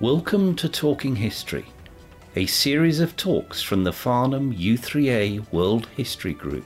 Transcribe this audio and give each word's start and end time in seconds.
Welcome 0.00 0.56
to 0.56 0.66
Talking 0.66 1.14
History, 1.14 1.66
a 2.34 2.46
series 2.46 3.00
of 3.00 3.18
talks 3.18 3.60
from 3.60 3.84
the 3.84 3.92
Farnham 3.92 4.50
U3A 4.50 5.52
World 5.52 5.88
History 5.94 6.32
Group. 6.32 6.64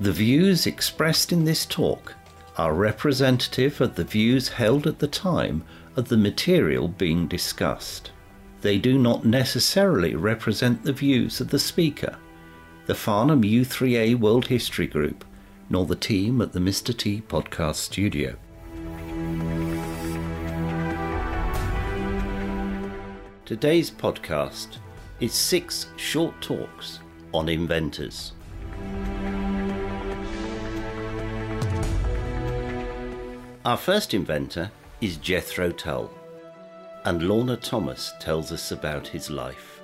The 0.00 0.10
views 0.10 0.66
expressed 0.66 1.30
in 1.30 1.44
this 1.44 1.66
talk 1.66 2.16
are 2.58 2.74
representative 2.74 3.80
of 3.80 3.94
the 3.94 4.02
views 4.02 4.48
held 4.48 4.88
at 4.88 4.98
the 4.98 5.06
time 5.06 5.62
of 5.94 6.08
the 6.08 6.16
material 6.16 6.88
being 6.88 7.28
discussed. 7.28 8.10
They 8.60 8.76
do 8.76 8.98
not 8.98 9.24
necessarily 9.24 10.16
represent 10.16 10.82
the 10.82 10.92
views 10.92 11.40
of 11.40 11.50
the 11.50 11.60
speaker, 11.60 12.16
the 12.86 12.96
Farnham 12.96 13.42
U3A 13.42 14.16
World 14.16 14.48
History 14.48 14.88
Group, 14.88 15.24
nor 15.68 15.86
the 15.86 15.94
team 15.94 16.40
at 16.40 16.52
the 16.52 16.58
Mr. 16.58 16.92
T 16.92 17.22
podcast 17.28 17.76
studio. 17.76 18.34
Today's 23.50 23.90
podcast 23.90 24.76
is 25.18 25.34
six 25.34 25.88
short 25.96 26.40
talks 26.40 27.00
on 27.34 27.48
inventors. 27.48 28.30
Our 33.64 33.76
first 33.76 34.14
inventor 34.14 34.70
is 35.00 35.16
Jethro 35.16 35.72
Tull, 35.72 36.08
and 37.04 37.24
Lorna 37.24 37.56
Thomas 37.56 38.12
tells 38.20 38.52
us 38.52 38.70
about 38.70 39.08
his 39.08 39.30
life. 39.30 39.80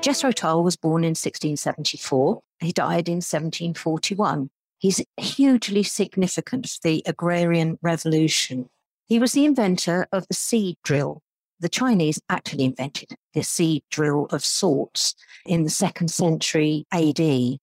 Jethro 0.00 0.30
Tull 0.30 0.62
was 0.62 0.76
born 0.76 1.02
in 1.02 1.16
1674. 1.16 2.40
He 2.60 2.70
died 2.70 3.08
in 3.08 3.16
1741. 3.16 4.48
He's 4.82 5.00
hugely 5.16 5.84
significant 5.84 6.68
the 6.82 7.04
agrarian 7.06 7.78
revolution. 7.82 8.68
He 9.06 9.20
was 9.20 9.30
the 9.30 9.44
inventor 9.44 10.08
of 10.10 10.26
the 10.26 10.34
seed 10.34 10.76
drill. 10.82 11.22
The 11.60 11.68
Chinese 11.68 12.20
actually 12.28 12.64
invented 12.64 13.10
the 13.32 13.44
seed 13.44 13.84
drill 13.90 14.26
of 14.32 14.44
sorts 14.44 15.14
in 15.46 15.62
the 15.62 15.70
second 15.70 16.10
century 16.10 16.84
AD. 16.90 17.16
The 17.16 17.60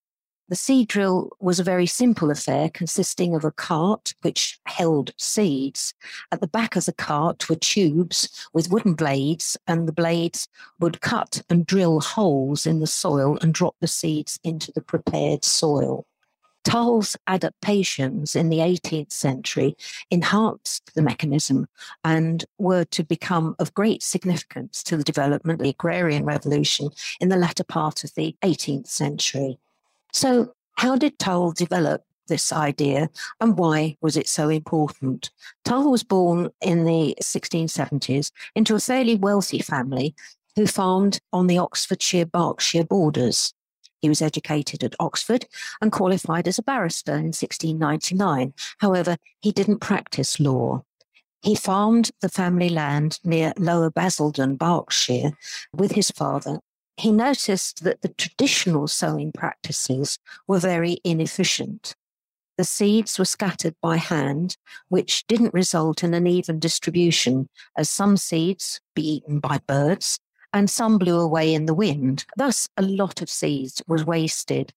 seed 0.54 0.88
drill 0.88 1.32
was 1.42 1.60
a 1.60 1.64
very 1.66 1.88
simple 1.88 2.32
affair 2.32 2.70
consisting 2.70 3.36
of 3.36 3.44
a 3.44 3.52
cart 3.52 4.14
which 4.22 4.58
held 4.66 5.12
seeds. 5.18 5.94
At 6.32 6.40
the 6.40 6.48
back 6.48 6.78
of 6.78 6.86
the 6.86 6.94
cart 6.94 7.50
were 7.50 7.58
tubes 7.58 8.48
with 8.54 8.72
wooden 8.72 8.94
blades, 8.94 9.58
and 9.68 9.90
the 9.90 9.92
blades 9.92 10.48
would 10.80 11.02
cut 11.02 11.42
and 11.50 11.66
drill 11.66 12.00
holes 12.00 12.66
in 12.66 12.80
the 12.80 12.88
soil 12.88 13.38
and 13.42 13.54
drop 13.54 13.76
the 13.82 13.88
seeds 13.88 14.40
into 14.42 14.72
the 14.72 14.82
prepared 14.82 15.44
soil. 15.44 16.06
Tull's 16.70 17.18
adaptations 17.26 18.36
in 18.36 18.50
the 18.50 18.60
18th 18.60 19.12
century 19.12 19.76
enhanced 20.12 20.94
the 20.94 21.02
mechanism 21.02 21.68
and 22.04 22.46
were 22.60 22.86
to 22.86 23.04
become 23.04 23.56
of 23.58 23.74
great 23.74 24.04
significance 24.04 24.84
to 24.84 24.96
the 24.96 25.04
development 25.04 25.60
of 25.60 25.64
the 25.64 25.72
agrarian 25.72 26.26
revolution 26.26 26.92
in 27.20 27.30
the 27.30 27.38
latter 27.38 27.64
part 27.64 28.04
of 28.04 28.14
the 28.14 28.36
18th 28.44 28.86
century. 28.86 29.58
So, 30.14 30.54
how 30.78 30.96
did 30.96 31.18
Tull 31.18 31.54
develop 31.54 32.04
this 32.28 32.54
idea 32.54 33.10
and 33.42 33.58
why 33.58 33.98
was 34.00 34.16
it 34.16 34.30
so 34.30 34.50
important? 34.50 35.32
Tull 35.66 35.90
was 35.90 36.04
born 36.04 36.50
in 36.62 36.86
the 36.86 37.18
1670s 37.20 38.32
into 38.56 38.76
a 38.76 38.80
fairly 38.80 39.16
wealthy 39.16 39.60
family 39.60 40.14
who 40.56 40.68
farmed 40.68 41.20
on 41.34 41.48
the 41.48 41.58
Oxfordshire 41.58 42.28
Berkshire 42.28 42.84
borders. 42.84 43.56
He 44.02 44.10
was 44.10 44.22
educated 44.22 44.84
at 44.84 44.96
Oxford 45.00 45.46
and 45.82 45.92
qualified 45.92 46.48
as 46.48 46.58
a 46.58 46.64
barrister 46.64 47.14
in 47.14 47.34
1699. 47.34 48.54
However, 48.80 49.18
he 49.42 49.52
didn't 49.52 49.80
practice 49.80 50.40
law. 50.40 50.84
He 51.42 51.56
farmed 51.56 52.12
the 52.22 52.30
family 52.30 52.70
land 52.70 53.20
near 53.24 53.54
Lower 53.58 53.90
Basildon, 53.90 54.56
Berkshire, 54.56 55.32
with 55.74 55.94
his 55.94 56.12
father. 56.12 56.60
He 56.98 57.12
noticed 57.12 57.84
that 57.84 58.02
the 58.02 58.10
traditional 58.10 58.88
sowing 58.88 59.32
practices 59.32 60.20
were 60.48 60.60
very 60.60 61.00
inefficient. 61.06 61.96
The 62.58 62.66
seeds 62.66 63.18
were 63.18 63.24
scattered 63.24 63.76
by 63.82 63.96
hand, 63.96 64.58
which 64.90 65.26
didn't 65.28 65.54
result 65.54 66.04
in 66.04 66.14
an 66.14 66.28
even 66.28 66.60
distribution, 66.60 67.48
as 67.78 67.90
some 67.90 68.18
seeds 68.18 68.82
be 68.94 69.02
eaten 69.02 69.40
by 69.40 69.60
birds 69.66 70.20
and 70.54 70.70
some 70.70 70.98
blew 70.98 71.20
away 71.20 71.54
in 71.54 71.66
the 71.66 71.74
wind. 71.74 72.26
Thus, 72.36 72.68
a 72.78 72.82
lot 72.82 73.22
of 73.22 73.30
seeds 73.30 73.82
was 73.88 74.06
wasted. 74.06 74.74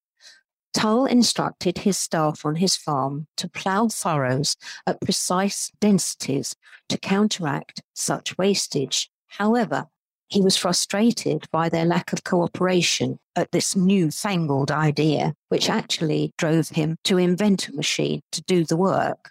Tull 0.73 1.05
instructed 1.05 1.79
his 1.79 1.99
staff 1.99 2.47
on 2.47 2.57
his 2.57 2.77
farm 2.77 3.27
to 3.37 3.49
plough 3.49 3.89
furrows 3.89 4.57
at 4.87 5.01
precise 5.01 5.71
densities 5.81 6.55
to 6.89 6.99
counteract 6.99 7.83
such 7.95 8.39
wastage. 8.39 9.11
However, 9.27 9.89
he 10.29 10.41
was 10.41 10.57
frustrated 10.57 11.45
by 11.53 11.69
their 11.69 11.85
lack 11.85 12.15
of 12.15 12.25
cooperation 12.25 13.19
at 13.37 13.53
this 13.53 13.77
newfangled 13.77 14.71
idea, 14.71 15.35
which 15.51 15.69
actually 15.69 16.33
drove 16.39 16.71
him 16.71 16.97
to 17.05 17.19
invent 17.19 17.69
a 17.69 17.73
machine 17.75 18.23
to 18.33 18.43
do 18.43 18.65
the 18.65 18.77
work. 18.77 19.31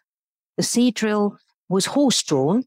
The 0.58 0.64
seed 0.64 0.94
drill 0.94 1.40
was 1.70 1.88
horse 1.88 2.22
drawn 2.22 2.66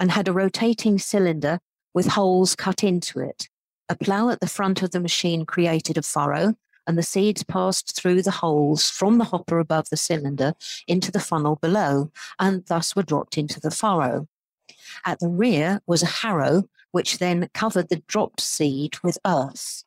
and 0.00 0.10
had 0.10 0.26
a 0.26 0.32
rotating 0.32 0.98
cylinder 0.98 1.60
with 1.96 2.08
holes 2.08 2.54
cut 2.54 2.84
into 2.84 3.18
it. 3.18 3.48
A 3.88 3.96
plough 3.96 4.28
at 4.28 4.40
the 4.40 4.46
front 4.46 4.82
of 4.82 4.90
the 4.90 5.00
machine 5.00 5.46
created 5.46 5.96
a 5.96 6.02
furrow, 6.02 6.54
and 6.86 6.98
the 6.98 7.02
seeds 7.02 7.42
passed 7.42 7.96
through 7.96 8.20
the 8.20 8.30
holes 8.30 8.90
from 8.90 9.16
the 9.16 9.24
hopper 9.24 9.58
above 9.58 9.88
the 9.88 9.96
cylinder 9.96 10.52
into 10.86 11.10
the 11.10 11.18
funnel 11.18 11.56
below, 11.56 12.12
and 12.38 12.66
thus 12.66 12.94
were 12.94 13.02
dropped 13.02 13.38
into 13.38 13.58
the 13.60 13.70
furrow. 13.70 14.28
At 15.06 15.20
the 15.20 15.28
rear 15.28 15.80
was 15.86 16.02
a 16.02 16.18
harrow, 16.20 16.68
which 16.92 17.16
then 17.16 17.48
covered 17.54 17.88
the 17.88 18.02
dropped 18.06 18.42
seed 18.42 18.98
with 19.02 19.16
earth. 19.24 19.82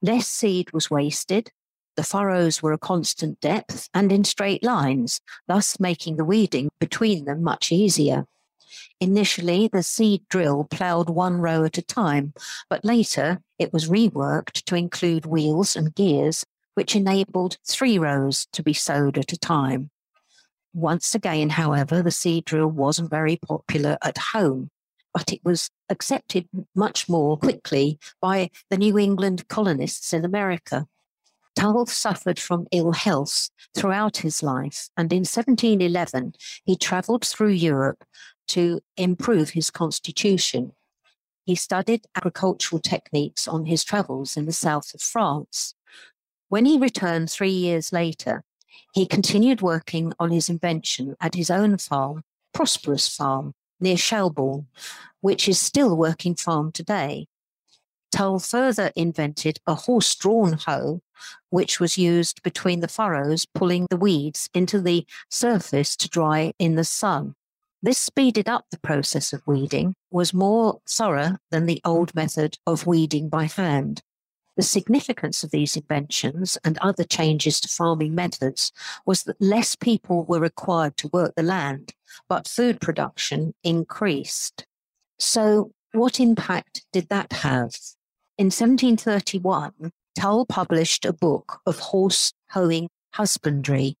Less 0.00 0.28
seed 0.28 0.72
was 0.72 0.88
wasted. 0.88 1.50
The 1.96 2.04
furrows 2.04 2.62
were 2.62 2.72
a 2.72 2.78
constant 2.78 3.40
depth 3.40 3.88
and 3.92 4.12
in 4.12 4.22
straight 4.22 4.62
lines, 4.62 5.20
thus 5.48 5.80
making 5.80 6.16
the 6.16 6.24
weeding 6.24 6.70
between 6.78 7.24
them 7.24 7.42
much 7.42 7.72
easier. 7.72 8.26
Initially, 9.00 9.68
the 9.68 9.82
seed 9.82 10.22
drill 10.28 10.64
ploughed 10.64 11.10
one 11.10 11.38
row 11.38 11.64
at 11.64 11.78
a 11.78 11.82
time, 11.82 12.32
but 12.68 12.84
later 12.84 13.40
it 13.58 13.72
was 13.72 13.88
reworked 13.88 14.64
to 14.64 14.74
include 14.74 15.26
wheels 15.26 15.76
and 15.76 15.94
gears, 15.94 16.44
which 16.74 16.96
enabled 16.96 17.58
three 17.66 17.98
rows 17.98 18.46
to 18.52 18.62
be 18.62 18.72
sowed 18.72 19.18
at 19.18 19.32
a 19.32 19.38
time. 19.38 19.90
Once 20.72 21.14
again, 21.14 21.50
however, 21.50 22.02
the 22.02 22.10
seed 22.10 22.44
drill 22.44 22.66
wasn't 22.66 23.08
very 23.10 23.36
popular 23.36 23.96
at 24.02 24.18
home, 24.18 24.70
but 25.12 25.32
it 25.32 25.40
was 25.44 25.70
accepted 25.88 26.48
much 26.74 27.08
more 27.08 27.38
quickly 27.38 27.98
by 28.20 28.50
the 28.70 28.76
New 28.76 28.98
England 28.98 29.46
colonists 29.48 30.12
in 30.12 30.24
America. 30.24 30.86
Tull 31.54 31.86
suffered 31.86 32.40
from 32.40 32.66
ill 32.72 32.92
health 32.92 33.48
throughout 33.76 34.18
his 34.18 34.42
life, 34.42 34.88
and 34.96 35.12
in 35.12 35.20
1711 35.20 36.34
he 36.64 36.76
travelled 36.76 37.24
through 37.24 37.50
Europe 37.50 38.04
to 38.48 38.80
improve 38.96 39.50
his 39.50 39.70
constitution. 39.70 40.72
He 41.44 41.54
studied 41.54 42.06
agricultural 42.16 42.80
techniques 42.80 43.46
on 43.46 43.66
his 43.66 43.84
travels 43.84 44.36
in 44.36 44.46
the 44.46 44.52
south 44.52 44.94
of 44.94 45.02
France. 45.02 45.74
When 46.48 46.64
he 46.64 46.78
returned 46.78 47.30
three 47.30 47.50
years 47.50 47.92
later, 47.92 48.44
he 48.94 49.06
continued 49.06 49.60
working 49.60 50.12
on 50.18 50.30
his 50.30 50.48
invention 50.48 51.16
at 51.20 51.34
his 51.34 51.50
own 51.50 51.78
farm, 51.78 52.22
Prosperous 52.52 53.08
Farm, 53.08 53.54
near 53.80 53.96
Shalbourne, 53.96 54.66
which 55.20 55.48
is 55.48 55.60
still 55.60 55.92
a 55.92 55.96
working 55.96 56.34
farm 56.34 56.72
today. 56.72 57.26
Tull 58.12 58.38
further 58.38 58.92
invented 58.94 59.58
a 59.66 59.74
horse 59.74 60.14
drawn 60.14 60.52
hoe, 60.52 61.02
which 61.50 61.80
was 61.80 61.98
used 61.98 62.42
between 62.42 62.80
the 62.80 62.88
furrows, 62.88 63.44
pulling 63.44 63.86
the 63.90 63.96
weeds 63.96 64.48
into 64.54 64.80
the 64.80 65.04
surface 65.28 65.96
to 65.96 66.08
dry 66.08 66.52
in 66.58 66.76
the 66.76 66.84
sun. 66.84 67.34
This 67.84 67.98
speeded 67.98 68.48
up 68.48 68.64
the 68.70 68.78
process 68.78 69.34
of 69.34 69.46
weeding, 69.46 69.94
was 70.10 70.32
more 70.32 70.80
thorough 70.88 71.36
than 71.50 71.66
the 71.66 71.82
old 71.84 72.14
method 72.14 72.56
of 72.66 72.86
weeding 72.86 73.28
by 73.28 73.44
hand. 73.44 74.00
The 74.56 74.62
significance 74.62 75.44
of 75.44 75.50
these 75.50 75.76
inventions 75.76 76.56
and 76.64 76.78
other 76.78 77.04
changes 77.04 77.60
to 77.60 77.68
farming 77.68 78.14
methods 78.14 78.72
was 79.04 79.24
that 79.24 79.38
less 79.38 79.76
people 79.76 80.24
were 80.24 80.40
required 80.40 80.96
to 80.96 81.10
work 81.12 81.34
the 81.36 81.42
land, 81.42 81.92
but 82.26 82.48
food 82.48 82.80
production 82.80 83.52
increased. 83.62 84.64
So, 85.18 85.72
what 85.92 86.18
impact 86.18 86.86
did 86.90 87.10
that 87.10 87.34
have? 87.34 87.74
In 88.38 88.46
1731, 88.46 89.92
Tull 90.18 90.46
published 90.46 91.04
a 91.04 91.12
book 91.12 91.60
of 91.66 91.80
horse 91.80 92.32
hoeing 92.52 92.88
husbandry. 93.12 93.98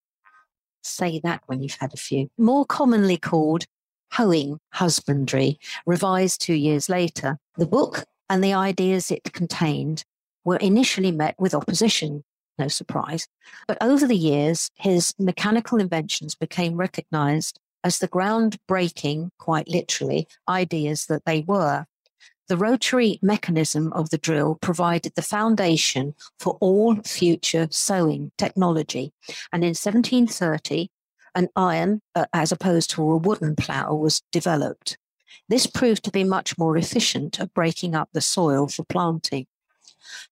Say 0.82 1.20
that 1.22 1.42
when 1.44 1.62
you've 1.62 1.76
had 1.80 1.92
a 1.92 1.98
few. 1.98 2.28
More 2.38 2.64
commonly 2.64 3.18
called 3.18 3.66
Hoeing 4.16 4.60
Husbandry, 4.70 5.58
revised 5.86 6.40
two 6.40 6.54
years 6.54 6.88
later. 6.88 7.38
The 7.56 7.66
book 7.66 8.04
and 8.30 8.42
the 8.42 8.54
ideas 8.54 9.10
it 9.10 9.32
contained 9.32 10.04
were 10.44 10.56
initially 10.56 11.10
met 11.10 11.34
with 11.38 11.54
opposition. 11.54 12.24
no 12.56 12.68
surprise. 12.68 13.26
But 13.66 13.78
over 13.80 14.06
the 14.06 14.16
years, 14.16 14.70
his 14.76 15.12
mechanical 15.18 15.80
inventions 15.80 16.36
became 16.36 16.76
recognized 16.76 17.58
as 17.82 17.98
the 17.98 18.08
groundbreaking, 18.08 19.30
quite 19.38 19.68
literally, 19.68 20.28
ideas 20.48 21.06
that 21.06 21.24
they 21.26 21.44
were. 21.46 21.86
The 22.46 22.56
rotary 22.56 23.18
mechanism 23.22 23.92
of 23.94 24.10
the 24.10 24.18
drill 24.18 24.58
provided 24.60 25.14
the 25.14 25.22
foundation 25.22 26.14
for 26.38 26.56
all 26.60 26.96
future 27.02 27.66
sowing 27.70 28.32
technology. 28.38 29.12
And 29.52 29.64
in 29.64 29.70
1730, 29.70 30.90
an 31.34 31.48
iron, 31.56 32.00
uh, 32.14 32.26
as 32.32 32.52
opposed 32.52 32.90
to 32.90 33.02
a 33.02 33.16
wooden 33.16 33.56
plough, 33.56 33.94
was 33.94 34.22
developed. 34.32 34.98
This 35.48 35.66
proved 35.66 36.04
to 36.04 36.10
be 36.10 36.24
much 36.24 36.56
more 36.56 36.76
efficient 36.76 37.40
at 37.40 37.52
breaking 37.54 37.94
up 37.94 38.08
the 38.12 38.20
soil 38.20 38.68
for 38.68 38.84
planting. 38.84 39.46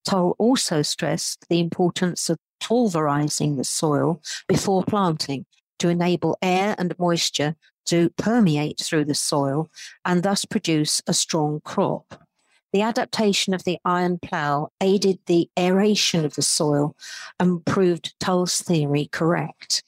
Tull 0.05 0.35
also 0.39 0.83
stressed 0.83 1.47
the 1.49 1.61
importance 1.61 2.31
of 2.31 2.39
pulverizing 2.61 3.57
the 3.57 3.65
soil 3.65 4.23
before 4.49 4.85
planting 4.85 5.47
to 5.79 5.89
enable 5.89 6.39
air 6.41 6.75
and 6.79 6.99
moisture 6.99 7.57
to 7.87 8.11
permeate 8.11 8.81
through 8.81 9.05
the 9.05 9.15
soil 9.15 9.69
and 10.05 10.23
thus 10.23 10.45
produce 10.45 11.03
a 11.07 11.13
strong 11.13 11.61
crop. 11.65 12.25
The 12.73 12.83
adaptation 12.83 13.53
of 13.53 13.65
the 13.65 13.79
iron 13.85 14.19
plough 14.19 14.71
aided 14.81 15.19
the 15.27 15.51
aeration 15.59 16.25
of 16.25 16.35
the 16.37 16.43
soil 16.43 16.97
and 17.39 17.65
proved 17.67 18.15
Tull's 18.19 18.63
theory 18.63 19.09
correct. 19.13 19.83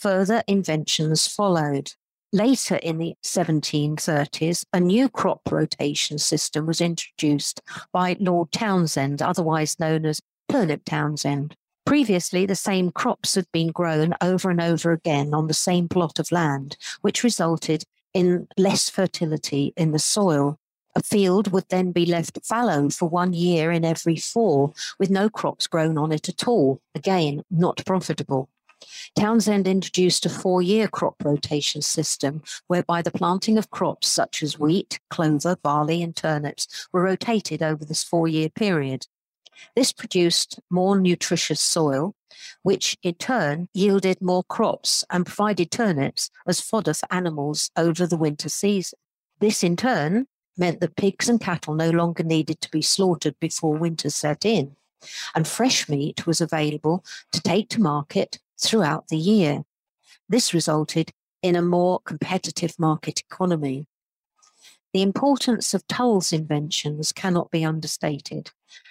Further 0.00 0.44
inventions 0.46 1.26
followed. 1.26 1.92
Later 2.32 2.76
in 2.76 2.98
the 2.98 3.14
1730s, 3.24 4.62
a 4.72 4.78
new 4.78 5.08
crop 5.08 5.40
rotation 5.50 6.18
system 6.18 6.66
was 6.66 6.80
introduced 6.80 7.60
by 7.92 8.16
Lord 8.20 8.52
Townshend, 8.52 9.20
otherwise 9.20 9.80
known 9.80 10.06
as 10.06 10.20
Turnip 10.48 10.84
Townshend. 10.84 11.56
Previously, 11.84 12.46
the 12.46 12.54
same 12.54 12.92
crops 12.92 13.34
had 13.34 13.46
been 13.52 13.72
grown 13.72 14.14
over 14.20 14.50
and 14.50 14.60
over 14.60 14.92
again 14.92 15.34
on 15.34 15.48
the 15.48 15.54
same 15.54 15.88
plot 15.88 16.20
of 16.20 16.30
land, 16.30 16.76
which 17.00 17.24
resulted 17.24 17.82
in 18.14 18.46
less 18.56 18.88
fertility 18.88 19.72
in 19.76 19.90
the 19.90 19.98
soil. 19.98 20.60
A 20.94 21.02
field 21.02 21.50
would 21.50 21.68
then 21.70 21.90
be 21.90 22.06
left 22.06 22.38
fallow 22.44 22.88
for 22.90 23.08
one 23.08 23.32
year 23.32 23.72
in 23.72 23.84
every 23.84 24.16
four, 24.16 24.74
with 25.00 25.10
no 25.10 25.28
crops 25.28 25.66
grown 25.66 25.98
on 25.98 26.12
it 26.12 26.28
at 26.28 26.46
all. 26.46 26.80
Again, 26.94 27.42
not 27.50 27.84
profitable. 27.84 28.48
Townshend 29.16 29.66
introduced 29.66 30.26
a 30.26 30.30
four 30.30 30.62
year 30.62 30.88
crop 30.88 31.16
rotation 31.24 31.82
system 31.82 32.42
whereby 32.68 33.02
the 33.02 33.10
planting 33.10 33.58
of 33.58 33.70
crops 33.70 34.08
such 34.08 34.42
as 34.42 34.58
wheat, 34.58 35.00
clover, 35.10 35.56
barley, 35.56 36.02
and 36.02 36.14
turnips 36.14 36.88
were 36.92 37.02
rotated 37.02 37.62
over 37.62 37.84
this 37.84 38.04
four 38.04 38.28
year 38.28 38.48
period. 38.48 39.06
This 39.74 39.92
produced 39.92 40.60
more 40.70 40.98
nutritious 40.98 41.60
soil, 41.60 42.14
which 42.62 42.96
in 43.02 43.14
turn 43.14 43.68
yielded 43.74 44.20
more 44.22 44.44
crops 44.44 45.04
and 45.10 45.26
provided 45.26 45.70
turnips 45.70 46.30
as 46.46 46.60
fodder 46.60 46.94
for 46.94 47.12
animals 47.12 47.70
over 47.76 48.06
the 48.06 48.16
winter 48.16 48.48
season. 48.48 48.98
This 49.40 49.64
in 49.64 49.76
turn 49.76 50.26
meant 50.56 50.80
that 50.80 50.96
pigs 50.96 51.28
and 51.28 51.40
cattle 51.40 51.74
no 51.74 51.90
longer 51.90 52.22
needed 52.22 52.60
to 52.60 52.70
be 52.70 52.82
slaughtered 52.82 53.38
before 53.40 53.76
winter 53.76 54.10
set 54.10 54.44
in, 54.44 54.76
and 55.34 55.46
fresh 55.46 55.88
meat 55.88 56.26
was 56.26 56.40
available 56.40 57.04
to 57.32 57.40
take 57.40 57.68
to 57.70 57.80
market 57.80 58.38
throughout 58.60 59.08
the 59.08 59.16
year. 59.16 59.64
This 60.28 60.52
resulted 60.52 61.12
in 61.42 61.56
a 61.56 61.62
more 61.62 62.00
competitive 62.00 62.78
market 62.78 63.20
economy. 63.20 63.86
The 64.92 65.02
importance 65.02 65.74
of 65.74 65.86
Tull's 65.86 66.32
inventions 66.32 67.12
cannot 67.12 67.50
be 67.50 67.64
understated. 67.64 68.50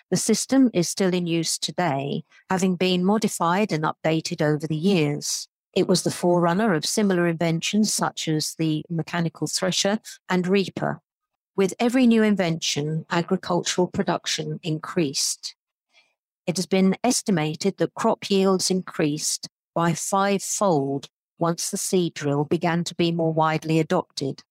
The 0.10 0.18
system 0.18 0.70
is 0.74 0.88
still 0.88 1.14
in 1.14 1.28
use 1.28 1.58
today, 1.58 2.24
having 2.50 2.76
been 2.76 3.04
modified 3.04 3.72
and 3.72 3.84
updated 3.84 4.42
over 4.42 4.68
the 4.68 4.78
years. 4.78 5.48
It 5.74 5.88
was 5.88 6.04
the 6.04 6.12
forerunner 6.12 6.74
of 6.74 6.86
similar 6.86 7.28
inventions 7.28 7.94
such 7.94 8.28
as 8.28 8.56
the 8.58 8.84
mechanical 8.90 9.48
thresher 9.48 10.00
and 10.30 10.48
reaper. 10.48 11.02
With 11.56 11.74
every 11.80 12.08
new 12.08 12.24
invention, 12.24 13.06
agricultural 13.10 13.88
production 13.88 14.60
increased. 14.64 15.56
It 16.48 16.56
has 16.56 16.66
been 16.66 16.96
estimated 17.04 17.78
that 17.78 17.94
crop 17.94 18.30
yields 18.30 18.72
increased 18.72 19.50
by 19.76 19.94
fivefold 19.94 21.10
once 21.38 21.70
the 21.70 21.78
seed 21.78 22.14
drill 22.14 22.46
began 22.46 22.86
to 22.86 22.96
be 22.96 23.12
more 23.12 23.34
widely 23.34 23.80
adopted. 23.80 24.44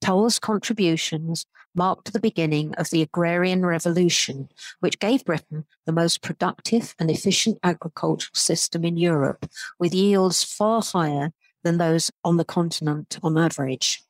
Tull's 0.00 0.38
contributions 0.38 1.44
marked 1.74 2.12
the 2.12 2.18
beginning 2.18 2.74
of 2.74 2.88
the 2.88 3.02
agrarian 3.02 3.64
revolution, 3.64 4.48
which 4.80 4.98
gave 4.98 5.24
Britain 5.26 5.66
the 5.84 5.92
most 5.92 6.22
productive 6.22 6.94
and 6.98 7.10
efficient 7.10 7.58
agricultural 7.62 8.34
system 8.34 8.82
in 8.82 8.96
Europe, 8.96 9.46
with 9.78 9.94
yields 9.94 10.42
far 10.42 10.82
higher 10.82 11.32
than 11.62 11.76
those 11.76 12.10
on 12.24 12.38
the 12.38 12.44
continent 12.44 13.18
on 13.22 13.36
average. 13.36 14.02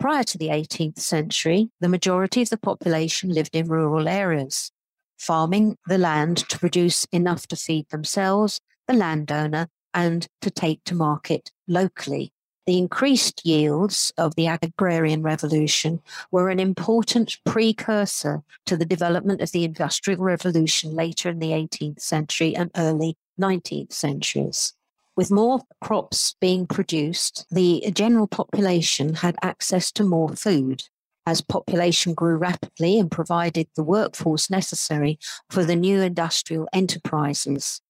Prior 0.00 0.24
to 0.24 0.36
the 0.36 0.48
18th 0.48 0.98
century, 0.98 1.70
the 1.80 1.88
majority 1.88 2.42
of 2.42 2.50
the 2.50 2.58
population 2.58 3.30
lived 3.30 3.54
in 3.54 3.68
rural 3.68 4.08
areas, 4.08 4.72
farming 5.20 5.76
the 5.86 5.98
land 5.98 6.38
to 6.48 6.58
produce 6.58 7.06
enough 7.12 7.46
to 7.46 7.56
feed 7.56 7.88
themselves, 7.90 8.60
the 8.88 8.94
landowner, 8.94 9.68
and 9.94 10.26
to 10.40 10.50
take 10.50 10.82
to 10.84 10.94
market 10.94 11.52
locally 11.68 12.32
the 12.70 12.78
increased 12.78 13.44
yields 13.44 14.12
of 14.16 14.36
the 14.36 14.46
agrarian 14.46 15.22
revolution 15.22 16.00
were 16.30 16.50
an 16.50 16.60
important 16.60 17.36
precursor 17.44 18.44
to 18.64 18.76
the 18.76 18.84
development 18.84 19.40
of 19.40 19.50
the 19.50 19.64
industrial 19.64 20.22
revolution 20.22 20.94
later 20.94 21.30
in 21.30 21.40
the 21.40 21.50
18th 21.50 22.00
century 22.00 22.54
and 22.54 22.70
early 22.76 23.16
19th 23.40 23.92
centuries. 23.92 24.74
With 25.16 25.32
more 25.32 25.62
crops 25.80 26.36
being 26.40 26.64
produced, 26.64 27.44
the 27.50 27.90
general 27.92 28.28
population 28.28 29.14
had 29.14 29.34
access 29.42 29.90
to 29.90 30.04
more 30.04 30.36
food. 30.36 30.84
As 31.30 31.40
population 31.40 32.12
grew 32.12 32.34
rapidly 32.34 32.98
and 32.98 33.08
provided 33.08 33.68
the 33.76 33.84
workforce 33.84 34.50
necessary 34.50 35.16
for 35.48 35.64
the 35.64 35.76
new 35.76 36.00
industrial 36.00 36.66
enterprises. 36.72 37.80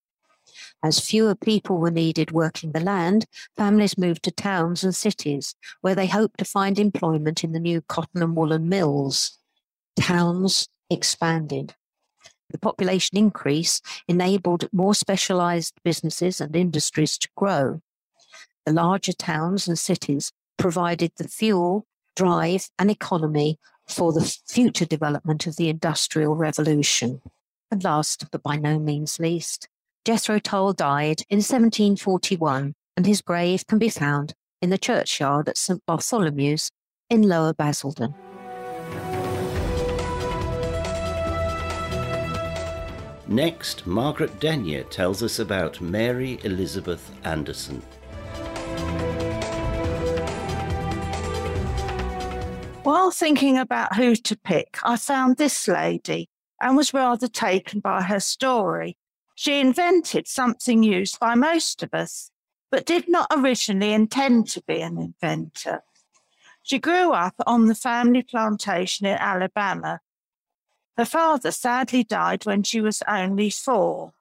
As 0.83 1.01
fewer 1.01 1.35
people 1.35 1.79
were 1.79 1.91
needed 1.91 2.33
working 2.33 2.73
the 2.73 2.81
land, 2.81 3.25
families 3.57 3.97
moved 3.97 4.25
to 4.25 4.31
towns 4.31 4.85
and 4.85 4.95
cities 4.95 5.55
where 5.81 5.95
they 5.95 6.07
hoped 6.07 6.37
to 6.41 6.45
find 6.45 6.79
employment 6.79 7.43
in 7.43 7.53
the 7.53 7.59
new 7.59 7.81
cotton 7.81 8.23
and 8.23 8.37
woolen 8.37 8.69
mills. 8.69 9.39
Towns 9.99 10.69
expanded. 10.91 11.75
The 12.51 12.59
population 12.59 13.17
increase 13.17 13.81
enabled 14.07 14.69
more 14.71 14.95
specialized 14.95 15.73
businesses 15.83 16.43
and 16.43 16.55
industries 16.55 17.17
to 17.17 17.29
grow. 17.39 17.81
The 18.67 18.75
larger 18.75 19.15
towns 19.15 19.67
and 19.67 19.79
cities 19.79 20.31
provided 20.59 21.13
the 21.17 21.27
fuel, 21.27 21.87
drive, 22.21 22.69
an 22.79 22.91
economy 22.91 23.59
for 23.89 24.13
the 24.13 24.37
future 24.47 24.85
development 24.85 25.47
of 25.47 25.57
the 25.57 25.71
Industrial 25.71 26.37
Revolution. 26.37 27.23
And 27.71 27.83
last, 27.83 28.31
but 28.31 28.43
by 28.43 28.57
no 28.57 28.79
means 28.79 29.19
least, 29.19 29.69
Jethro 30.05 30.39
Tull 30.39 30.75
died 30.75 31.23
in 31.31 31.39
1741, 31.39 32.75
and 32.95 33.07
his 33.07 33.23
grave 33.23 33.67
can 33.67 33.79
be 33.79 33.89
found 33.89 34.35
in 34.61 34.69
the 34.69 34.77
churchyard 34.77 35.49
at 35.49 35.57
St 35.57 35.81
Bartholomew's 35.87 36.71
in 37.09 37.23
Lower 37.23 37.55
Basildon. 37.55 38.15
Next, 43.29 43.87
Margaret 43.87 44.39
Denyer 44.41 44.85
tells 44.91 45.23
us 45.23 45.39
about 45.39 45.81
Mary 45.81 46.39
Elizabeth 46.45 47.11
Anderson. 47.25 47.83
While 52.91 53.13
thinking 53.13 53.57
about 53.57 53.95
who 53.95 54.17
to 54.17 54.37
pick, 54.37 54.79
I 54.83 54.97
found 54.97 55.37
this 55.37 55.69
lady 55.69 56.29
and 56.61 56.77
was 56.77 56.93
rather 56.93 57.29
taken 57.29 57.79
by 57.79 58.03
her 58.03 58.19
story. 58.19 58.97
She 59.37 59.61
invented 59.61 60.27
something 60.27 60.83
used 60.83 61.21
by 61.21 61.37
most 61.37 61.85
of 61.85 61.95
us, 61.95 62.33
but 62.69 62.85
did 62.85 63.09
not 63.09 63.29
originally 63.31 63.93
intend 63.93 64.49
to 64.49 64.63
be 64.67 64.81
an 64.81 64.99
inventor. 64.99 65.85
She 66.65 66.81
grew 66.81 67.13
up 67.13 67.37
on 67.47 67.67
the 67.67 67.77
family 67.77 68.25
plantation 68.25 69.07
in 69.07 69.19
Alabama. 69.19 70.01
Her 70.97 71.05
father 71.05 71.53
sadly 71.53 72.03
died 72.03 72.45
when 72.45 72.65
she 72.65 72.81
was 72.81 73.05
only 73.07 73.51
four, 73.51 74.15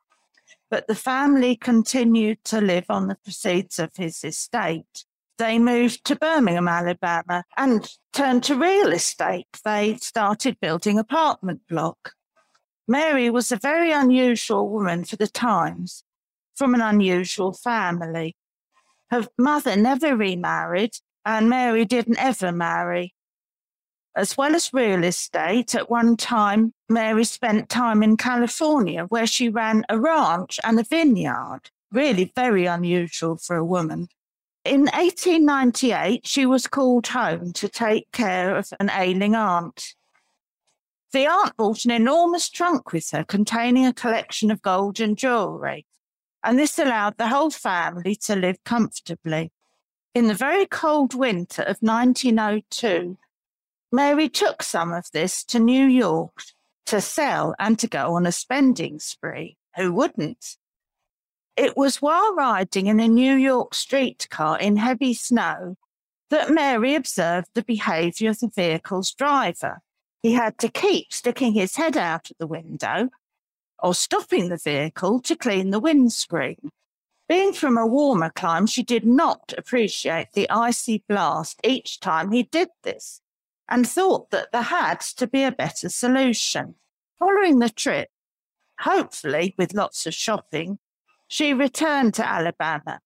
but 0.70 0.86
the 0.86 0.94
family 0.94 1.56
continued 1.56 2.44
to 2.44 2.62
live 2.62 2.86
on 2.88 3.08
the 3.08 3.16
proceeds 3.16 3.80
of 3.80 3.96
his 3.96 4.24
estate. 4.24 5.06
They 5.40 5.58
moved 5.58 6.04
to 6.04 6.18
Birmingham, 6.18 6.68
Alabama, 6.68 7.46
and 7.56 7.90
turned 8.12 8.44
to 8.44 8.56
real 8.56 8.92
estate. 8.92 9.48
They 9.64 9.96
started 9.96 10.60
building 10.60 11.00
apartment 11.00 11.62
block. 11.70 12.12
Mary 12.90 13.30
was 13.30 13.50
a 13.50 13.56
very 13.56 13.94
unusual 13.94 14.70
woman 14.70 15.06
for 15.06 15.16
the 15.16 15.28
times, 15.28 16.04
from 16.56 16.76
an 16.76 16.82
unusual 16.82 17.54
family. 17.54 18.36
Her 19.12 19.28
mother 19.38 19.78
never 19.78 20.14
remarried, 20.14 20.98
and 21.26 21.50
Mary 21.50 21.86
didn't 21.86 22.20
ever 22.20 22.52
marry. 22.52 23.16
As 24.18 24.36
well 24.36 24.56
as 24.56 24.74
real 24.74 25.06
estate, 25.06 25.74
at 25.74 25.90
one 25.90 26.18
time, 26.18 26.74
Mary 26.90 27.24
spent 27.24 27.70
time 27.70 28.04
in 28.04 28.18
California 28.18 29.06
where 29.06 29.28
she 29.28 29.48
ran 29.48 29.86
a 29.88 29.98
ranch 29.98 30.60
and 30.66 30.78
a 30.82 30.84
vineyard. 30.84 31.62
Really 31.94 32.30
very 32.36 32.66
unusual 32.66 33.38
for 33.38 33.56
a 33.56 33.64
woman. 33.64 34.10
In 34.66 34.82
1898, 34.82 36.28
she 36.28 36.46
was 36.46 36.68
called 36.68 37.08
home 37.08 37.54
to 37.54 37.70
take 37.70 38.12
care 38.12 38.58
of 38.58 38.74
an 38.80 38.90
ailing 38.90 39.34
aunt. 39.34 39.96
The 41.12 41.28
aunt 41.28 41.56
brought 41.56 41.86
an 41.86 41.92
enormous 41.92 42.50
trunk 42.50 42.92
with 42.92 43.10
her 43.12 43.24
containing 43.24 43.86
a 43.86 43.94
collection 43.94 44.52
of 44.52 44.62
gold 44.62 45.00
and 45.00 45.18
jewellery, 45.18 45.88
and 46.44 46.60
this 46.60 46.78
allowed 46.78 47.18
the 47.18 47.30
whole 47.30 47.50
family 47.50 48.16
to 48.16 48.36
live 48.36 48.64
comfortably. 48.64 49.52
In 50.14 50.28
the 50.28 50.34
very 50.34 50.66
cold 50.66 51.14
winter 51.14 51.64
of 51.64 51.78
1902, 51.80 53.18
Mary 53.92 54.30
took 54.30 54.62
some 54.62 54.94
of 54.94 55.10
this 55.12 55.44
to 55.46 55.58
New 55.58 55.88
York 55.88 56.44
to 56.86 57.02
sell 57.02 57.56
and 57.58 57.80
to 57.80 57.88
go 57.88 58.14
on 58.14 58.28
a 58.28 58.32
spending 58.32 59.00
spree. 59.00 59.58
Who 59.78 59.94
wouldn't? 59.94 60.58
It 61.60 61.76
was 61.76 62.02
while 62.02 62.34
riding 62.36 62.88
in 62.88 63.02
a 63.02 63.08
New 63.10 63.36
York 63.36 63.74
streetcar 63.74 64.58
in 64.60 64.78
heavy 64.78 65.14
snow 65.14 65.76
that 66.30 66.50
Mary 66.50 66.96
observed 66.96 67.50
the 67.54 67.64
behaviour 67.64 68.30
of 68.30 68.40
the 68.40 68.48
vehicle's 68.48 69.12
driver. 69.12 69.82
He 70.24 70.32
had 70.32 70.58
to 70.60 70.70
keep 70.70 71.12
sticking 71.12 71.52
his 71.52 71.76
head 71.76 71.98
out 71.98 72.32
of 72.32 72.38
the 72.38 72.48
window 72.48 73.10
or 73.78 73.94
stopping 73.94 74.48
the 74.48 74.56
vehicle 74.56 75.20
to 75.24 75.36
clean 75.36 75.72
the 75.72 75.82
windscreen. 75.82 76.70
Being 77.28 77.52
from 77.52 77.78
a 77.78 77.86
warmer 77.86 78.30
clime, 78.30 78.66
she 78.66 78.82
did 78.82 79.06
not 79.06 79.54
appreciate 79.58 80.32
the 80.32 80.50
icy 80.50 81.04
blast 81.10 81.60
each 81.66 82.00
time 82.00 82.32
he 82.32 82.44
did 82.44 82.70
this 82.84 83.20
and 83.68 83.86
thought 83.86 84.30
that 84.30 84.54
there 84.54 84.62
had 84.62 85.02
to 85.02 85.28
be 85.28 85.44
a 85.44 85.52
better 85.52 85.90
solution. 85.90 86.76
Following 87.18 87.60
the 87.60 87.70
trip, 87.70 88.08
hopefully 88.80 89.56
with 89.58 89.74
lots 89.74 90.06
of 90.06 90.14
shopping, 90.14 90.80
she 91.30 91.54
returned 91.54 92.14
to 92.16 92.28
Alabama 92.28 93.00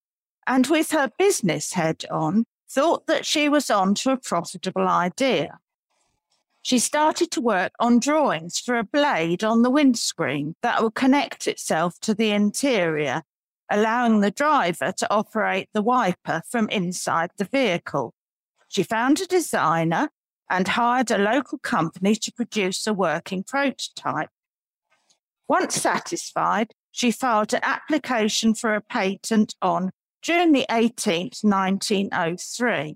and, 0.48 0.65
with 0.68 0.92
her 0.92 1.12
business 1.20 1.74
head 1.74 2.06
on, 2.10 2.46
thought 2.68 3.06
that 3.06 3.25
she 3.25 3.50
was 3.50 3.70
on 3.70 3.94
to 3.94 4.12
a 4.12 4.18
profitable 4.18 4.88
idea. 4.88 5.60
She 6.62 6.80
started 6.80 7.30
to 7.32 7.42
work 7.42 7.74
on 7.80 8.00
drawings 8.00 8.58
for 8.58 8.77
a 8.77 8.86
blade 8.86 9.44
on 9.44 9.62
the 9.62 9.70
windscreen 9.70 10.56
that 10.63 10.82
would 10.82 10.96
connect 10.96 11.48
itself 11.48 12.00
to 12.00 12.13
the 12.13 12.32
interior, 12.32 13.24
allowing 13.70 14.22
the 14.22 14.32
driver 14.32 14.94
to 14.94 15.13
operate 15.13 15.68
the 15.74 15.82
wiper 15.82 16.42
from 16.50 16.70
inside 16.70 17.32
the 17.38 17.44
vehicle. 17.46 18.13
She 18.70 18.84
found 18.84 19.20
a 19.20 19.27
designer 19.27 20.10
and 20.50 20.70
hired 20.70 21.12
a 21.12 21.18
local 21.18 21.58
company 21.58 22.15
to 22.15 22.32
produce 22.32 22.88
a 22.88 22.94
working 22.94 23.44
prototype. 23.44 24.30
Once 25.50 25.75
satisfied, 25.75 26.74
she 26.93 27.12
filed 27.12 27.53
an 27.53 27.59
application 27.63 28.53
for 28.53 28.75
a 28.75 28.81
patent 28.81 29.55
on 29.62 29.91
June 30.21 30.53
the 30.53 30.65
18th, 30.69 31.43
1903. 31.43 32.95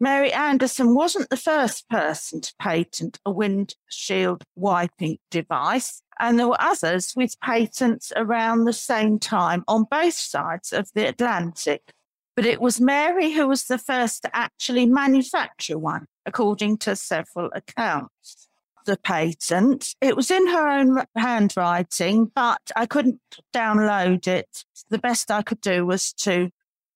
Mary 0.00 0.32
Anderson 0.32 0.94
wasn't 0.94 1.28
the 1.28 1.36
first 1.36 1.86
person 1.90 2.40
to 2.40 2.54
patent 2.58 3.20
a 3.26 3.30
windshield 3.30 4.44
wiping 4.56 5.18
device, 5.30 6.02
and 6.18 6.38
there 6.38 6.48
were 6.48 6.60
others 6.60 7.12
with 7.14 7.38
patents 7.40 8.12
around 8.16 8.64
the 8.64 8.72
same 8.72 9.18
time 9.18 9.62
on 9.68 9.84
both 9.90 10.14
sides 10.14 10.72
of 10.72 10.88
the 10.94 11.06
Atlantic. 11.06 11.92
But 12.34 12.46
it 12.46 12.62
was 12.62 12.80
Mary 12.80 13.32
who 13.32 13.46
was 13.46 13.64
the 13.64 13.76
first 13.76 14.22
to 14.22 14.34
actually 14.34 14.86
manufacture 14.86 15.78
one, 15.78 16.06
according 16.24 16.78
to 16.78 16.96
several 16.96 17.50
accounts. 17.54 18.48
The 18.86 18.96
patent, 18.96 19.94
it 20.00 20.16
was 20.16 20.30
in 20.30 20.46
her 20.48 20.68
own 20.68 21.04
handwriting, 21.16 22.30
but 22.34 22.70
I 22.74 22.86
couldn't 22.86 23.20
download 23.52 24.26
it. 24.26 24.64
The 24.88 24.98
best 24.98 25.30
I 25.30 25.42
could 25.42 25.60
do 25.60 25.86
was 25.86 26.12
to 26.14 26.50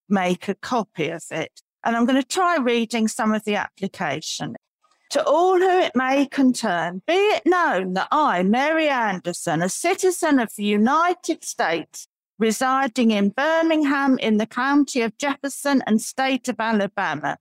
make 0.08 0.48
a 0.48 0.54
copy 0.54 1.08
of 1.08 1.24
it. 1.30 1.60
And 1.84 1.96
I'm 1.96 2.06
going 2.06 2.20
to 2.20 2.26
try 2.26 2.56
reading 2.56 3.08
some 3.08 3.32
of 3.32 3.44
the 3.44 3.56
application. 3.56 4.56
To 5.10 5.24
all 5.24 5.58
who 5.58 5.80
it 5.80 5.92
may 5.94 6.26
concern, 6.26 7.02
be 7.06 7.12
it 7.12 7.42
known 7.46 7.92
that 7.94 8.08
I, 8.10 8.42
Mary 8.42 8.88
Anderson, 8.88 9.62
a 9.62 9.68
citizen 9.68 10.40
of 10.40 10.50
the 10.56 10.64
United 10.64 11.44
States, 11.44 12.08
residing 12.38 13.10
in 13.10 13.28
Birmingham 13.28 14.18
in 14.18 14.38
the 14.38 14.46
county 14.46 15.02
of 15.02 15.16
Jefferson 15.18 15.82
and 15.86 16.00
state 16.00 16.48
of 16.48 16.56
Alabama, 16.58 17.36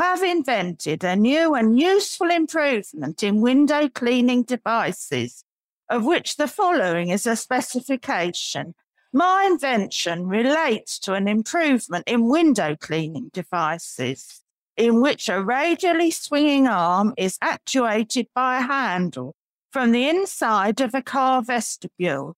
have 0.00 0.22
invented 0.22 1.04
a 1.04 1.14
new 1.14 1.54
and 1.54 1.78
useful 1.78 2.30
improvement 2.30 3.22
in 3.22 3.40
window 3.40 3.88
cleaning 3.88 4.42
devices, 4.42 5.44
of 5.88 6.04
which 6.04 6.36
the 6.36 6.48
following 6.48 7.10
is 7.10 7.26
a 7.26 7.36
specification 7.36 8.74
my 9.12 9.48
invention 9.50 10.28
relates 10.28 10.98
to 11.00 11.14
an 11.14 11.26
improvement 11.26 12.04
in 12.06 12.28
window 12.28 12.76
cleaning 12.76 13.30
devices, 13.32 14.42
in 14.76 15.00
which 15.00 15.28
a 15.28 15.42
radially 15.42 16.12
swinging 16.12 16.68
arm 16.68 17.12
is 17.16 17.36
actuated 17.42 18.28
by 18.34 18.58
a 18.58 18.62
handle 18.62 19.34
from 19.72 19.90
the 19.90 20.08
inside 20.08 20.80
of 20.80 20.94
a 20.94 21.02
car 21.02 21.42
vestibule. 21.42 22.36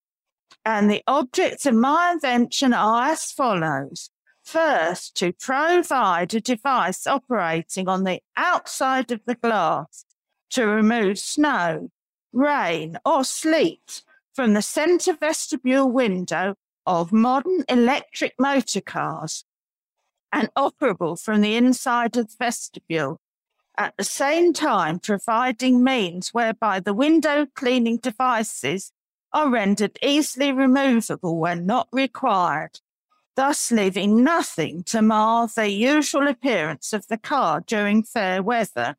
And 0.65 0.91
the 0.91 1.03
objects 1.07 1.67
of 1.67 1.75
my 1.75 2.13
invention 2.13 2.73
are 2.73 3.11
as 3.11 3.31
follows. 3.31 4.09
First, 4.45 5.17
to 5.17 5.33
provide 5.33 6.35
a 6.35 6.41
device 6.41 7.07
operating 7.07 7.89
on 7.89 8.05
the 8.05 8.21
outside 8.37 9.11
of 9.11 9.21
the 9.25 9.37
glass 9.37 10.05
to 10.51 10.67
remove 10.67 11.19
snow, 11.19 11.91
rain, 12.33 12.99
or 13.05 13.25
sleet 13.25 14.03
from 14.35 14.55
the 14.55 14.63
center 14.63 15.15
vestibule 15.15 15.91
window 15.91 16.55
of 16.87 17.13
modern 17.13 17.65
electric 17.69 18.35
motor 18.39 18.81
cars 18.81 19.45
and 20.33 20.51
operable 20.55 21.21
from 21.21 21.41
the 21.41 21.55
inside 21.57 22.17
of 22.17 22.29
the 22.29 22.37
vestibule, 22.39 23.21
at 23.77 23.95
the 23.97 24.05
same 24.05 24.53
time 24.53 24.99
providing 24.99 25.85
means 25.85 26.31
whereby 26.31 26.81
the 26.81 26.95
window 26.95 27.47
cleaning 27.55 27.99
devices 27.99 28.93
are 29.33 29.51
rendered 29.51 29.99
easily 30.03 30.53
removable 30.53 31.39
when 31.39 31.65
not 31.65 31.89
required, 31.93 32.81
thus 33.35 33.71
leaving 33.71 34.23
nothing 34.23 34.83
to 34.85 35.03
mar 35.03 35.49
the 35.49 35.71
usual 35.71 36.29
appearance 36.29 36.93
of 36.93 37.07
the 37.09 37.19
car 37.19 37.61
during 37.61 38.03
fair 38.03 38.43
weather. 38.43 38.97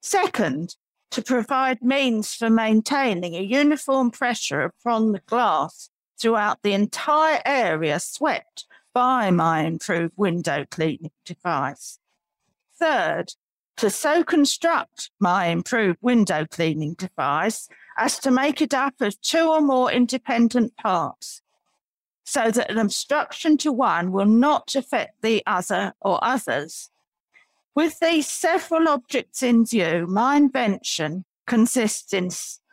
Second, 0.00 0.76
to 1.10 1.22
provide 1.22 1.82
means 1.82 2.34
for 2.34 2.50
maintaining 2.50 3.34
a 3.34 3.42
uniform 3.42 4.10
pressure 4.10 4.62
upon 4.62 5.12
the 5.12 5.20
glass 5.20 5.90
throughout 6.18 6.62
the 6.62 6.72
entire 6.72 7.40
area 7.44 8.00
swept 8.00 8.66
by 8.94 9.30
my 9.30 9.60
improved 9.60 10.14
window 10.16 10.64
cleaning 10.70 11.10
device. 11.24 11.98
Third, 12.78 13.34
to 13.76 13.90
so 13.90 14.22
construct 14.24 15.10
my 15.20 15.46
improved 15.46 15.98
window 16.00 16.46
cleaning 16.46 16.94
device 16.94 17.68
as 17.98 18.18
to 18.20 18.30
make 18.30 18.60
it 18.60 18.74
up 18.74 19.00
of 19.00 19.20
two 19.20 19.48
or 19.48 19.60
more 19.60 19.90
independent 19.90 20.76
parts, 20.76 21.42
so 22.32 22.50
that 22.50 22.70
an 22.70 22.78
obstruction 22.78 23.58
to 23.58 23.70
one 23.70 24.10
will 24.10 24.24
not 24.24 24.74
affect 24.74 25.20
the 25.20 25.42
other 25.46 25.92
or 26.00 26.18
others. 26.24 26.88
With 27.74 28.00
these 28.00 28.26
several 28.26 28.88
objects 28.88 29.42
in 29.42 29.66
view, 29.66 30.06
my 30.08 30.36
invention 30.36 31.26
consists 31.46 32.14
in 32.14 32.30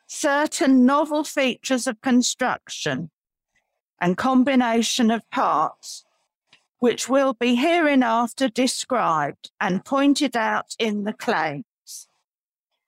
certain 0.08 0.86
novel 0.86 1.26
features 1.26 1.88
of 1.88 2.00
construction 2.00 3.12
and 4.00 4.16
combination 4.16 5.12
of 5.12 5.30
parts, 5.30 6.06
which 6.78 7.10
will 7.10 7.34
be 7.34 7.56
hereinafter 7.56 8.48
described 8.48 9.52
and 9.60 9.84
pointed 9.84 10.38
out 10.38 10.74
in 10.80 11.04
the 11.04 11.12
claims. 11.12 11.66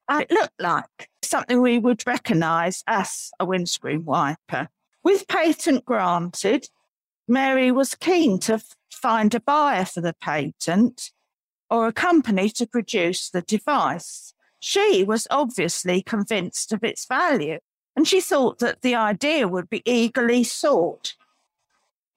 It 0.10 0.32
looked 0.32 0.62
like 0.62 1.10
something 1.22 1.62
we 1.62 1.80
would 1.80 2.08
recognise 2.08 2.82
as 2.88 3.32
a 3.42 3.46
windscreen 3.46 4.06
wiper. 4.06 4.70
With 5.04 5.28
patent 5.28 5.86
granted, 5.86 6.70
Mary 7.28 7.72
was 7.72 7.96
keen 7.96 8.40
to 8.40 8.62
find 8.92 9.34
a 9.34 9.40
buyer 9.40 9.86
for 9.86 10.02
the 10.02 10.14
patent 10.14 11.12
or 11.70 11.88
a 11.88 11.94
company 11.94 12.50
to 12.50 12.68
produce 12.68 13.30
the 13.30 13.42
device. 13.42 14.34
She 14.60 15.04
was 15.04 15.28
obviously 15.32 16.02
convinced 16.02 16.72
of 16.72 16.84
its 16.84 17.06
value 17.06 17.60
and 17.96 18.08
she 18.08 18.22
thought 18.22 18.60
that 18.60 18.82
the 18.82 18.96
idea 18.96 19.48
would 19.48 19.70
be 19.70 19.82
eagerly 19.86 20.44
sought. 20.44 21.16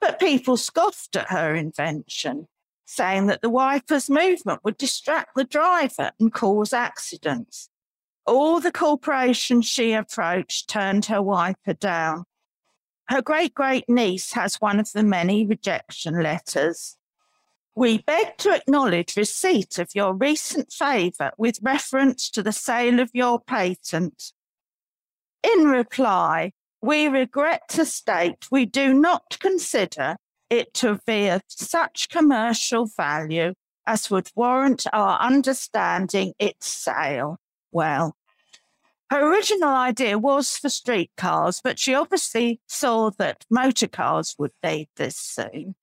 But 0.00 0.20
people 0.20 0.56
scoffed 0.56 1.16
at 1.16 1.30
her 1.30 1.54
invention, 1.54 2.48
saying 2.84 3.26
that 3.26 3.42
the 3.42 3.50
wiper's 3.50 4.10
movement 4.10 4.60
would 4.64 4.76
distract 4.76 5.34
the 5.34 5.44
driver 5.44 6.12
and 6.20 6.32
cause 6.32 6.72
accidents. 6.72 7.70
All 8.26 8.60
the 8.60 8.72
corporations 8.72 9.66
she 9.66 9.92
approached 9.92 10.68
turned 10.68 11.06
her 11.06 11.22
wiper 11.22 11.74
down. 11.74 12.24
Her 13.08 13.20
great 13.22 13.54
great 13.54 13.88
niece 13.88 14.32
has 14.32 14.60
one 14.60 14.80
of 14.80 14.92
the 14.92 15.02
many 15.02 15.46
rejection 15.46 16.22
letters. 16.22 16.96
We 17.74 17.98
beg 17.98 18.38
to 18.38 18.54
acknowledge 18.54 19.16
receipt 19.16 19.78
of 19.78 19.90
your 19.94 20.14
recent 20.14 20.72
favour 20.72 21.32
with 21.36 21.58
reference 21.60 22.30
to 22.30 22.42
the 22.42 22.52
sale 22.52 23.00
of 23.00 23.10
your 23.12 23.40
patent. 23.40 24.32
In 25.42 25.64
reply, 25.64 26.52
we 26.80 27.08
regret 27.08 27.62
to 27.70 27.84
state 27.84 28.46
we 28.50 28.64
do 28.64 28.94
not 28.94 29.38
consider 29.40 30.16
it 30.48 30.72
to 30.74 31.00
be 31.06 31.28
of 31.28 31.42
such 31.48 32.08
commercial 32.08 32.86
value 32.86 33.54
as 33.86 34.10
would 34.10 34.30
warrant 34.34 34.86
our 34.92 35.18
understanding 35.18 36.32
its 36.38 36.66
sale. 36.68 37.38
Well, 37.72 38.16
her 39.14 39.30
original 39.30 39.68
idea 39.68 40.18
was 40.18 40.56
for 40.56 40.68
streetcars, 40.68 41.60
but 41.62 41.78
she 41.78 41.94
obviously 41.94 42.60
saw 42.66 43.10
that 43.10 43.44
motor 43.48 43.86
cars 43.86 44.34
would 44.38 44.50
need 44.62 44.88
this 44.96 45.16
soon. 45.16 45.76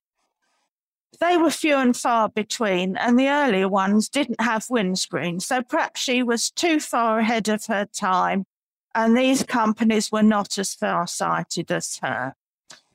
They 1.22 1.38
were 1.38 1.50
few 1.50 1.78
and 1.78 1.96
far 1.96 2.28
between, 2.28 2.98
and 2.98 3.18
the 3.18 3.30
earlier 3.30 3.70
ones 3.70 4.10
didn't 4.10 4.42
have 4.42 4.66
windscreens, 4.66 5.44
so 5.44 5.62
perhaps 5.62 6.02
she 6.02 6.24
was 6.24 6.52
too 6.52 6.82
far 6.82 7.20
ahead 7.20 7.48
of 7.48 7.66
her 7.68 7.86
time, 7.86 8.46
and 8.94 9.16
these 9.16 9.44
companies 9.44 10.12
were 10.12 10.24
not 10.24 10.58
as 10.58 10.74
far 10.74 11.08
sighted 11.08 11.72
as 11.72 12.00
her. 12.02 12.36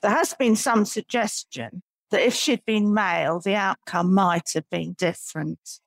There 0.02 0.10
has 0.10 0.34
been 0.34 0.56
some 0.56 0.84
suggestion 0.84 1.82
that 2.10 2.20
if 2.20 2.34
she'd 2.34 2.64
been 2.66 2.92
male, 2.92 3.40
the 3.40 3.54
outcome 3.54 4.12
might 4.12 4.50
have 4.52 4.68
been 4.68 4.92
different. 4.98 5.80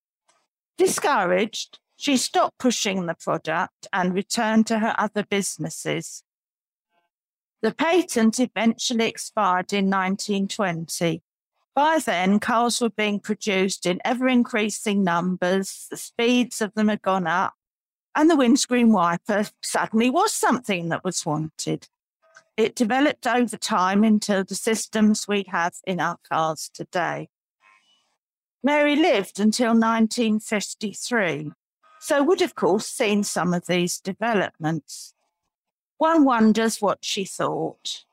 Discouraged, 0.76 1.78
she 2.00 2.16
stopped 2.16 2.58
pushing 2.58 3.06
the 3.06 3.14
product 3.14 3.86
and 3.92 4.14
returned 4.14 4.66
to 4.66 4.80
her 4.80 4.96
other 4.98 5.26
businesses. 5.30 6.24
The 7.62 7.74
patent 7.74 8.40
eventually 8.40 9.06
expired 9.06 9.74
in 9.74 9.90
1920. 9.90 11.22
By 11.76 12.00
then, 12.00 12.40
cars 12.40 12.80
were 12.80 12.90
being 12.90 13.20
produced 13.20 13.86
in 13.86 14.00
ever 14.06 14.30
increasing 14.30 15.04
numbers, 15.04 15.88
the 15.92 15.98
speeds 15.98 16.62
of 16.62 16.74
them 16.74 16.88
had 16.88 17.02
gone 17.02 17.28
up, 17.28 17.56
and 18.16 18.30
the 18.30 18.38
windscreen 18.38 18.94
wiper 18.94 19.48
suddenly 19.62 20.10
was 20.10 20.34
something 20.34 20.88
that 20.88 21.04
was 21.04 21.26
wanted. 21.26 21.90
It 22.56 22.76
developed 22.76 23.28
over 23.28 23.58
time 23.58 24.06
into 24.06 24.46
the 24.48 24.56
systems 24.56 25.28
we 25.28 25.44
have 25.50 25.74
in 25.86 26.00
our 26.00 26.18
cars 26.32 26.72
today. 26.74 27.28
Mary 28.64 28.96
lived 28.96 29.38
until 29.38 29.72
1953, 29.72 31.52
so 32.00 32.24
would, 32.24 32.42
of 32.42 32.56
course, 32.56 32.88
seen 32.88 33.24
some 33.24 33.54
of 33.54 33.68
these 33.68 34.00
developments. 34.00 35.14
One 35.98 36.24
wonders 36.24 36.82
what 36.82 37.00
she 37.02 37.26
thought. 37.26 38.06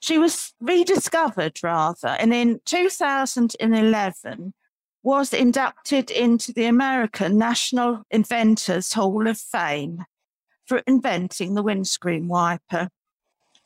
She 0.00 0.18
was 0.18 0.54
rediscovered, 0.60 1.62
rather, 1.62 2.08
and 2.08 2.32
in 2.32 2.60
2011 2.64 4.54
was 5.02 5.32
inducted 5.32 6.10
into 6.10 6.52
the 6.52 6.64
American 6.64 7.38
National 7.38 8.02
Inventors 8.10 8.92
Hall 8.92 9.28
of 9.28 9.38
Fame 9.38 10.04
for 10.64 10.78
inventing 10.86 11.54
the 11.54 11.62
windscreen 11.62 12.26
wiper. 12.26 12.88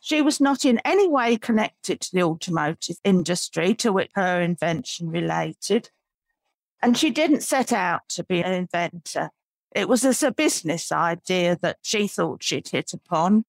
She 0.01 0.21
was 0.21 0.41
not 0.41 0.65
in 0.65 0.81
any 0.85 1.09
way 1.09 1.37
connected 1.37 2.01
to 2.01 2.11
the 2.13 2.23
automotive 2.23 2.97
industry 3.05 3.75
to 3.77 3.93
which 3.93 4.11
her 4.15 4.41
invention 4.41 5.11
related. 5.11 5.91
And 6.83 6.97
she 6.97 7.11
didn't 7.11 7.43
set 7.43 7.73
out 7.73 8.03
to 8.11 8.25
be 8.25 8.43
an 8.43 8.53
inventor. 8.53 9.31
It 9.73 9.89
was 9.89 10.05
as 10.05 10.23
a 10.23 10.33
business 10.33 10.91
idea 10.91 11.57
that 11.63 11.79
she 11.83 12.09
thought 12.09 12.43
she'd 12.43 12.69
hit 12.69 12.93
upon. 12.93 13.45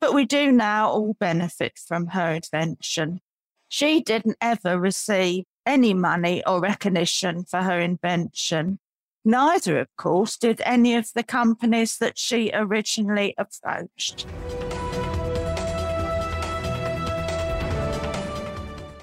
But 0.00 0.14
we 0.14 0.24
do 0.24 0.50
now 0.50 0.88
all 0.88 1.14
benefit 1.20 1.78
from 1.78 2.08
her 2.08 2.32
invention. 2.32 3.20
She 3.68 4.00
didn't 4.00 4.36
ever 4.40 4.80
receive 4.80 5.44
any 5.64 5.94
money 5.94 6.42
or 6.44 6.60
recognition 6.60 7.44
for 7.44 7.62
her 7.62 7.78
invention. 7.78 8.80
Neither, 9.24 9.78
of 9.78 9.88
course, 9.96 10.36
did 10.36 10.60
any 10.64 10.96
of 10.96 11.12
the 11.14 11.22
companies 11.22 11.98
that 11.98 12.18
she 12.18 12.50
originally 12.52 13.34
approached. 13.38 14.26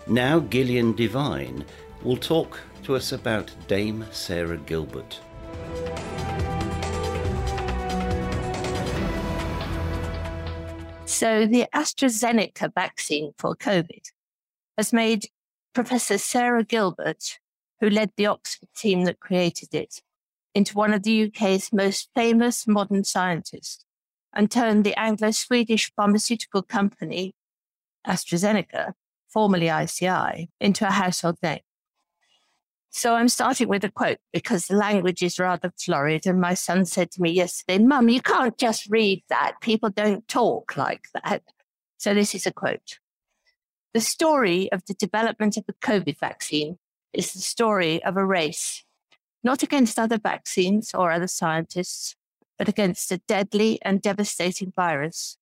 Now, 0.08 0.40
Gillian 0.40 0.94
Devine 0.94 1.64
will 2.04 2.18
talk 2.18 2.60
to 2.84 2.96
us 2.96 3.12
about 3.12 3.52
Dame 3.68 4.06
Sarah 4.12 4.58
Gilbert. 4.58 5.20
So, 11.08 11.48
the 11.48 11.66
AstraZeneca 11.74 12.74
vaccine 12.76 13.32
for 13.40 13.56
COVID 13.56 14.12
has 14.78 14.94
made 14.94 15.30
Professor 15.74 16.18
Sarah 16.18 16.64
Gilbert, 16.64 17.40
who 17.80 17.90
led 17.90 18.12
the 18.16 18.28
Oxford 18.28 18.70
team 18.76 19.06
that 19.06 19.20
created 19.20 19.74
it, 19.74 20.02
into 20.54 20.76
one 20.76 20.94
of 20.94 21.04
the 21.04 21.26
UK's 21.26 21.72
most 21.74 22.10
famous 22.14 22.68
modern 22.68 23.04
scientists 23.04 23.86
and 24.34 24.52
turned 24.52 24.84
the 24.84 25.00
Anglo 25.00 25.32
Swedish 25.32 25.92
pharmaceutical 25.96 26.62
company 26.62 27.34
AstraZeneca 28.06 28.94
formerly 29.28 29.70
ICI, 29.70 30.50
into 30.60 30.88
a 30.88 30.92
household 30.92 31.38
name. 31.44 31.60
So 32.90 33.14
I'm 33.14 33.30
starting 33.30 33.68
with 33.68 33.84
a 33.84 33.92
quote 33.92 34.18
because 34.34 34.68
the 34.68 34.76
language 34.76 35.22
is 35.22 35.40
rather 35.40 35.72
florid. 35.78 36.26
And 36.26 36.42
my 36.42 36.54
son 36.54 36.86
said 36.86 37.12
to 37.12 37.22
me 37.22 37.32
yesterday, 37.32 37.84
Mum, 37.84 38.10
you 38.10 38.22
can't 38.22 38.58
just 38.58 38.88
read 38.90 39.24
that. 39.30 39.58
People 39.62 39.90
don't 39.90 40.28
talk 40.28 40.76
like 40.78 41.08
that. 41.14 41.44
So 41.98 42.14
this 42.14 42.34
is 42.34 42.46
a 42.46 42.54
quote. 42.54 43.00
The 43.94 44.02
story 44.02 44.72
of 44.72 44.84
the 44.86 44.94
development 44.94 45.58
of 45.58 45.66
the 45.66 45.74
COVID 45.74 46.18
vaccine 46.18 46.78
is 47.14 47.34
the 47.34 47.40
story 47.40 48.04
of 48.04 48.18
a 48.18 48.26
race, 48.26 48.84
not 49.44 49.64
against 49.64 50.00
other 50.00 50.18
vaccines 50.18 50.92
or 50.94 51.12
other 51.12 51.28
scientists, 51.28 52.16
but 52.58 52.70
against 52.70 53.12
a 53.12 53.18
deadly 53.28 53.80
and 53.84 54.02
devastating 54.02 54.74
virus 54.76 55.38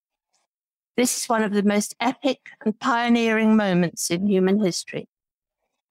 this 0.97 1.17
is 1.17 1.27
one 1.27 1.43
of 1.43 1.51
the 1.51 1.63
most 1.63 1.93
epic 1.99 2.39
and 2.63 2.79
pioneering 2.79 3.57
moments 3.57 4.09
in 4.09 4.27
human 4.27 4.63
history, 4.63 5.09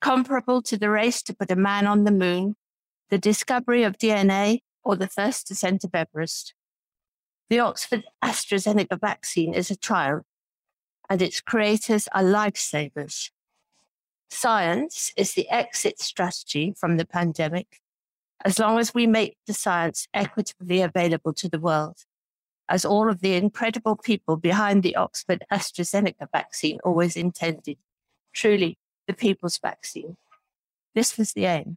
comparable 0.05 0.61
to 0.61 0.77
the 0.77 0.91
race 0.91 1.23
to 1.23 1.35
put 1.35 1.51
a 1.51 1.57
man 1.57 1.87
on 1.87 2.05
the 2.05 2.13
moon, 2.13 2.55
the 3.09 3.17
discovery 3.17 3.83
of 3.85 3.97
DNA, 3.97 4.59
or 4.85 4.97
the 4.97 5.09
first 5.09 5.51
ascent 5.51 5.83
of 5.83 5.95
Everest. 5.95 6.53
The 7.49 7.61
Oxford 7.61 8.05
AstraZeneca 8.23 9.01
vaccine 9.01 9.55
is 9.55 9.71
a 9.71 9.77
triumph, 9.77 10.27
and 11.09 11.23
its 11.23 11.41
creators 11.41 12.07
are 12.13 12.23
lifesavers. 12.23 13.31
Science 14.29 15.11
is 15.17 15.33
the 15.33 15.49
exit 15.49 15.99
strategy 15.99 16.75
from 16.79 16.99
the 16.99 17.07
pandemic, 17.07 17.81
as 18.45 18.59
long 18.59 18.79
as 18.79 18.93
we 18.93 19.07
make 19.07 19.39
the 19.47 19.55
science 19.55 20.07
equitably 20.13 20.83
available 20.83 21.33
to 21.33 21.49
the 21.49 21.61
world 21.61 21.97
as 22.69 22.85
all 22.85 23.11
of 23.11 23.21
the 23.21 23.35
incredible 23.35 23.97
people 23.97 24.37
behind 24.37 24.83
the 24.83 24.97
Oxford 24.97 25.45
AstraZeneca 25.53 26.27
vaccine 26.33 26.79
always 26.83 27.15
intended. 27.15 27.77
Truly, 28.33 28.79
the 29.07 29.15
people's 29.15 29.59
vaccine. 29.59 30.17
This 30.95 31.19
was 31.19 31.33
the 31.33 31.47
aim. 31.47 31.77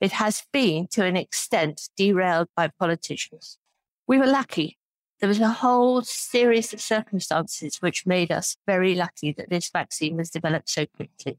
It 0.00 0.12
has 0.12 0.44
been, 0.52 0.86
to 0.88 1.04
an 1.04 1.16
extent, 1.16 1.88
derailed 1.96 2.48
by 2.56 2.68
politicians. 2.68 3.58
We 4.06 4.18
were 4.18 4.26
lucky. 4.26 4.78
There 5.20 5.28
was 5.28 5.40
a 5.40 5.48
whole 5.48 6.02
series 6.02 6.72
of 6.72 6.80
circumstances 6.80 7.78
which 7.82 8.06
made 8.06 8.30
us 8.30 8.56
very 8.66 8.94
lucky 8.94 9.32
that 9.32 9.50
this 9.50 9.68
vaccine 9.70 10.16
was 10.16 10.30
developed 10.30 10.70
so 10.70 10.86
quickly. 10.86 11.38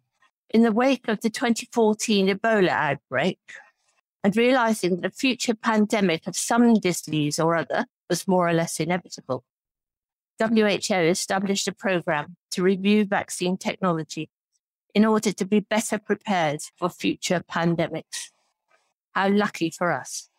In 0.50 0.64
the 0.64 0.72
wake 0.72 1.08
of 1.08 1.22
the 1.22 1.30
2014 1.30 2.28
Ebola 2.28 2.70
outbreak, 2.70 3.40
and 4.24 4.36
realizing 4.36 4.98
that 4.98 5.06
a 5.06 5.16
future 5.16 5.54
pandemic 5.54 6.28
of 6.28 6.36
some 6.36 6.74
disease 6.74 7.40
or 7.40 7.56
other 7.56 7.86
was 8.10 8.28
more 8.28 8.50
or 8.50 8.54
less 8.54 8.80
inevitable. 8.80 9.44
WHO 10.40 10.96
established 10.96 11.68
a 11.68 11.74
program 11.74 12.36
to 12.52 12.64
review 12.64 13.06
vaccine 13.06 13.58
technology 13.58 14.30
in 14.94 15.06
order 15.06 15.32
to 15.32 15.46
be 15.46 15.60
better 15.60 15.98
prepared 15.98 16.62
for 16.78 16.90
future 16.90 17.44
pandemics. 17.50 18.32
How 19.12 19.30
lucky 19.30 19.70
for 19.70 19.92
us. 19.92 20.30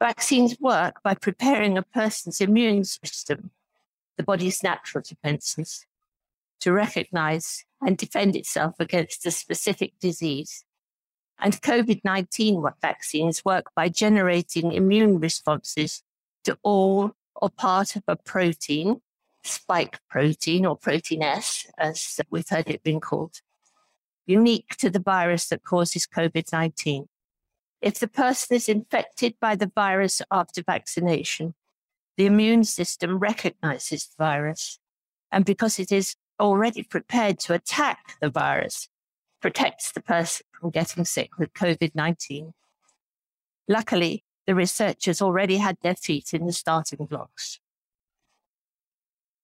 Vaccines 0.00 0.56
work 0.60 1.02
by 1.02 1.14
preparing 1.14 1.76
a 1.76 1.82
person's 1.82 2.40
immune 2.40 2.84
system, 2.84 3.50
the 4.16 4.22
body's 4.22 4.62
natural 4.62 5.04
defenses, 5.06 5.86
to 6.60 6.72
recognize 6.72 7.64
and 7.80 7.96
defend 7.96 8.36
itself 8.36 8.76
against 8.78 9.26
a 9.26 9.30
specific 9.30 9.92
disease. 10.00 10.64
And 11.38 11.60
COVID 11.60 12.00
19 12.04 12.62
vaccines 12.80 13.44
work 13.44 13.66
by 13.74 13.88
generating 13.88 14.72
immune 14.72 15.20
responses 15.20 16.02
to 16.44 16.58
all 16.62 17.12
or 17.34 17.50
part 17.50 17.96
of 17.96 18.02
a 18.06 18.16
protein, 18.16 19.00
spike 19.44 19.98
protein 20.08 20.66
or 20.66 20.76
protein 20.76 21.22
S, 21.22 21.66
as 21.78 22.20
we've 22.30 22.48
heard 22.48 22.68
it 22.68 22.82
being 22.82 23.00
called, 23.00 23.40
unique 24.30 24.76
to 24.78 24.88
the 24.88 25.00
virus 25.00 25.48
that 25.48 25.64
causes 25.64 26.06
COVID 26.06 26.52
19. 26.52 27.06
If 27.82 27.98
the 27.98 28.08
person 28.08 28.56
is 28.56 28.68
infected 28.68 29.34
by 29.40 29.56
the 29.56 29.70
virus 29.74 30.22
after 30.30 30.62
vaccination, 30.62 31.54
the 32.16 32.26
immune 32.26 32.64
system 32.64 33.18
recognizes 33.18 34.06
the 34.06 34.24
virus. 34.24 34.78
And 35.32 35.44
because 35.44 35.78
it 35.78 35.90
is 35.90 36.14
already 36.38 36.82
prepared 36.82 37.38
to 37.40 37.54
attack 37.54 38.16
the 38.20 38.30
virus, 38.30 38.88
protects 39.40 39.92
the 39.92 40.02
person 40.02 40.46
from 40.52 40.70
getting 40.70 41.04
sick 41.04 41.38
with 41.38 41.52
COVID 41.54 41.94
19. 41.94 42.52
Luckily, 43.68 44.24
the 44.46 44.54
researchers 44.54 45.22
already 45.22 45.56
had 45.56 45.76
their 45.82 45.94
feet 45.94 46.32
in 46.32 46.46
the 46.46 46.52
starting 46.52 47.06
blocks. 47.06 47.60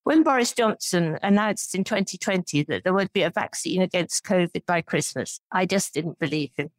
When 0.07 0.23
Boris 0.23 0.53
Johnson 0.53 1.19
announced 1.21 1.75
in 1.75 1.83
2020 1.83 2.62
that 2.69 2.85
there 2.85 2.95
would 2.95 3.12
be 3.12 3.23
a 3.23 3.31
vaccine 3.31 3.83
against 3.83 4.25
COVID 4.25 4.64
by 4.64 4.81
Christmas, 4.81 5.40
I 5.51 5.66
just 5.66 5.92
didn't 5.95 6.21
believe 6.21 6.53
him. 6.55 6.71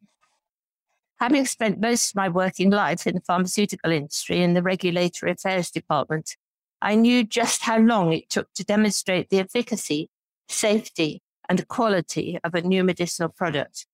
Having 1.20 1.44
spent 1.44 1.78
most 1.78 2.12
of 2.12 2.16
my 2.16 2.30
working 2.30 2.70
life 2.70 3.06
in 3.06 3.16
the 3.16 3.20
pharmaceutical 3.20 3.92
industry 3.92 4.42
in 4.42 4.54
the 4.54 4.62
regulatory 4.62 5.32
affairs 5.32 5.70
department, 5.70 6.36
I 6.80 6.94
knew 6.94 7.22
just 7.22 7.64
how 7.64 7.76
long 7.76 8.14
it 8.14 8.30
took 8.30 8.50
to 8.54 8.64
demonstrate 8.64 9.28
the 9.28 9.40
efficacy, 9.40 10.08
safety, 10.48 11.20
and 11.50 11.68
quality 11.68 12.38
of 12.42 12.54
a 12.54 12.62
new 12.62 12.82
medicinal 12.82 13.28
product 13.28 13.84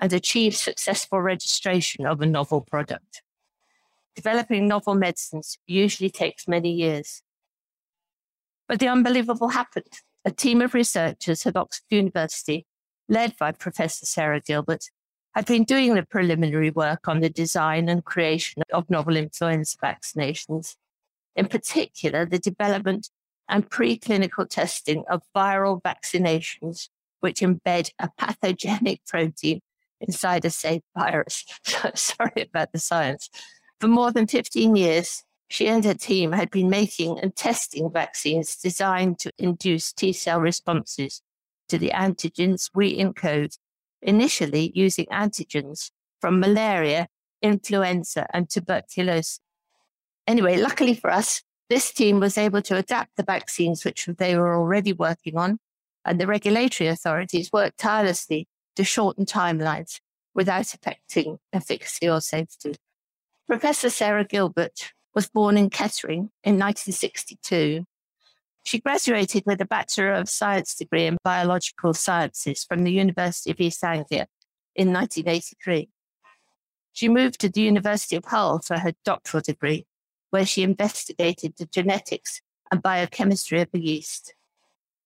and 0.00 0.12
achieve 0.12 0.56
successful 0.56 1.22
registration 1.22 2.06
of 2.06 2.20
a 2.20 2.26
novel 2.26 2.60
product. 2.60 3.22
Developing 4.16 4.66
novel 4.66 4.96
medicines 4.96 5.58
usually 5.68 6.10
takes 6.10 6.48
many 6.48 6.72
years. 6.72 7.22
But 8.70 8.78
the 8.78 8.86
unbelievable 8.86 9.48
happened. 9.48 9.98
A 10.24 10.30
team 10.30 10.62
of 10.62 10.74
researchers 10.74 11.44
at 11.44 11.56
Oxford 11.56 11.86
University, 11.90 12.66
led 13.08 13.36
by 13.36 13.50
Professor 13.50 14.06
Sarah 14.06 14.40
Gilbert, 14.40 14.84
had 15.34 15.46
been 15.46 15.64
doing 15.64 15.96
the 15.96 16.04
preliminary 16.04 16.70
work 16.70 17.08
on 17.08 17.18
the 17.18 17.28
design 17.28 17.88
and 17.88 18.04
creation 18.04 18.62
of 18.72 18.88
novel 18.88 19.16
influenza 19.16 19.76
vaccinations, 19.78 20.76
in 21.34 21.48
particular, 21.48 22.24
the 22.24 22.38
development 22.38 23.10
and 23.48 23.68
preclinical 23.68 24.48
testing 24.48 25.02
of 25.10 25.22
viral 25.34 25.82
vaccinations 25.82 26.90
which 27.18 27.40
embed 27.40 27.90
a 27.98 28.08
pathogenic 28.16 29.04
protein 29.04 29.62
inside 30.00 30.44
a 30.44 30.50
safe 30.50 30.82
virus. 30.96 31.44
Sorry 31.96 32.42
about 32.42 32.70
the 32.70 32.78
science. 32.78 33.30
For 33.80 33.88
more 33.88 34.12
than 34.12 34.28
15 34.28 34.76
years, 34.76 35.24
she 35.50 35.66
and 35.66 35.84
her 35.84 35.94
team 35.94 36.30
had 36.30 36.48
been 36.48 36.70
making 36.70 37.18
and 37.18 37.34
testing 37.34 37.90
vaccines 37.90 38.54
designed 38.54 39.18
to 39.18 39.32
induce 39.36 39.92
T 39.92 40.12
cell 40.12 40.40
responses 40.40 41.22
to 41.68 41.76
the 41.76 41.90
antigens 41.90 42.70
we 42.72 42.96
encode 42.96 43.58
initially 44.00 44.70
using 44.76 45.06
antigens 45.06 45.90
from 46.20 46.38
malaria, 46.38 47.08
influenza, 47.42 48.26
and 48.32 48.48
tuberculosis. 48.48 49.40
Anyway, 50.28 50.56
luckily 50.56 50.94
for 50.94 51.10
us, 51.10 51.42
this 51.68 51.92
team 51.92 52.20
was 52.20 52.38
able 52.38 52.62
to 52.62 52.76
adapt 52.76 53.16
the 53.16 53.24
vaccines 53.24 53.84
which 53.84 54.06
they 54.06 54.36
were 54.36 54.54
already 54.54 54.92
working 54.92 55.36
on, 55.36 55.58
and 56.04 56.20
the 56.20 56.28
regulatory 56.28 56.86
authorities 56.86 57.50
worked 57.52 57.78
tirelessly 57.78 58.46
to 58.76 58.84
shorten 58.84 59.24
timelines 59.24 59.98
without 60.32 60.72
affecting 60.72 61.40
efficacy 61.52 62.08
or 62.08 62.20
safety. 62.20 62.76
Professor 63.48 63.90
Sarah 63.90 64.24
Gilbert 64.24 64.92
was 65.14 65.28
born 65.28 65.56
in 65.56 65.70
Kettering 65.70 66.30
in 66.44 66.58
1962 66.58 67.84
she 68.62 68.78
graduated 68.78 69.44
with 69.46 69.60
a 69.60 69.66
Bachelor 69.66 70.12
of 70.12 70.28
Science 70.28 70.74
degree 70.74 71.06
in 71.06 71.16
Biological 71.24 71.94
Sciences 71.94 72.64
from 72.64 72.84
the 72.84 72.92
University 72.92 73.50
of 73.50 73.60
East 73.60 73.82
Anglia 73.82 74.26
in 74.74 74.92
1983. 74.92 75.88
She 76.92 77.08
moved 77.08 77.40
to 77.40 77.48
the 77.48 77.62
University 77.62 78.16
of 78.16 78.26
Hull 78.26 78.60
for 78.60 78.78
her 78.78 78.92
doctoral 79.04 79.42
degree, 79.42 79.86
where 80.30 80.44
she 80.44 80.62
investigated 80.62 81.54
the 81.56 81.66
genetics 81.66 82.42
and 82.70 82.82
biochemistry 82.82 83.60
of 83.60 83.70
the 83.72 83.80
yeast, 83.80 84.34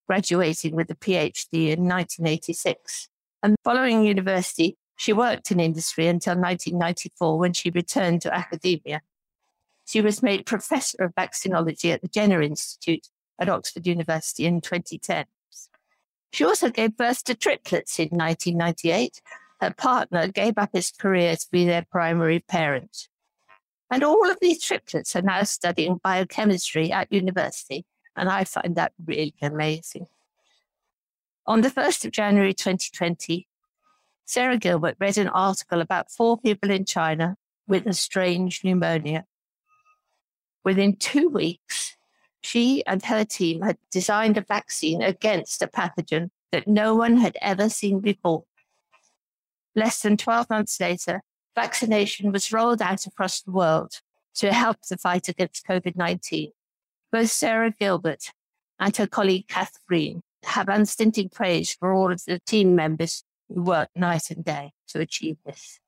graduating 0.07 0.75
with 0.75 0.91
a 0.91 0.95
PhD 0.95 1.71
in 1.71 1.89
1986. 1.89 3.09
And 3.43 3.57
following 3.63 4.05
university, 4.05 4.77
she 4.97 5.13
worked 5.13 5.51
in 5.51 5.61
industry 5.61 6.07
until 6.07 6.35
1994 6.35 7.39
when 7.39 7.53
she 7.53 7.71
returned 7.71 8.23
to 8.23 8.35
academia. 8.35 9.03
She 9.85 10.01
was 10.01 10.23
made 10.23 10.47
professor 10.47 11.05
of 11.05 11.15
vaccinology 11.15 11.93
at 11.93 12.03
the 12.03 12.09
Jenner 12.09 12.41
Institute 12.41 13.09
at 13.39 13.49
Oxford 13.49 13.87
University 13.87 14.47
in 14.47 14.61
2010. 14.61 15.27
She 16.33 16.45
also 16.45 16.71
gave 16.71 16.97
birth 16.97 17.23
to 17.25 17.35
triplets 17.35 17.99
in 17.99 18.09
1998. 18.09 19.21
Her 19.61 19.73
partner 19.73 20.29
gave 20.29 20.59
up 20.59 20.71
his 20.73 20.91
career 20.91 21.37
to 21.37 21.47
be 21.51 21.65
their 21.65 21.87
primary 21.89 22.41
parent. 22.41 23.09
And 23.91 24.03
all 24.03 24.29
of 24.29 24.39
these 24.41 24.63
triplets 24.63 25.15
are 25.15 25.23
now 25.23 25.45
studying 25.45 26.01
biochemistry 26.03 26.91
at 26.91 27.13
university, 27.13 27.85
and 28.17 28.29
I 28.29 28.45
find 28.45 28.75
that 28.77 28.93
really 29.05 29.35
amazing. 29.41 30.07
On 31.47 31.61
the 31.61 31.71
1st 31.71 32.07
of 32.07 32.11
January 32.11 32.55
2020, 32.55 33.47
Sarah 34.25 34.57
Gilbert 34.57 34.97
read 34.99 35.19
an 35.19 35.29
article 35.29 35.81
about 35.81 36.11
four 36.11 36.39
people 36.39 36.71
in 36.71 36.87
China 36.87 37.37
with 37.69 37.87
a 37.87 37.93
strange 37.93 38.65
pneumonia. 38.65 39.27
Within 40.65 40.97
two 40.97 41.29
weeks, 41.29 41.97
she 42.41 42.85
and 42.87 43.05
her 43.05 43.25
team 43.25 43.63
had 43.63 43.79
designed 43.91 44.39
a 44.39 44.43
vaccine 44.43 45.03
against 45.03 45.63
a 45.63 45.67
pathogen 45.67 46.31
that 46.53 46.67
no 46.67 46.95
one 46.95 47.19
had 47.19 47.37
ever 47.41 47.69
seen 47.69 48.01
before. 48.01 48.45
Less 49.75 50.01
than 50.03 50.17
12 50.17 50.49
months 50.51 50.81
later, 50.81 51.23
vaccination 51.55 52.33
was 52.33 52.53
rolled 52.53 52.81
out 52.81 53.07
across 53.07 53.43
the 53.43 53.51
world 53.51 54.01
to 54.37 54.53
help 54.53 54.79
the 54.89 54.97
fight 54.97 55.29
against 55.29 55.67
COVID 55.67 55.97
19. 55.97 56.51
Both 57.13 57.31
Sarah 57.31 57.71
Gilbert 57.71 58.31
and 58.79 58.97
her 58.97 59.07
colleague 59.07 59.49
Kath 59.49 59.79
Green 59.87 60.23
have 60.45 60.69
unstinting 60.69 61.31
praise 61.31 61.75
for 61.75 61.93
all 61.93 62.13
of 62.13 62.25
the 62.25 62.41
team 62.41 62.75
members 62.75 63.25
who 63.49 63.63
worked 63.63 63.97
night 63.97 64.31
and 64.31 64.45
day 64.45 64.73
to 64.89 65.01
achieve 65.01 65.37
this. 65.45 65.81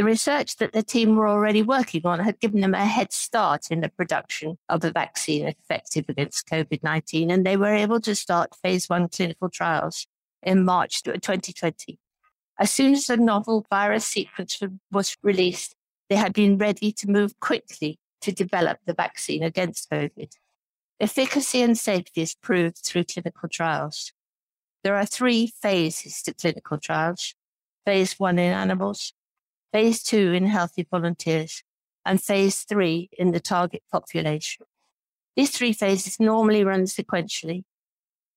The 0.00 0.04
research 0.04 0.56
that 0.56 0.72
the 0.72 0.82
team 0.82 1.14
were 1.14 1.28
already 1.28 1.60
working 1.62 2.06
on 2.06 2.20
had 2.20 2.40
given 2.40 2.62
them 2.62 2.72
a 2.72 2.86
head 2.86 3.12
start 3.12 3.66
in 3.70 3.82
the 3.82 3.90
production 3.90 4.56
of 4.70 4.82
a 4.82 4.90
vaccine 4.90 5.46
effective 5.46 6.06
against 6.08 6.48
COVID 6.48 6.82
19, 6.82 7.30
and 7.30 7.44
they 7.44 7.58
were 7.58 7.74
able 7.74 8.00
to 8.00 8.14
start 8.14 8.56
phase 8.62 8.88
one 8.88 9.10
clinical 9.10 9.50
trials 9.50 10.06
in 10.42 10.64
March 10.64 11.02
2020. 11.02 11.98
As 12.58 12.70
soon 12.72 12.94
as 12.94 13.08
the 13.08 13.18
novel 13.18 13.66
virus 13.68 14.06
sequence 14.06 14.58
was 14.90 15.18
released, 15.22 15.76
they 16.08 16.16
had 16.16 16.32
been 16.32 16.56
ready 16.56 16.92
to 16.92 17.10
move 17.10 17.38
quickly 17.38 17.98
to 18.22 18.32
develop 18.32 18.78
the 18.86 18.94
vaccine 18.94 19.42
against 19.42 19.90
COVID. 19.90 20.32
Efficacy 20.98 21.60
and 21.60 21.76
safety 21.76 22.22
is 22.22 22.34
proved 22.34 22.78
through 22.78 23.04
clinical 23.04 23.50
trials. 23.50 24.14
There 24.82 24.96
are 24.96 25.04
three 25.04 25.52
phases 25.60 26.22
to 26.22 26.32
clinical 26.32 26.78
trials 26.78 27.34
phase 27.84 28.18
one 28.18 28.38
in 28.38 28.52
animals, 28.52 29.12
phase 29.72 30.02
two 30.02 30.32
in 30.32 30.46
healthy 30.46 30.86
volunteers, 30.90 31.62
and 32.04 32.22
phase 32.22 32.60
three 32.60 33.10
in 33.12 33.32
the 33.32 33.40
target 33.40 33.82
population. 33.90 34.66
These 35.36 35.50
three 35.50 35.72
phases 35.72 36.18
normally 36.18 36.64
run 36.64 36.84
sequentially, 36.84 37.64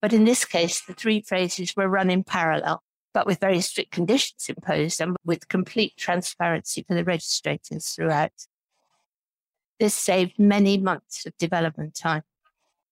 but 0.01 0.13
in 0.13 0.25
this 0.25 0.45
case, 0.45 0.81
the 0.81 0.93
three 0.93 1.21
phases 1.21 1.75
were 1.75 1.87
run 1.87 2.09
in 2.09 2.23
parallel, 2.23 2.83
but 3.13 3.25
with 3.25 3.39
very 3.39 3.61
strict 3.61 3.91
conditions 3.91 4.49
imposed 4.49 4.99
and 5.01 5.15
with 5.25 5.47
complete 5.47 5.95
transparency 5.97 6.83
for 6.87 6.93
the 6.93 7.03
registrators 7.03 7.89
throughout. 7.89 8.31
This 9.79 9.93
saved 9.93 10.37
many 10.37 10.77
months 10.77 11.25
of 11.25 11.37
development 11.37 11.95
time. 11.95 12.23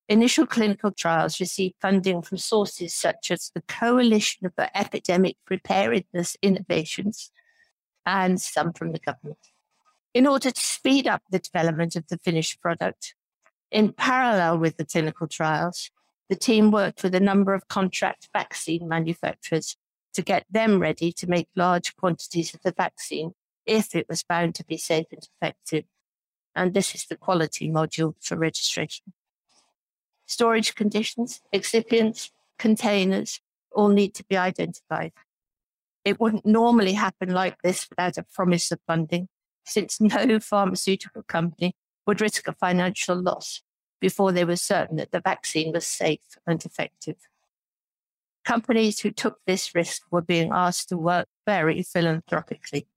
Initial 0.10 0.46
clinical 0.46 0.92
trials 0.92 1.40
received 1.40 1.76
funding 1.82 2.22
from 2.22 2.38
sources 2.38 2.94
such 2.94 3.32
as 3.32 3.52
the 3.54 3.62
Coalition 3.62 4.52
for 4.56 4.68
Epidemic 4.76 5.38
Preparedness 5.46 6.36
Innovations, 6.42 7.32
and 8.06 8.40
some 8.42 8.74
from 8.74 8.92
the 8.92 9.00
government. 9.00 9.38
In 10.14 10.28
order 10.28 10.52
to 10.52 10.62
speed 10.62 11.08
up 11.08 11.22
the 11.30 11.40
development 11.40 11.96
of 11.96 12.08
the 12.08 12.18
finished 12.18 12.62
product, 12.62 13.16
in 13.72 13.94
parallel 13.94 14.58
with 14.58 14.78
the 14.78 14.86
clinical 14.86 15.28
trials, 15.28 15.90
the 16.30 16.36
team 16.36 16.72
worked 16.72 17.04
with 17.04 17.16
a 17.16 17.20
number 17.20 17.54
of 17.54 17.68
contract 17.68 18.30
vaccine 18.34 18.88
manufacturers 18.88 19.78
to 20.14 20.22
get 20.22 20.46
them 20.50 20.80
ready 20.80 21.12
to 21.14 21.28
make 21.28 21.48
large 21.56 21.96
quantities 21.96 22.54
of 22.54 22.62
the 22.64 22.74
vaccine 22.76 23.34
if 23.66 23.96
it 23.96 24.08
was 24.10 24.24
found 24.24 24.56
to 24.56 24.66
be 24.66 24.78
safe 24.78 25.06
and 25.12 25.28
effective. 25.36 25.86
And 26.56 26.74
this 26.74 26.94
is 26.94 27.06
the 27.06 27.16
quality 27.16 27.70
module 27.70 28.16
for 28.20 28.36
registration. 28.36 29.14
Storage 30.26 30.76
conditions, 30.76 31.42
excipients, 31.54 32.32
containers 32.58 33.40
all 33.72 33.90
need 33.90 34.14
to 34.16 34.24
be 34.26 34.36
identified. 34.36 35.14
It 36.04 36.20
wouldn't 36.20 36.46
normally 36.46 36.94
happen 36.94 37.30
like 37.30 37.62
this 37.62 37.88
without 37.90 38.18
a 38.18 38.24
promise 38.24 38.72
of 38.72 38.80
funding, 38.88 39.28
since 39.66 40.02
no 40.02 40.40
pharmaceutical 40.42 41.24
company 41.24 41.76
would 42.08 42.22
risk 42.22 42.48
a 42.48 42.54
financial 42.54 43.16
loss 43.22 43.62
before 44.00 44.32
they 44.32 44.44
were 44.44 44.56
certain 44.56 44.98
that 44.98 45.12
the 45.12 45.22
vaccine 45.22 45.72
was 45.72 45.86
safe 45.86 46.38
and 46.48 46.66
effective. 46.66 47.18
Companies 48.44 49.02
who 49.02 49.12
took 49.12 49.38
this 49.46 49.76
risk 49.76 50.02
were 50.10 50.24
being 50.24 50.52
asked 50.52 50.90
to 50.90 50.98
work 50.98 51.28
very 51.46 51.84
philanthropically. 51.84 52.88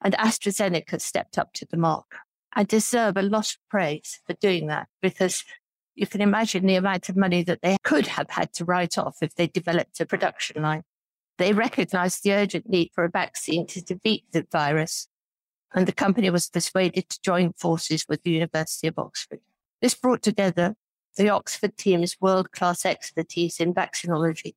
And 0.00 0.14
AstraZeneca 0.14 1.00
stepped 1.00 1.36
up 1.36 1.52
to 1.54 1.66
the 1.66 1.76
mark 1.76 2.16
and 2.56 2.66
deserve 2.66 3.18
a 3.18 3.22
lot 3.22 3.50
of 3.50 3.58
praise 3.68 4.20
for 4.26 4.32
doing 4.32 4.68
that 4.68 4.88
because 5.02 5.44
You 5.98 6.06
can 6.06 6.20
imagine 6.20 6.64
the 6.64 6.76
amount 6.76 7.08
of 7.08 7.16
money 7.16 7.42
that 7.42 7.60
they 7.60 7.76
could 7.82 8.06
have 8.06 8.30
had 8.30 8.52
to 8.52 8.64
write 8.64 8.96
off 8.96 9.16
if 9.20 9.34
they 9.34 9.48
developed 9.48 9.98
a 9.98 10.06
production 10.06 10.62
line. 10.62 10.84
They 11.38 11.52
recognized 11.52 12.24
the 12.24 12.32
urgent 12.34 12.68
need 12.68 12.90
for 12.92 13.04
a 13.04 13.10
vaccine 13.10 13.66
to 13.68 13.80
defeat 13.80 14.24
the 14.32 14.46
virus, 14.50 15.08
and 15.72 15.86
the 15.86 15.92
company 15.92 16.30
was 16.30 16.48
persuaded 16.48 17.08
to 17.08 17.20
join 17.22 17.52
forces 17.52 18.06
with 18.08 18.22
the 18.24 18.32
University 18.32 18.88
of 18.88 18.98
Oxford. 18.98 19.40
This 19.80 19.94
brought 19.94 20.22
together 20.22 20.74
the 21.16 21.28
Oxford 21.30 21.76
team's 21.76 22.16
world 22.20 22.50
class 22.50 22.84
expertise 22.84 23.60
in 23.60 23.72
vaccinology 23.72 24.54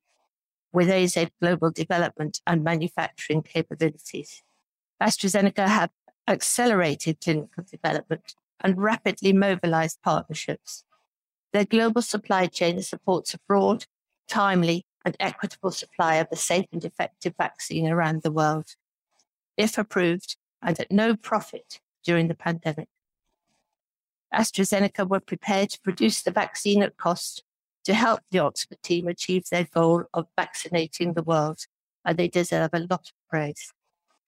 with 0.74 0.89
AZ 0.89 1.17
global 1.39 1.70
development 1.70 2.41
and 2.48 2.63
manufacturing 2.63 3.44
capabilities. 3.44 4.41
AstraZeneca 5.02 5.67
have 5.67 5.91
accelerated 6.28 7.22
clinical 7.22 7.63
development 7.70 8.36
and 8.60 8.82
rapidly 8.82 9.34
mobilized 9.34 10.02
partnerships. 10.02 10.84
Their 11.54 11.65
global 11.65 12.02
supply 12.02 12.48
chain 12.48 12.82
supports 12.82 13.34
a 13.34 13.39
broad, 13.48 13.86
timely, 14.28 14.86
and 15.06 15.16
equitable 15.20 15.72
supply 15.72 16.16
of 16.16 16.28
a 16.32 16.36
safe 16.36 16.68
and 16.72 16.84
effective 16.84 17.34
vaccine 17.38 17.88
around 17.88 18.22
the 18.22 18.32
world, 18.32 18.76
if 19.58 19.78
approved 19.78 20.38
and 20.62 20.80
at 20.80 20.92
no 20.92 21.16
profit 21.16 21.80
during 22.04 22.28
the 22.28 22.36
pandemic. 22.36 22.88
AstraZeneca 24.34 25.08
were 25.08 25.20
prepared 25.20 25.70
to 25.72 25.82
produce 25.82 26.22
the 26.22 26.32
vaccine 26.32 26.82
at 26.84 26.98
cost 26.98 27.44
to 27.84 27.94
help 27.94 28.22
the 28.32 28.40
Oxford 28.40 28.82
team 28.82 29.08
achieve 29.08 29.50
their 29.50 29.68
goal 29.74 30.04
of 30.14 30.28
vaccinating 30.38 31.14
the 31.14 31.24
world, 31.24 31.66
and 32.06 32.18
they 32.18 32.28
deserve 32.28 32.70
a 32.74 32.80
lot 32.80 33.10
of 33.10 33.30
praise. 33.30 33.74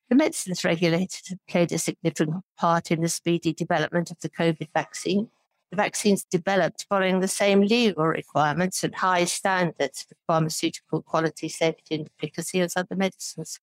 The 0.09 0.15
medicines 0.15 0.65
regulators 0.65 1.29
have 1.29 1.39
played 1.47 1.71
a 1.71 1.77
significant 1.77 2.43
part 2.57 2.91
in 2.91 3.01
the 3.01 3.09
speedy 3.09 3.53
development 3.53 4.11
of 4.11 4.19
the 4.19 4.29
COVID 4.29 4.67
vaccine. 4.73 5.29
Vaccines 5.73 6.23
developed 6.23 6.85
following 6.87 7.19
the 7.19 7.27
same 7.27 7.61
legal 7.61 8.05
requirements 8.05 8.83
and 8.83 8.93
high 8.93 9.25
standards 9.25 10.05
for 10.07 10.15
pharmaceutical 10.27 11.01
quality, 11.01 11.49
safety, 11.49 11.95
and 11.95 12.09
efficacy 12.19 12.61
as 12.61 12.77
other 12.77 12.95
medicines, 12.95 13.59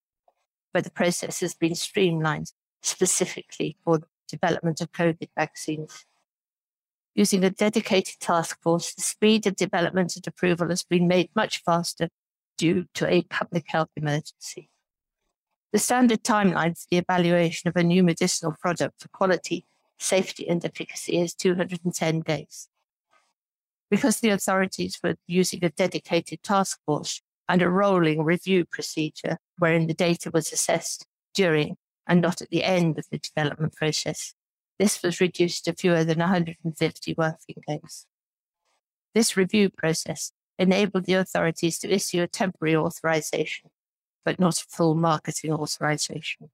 but 0.75 0.83
the 0.83 0.91
process 0.91 1.41
has 1.41 1.55
been 1.55 1.75
streamlined 1.75 2.53
specifically 2.83 3.77
for 3.85 3.99
the 3.99 4.07
development 4.29 4.81
of 4.81 4.91
COVID 4.91 5.29
vaccines. 5.37 6.05
Using 7.15 7.45
a 7.45 7.51
dedicated 7.51 8.19
task 8.19 8.61
force, 8.61 8.95
the 8.95 9.03
speed 9.03 9.47
of 9.47 9.55
development 9.57 10.17
and 10.17 10.27
approval 10.27 10.69
has 10.69 10.83
been 10.83 11.07
made 11.07 11.31
much 11.37 11.63
faster 11.63 12.09
due 12.57 12.87
to 12.95 13.07
a 13.07 13.23
public 13.23 13.67
health 13.69 13.91
emergency. 13.97 14.69
The 15.73 15.79
standard 15.79 16.25
timeline 16.25 16.77
for 16.77 16.87
the 16.91 16.99
evaluation 16.99 17.69
of 17.69 17.77
a 17.77 17.85
new 17.85 18.03
medicinal 18.03 18.57
product 18.61 19.01
for 19.01 19.09
quality, 19.09 19.65
safety, 20.01 20.49
and 20.49 20.65
efficacy 20.65 21.19
is 21.19 21.35
210 21.35 22.21
days. 22.21 22.69
Because 23.91 24.21
the 24.21 24.31
authorities 24.31 24.99
were 25.03 25.17
using 25.27 25.65
a 25.65 25.71
dedicated 25.71 26.43
task 26.43 26.81
force 26.87 27.21
and 27.49 27.63
a 27.63 27.69
rolling 27.69 28.23
review 28.23 28.65
procedure 28.65 29.39
wherein 29.59 29.87
the 29.87 29.95
data 29.95 30.31
was 30.33 30.53
assessed 30.53 31.07
during 31.35 31.77
and 32.07 32.21
not 32.21 32.41
at 32.41 32.51
the 32.51 32.65
end 32.65 32.99
of 32.99 33.07
the 33.11 33.19
development 33.19 33.75
process, 33.75 34.35
this 34.79 35.03
was 35.03 35.21
reduced 35.21 35.65
to 35.65 35.75
fewer 35.75 36.05
than 36.05 36.19
150 36.19 37.15
working 37.17 37.63
days. 37.69 38.07
This 39.15 39.37
review 39.37 39.71
process 39.71 40.33
enabled 40.59 41.05
the 41.05 41.15
authorities 41.15 41.79
to 41.81 41.93
issue 41.93 42.23
a 42.23 42.27
temporary 42.27 42.77
authorization 42.77 43.71
but 44.25 44.39
not 44.39 44.61
a 44.61 44.67
full 44.69 44.95
marketing 44.95 45.53
authorization. 45.53 46.51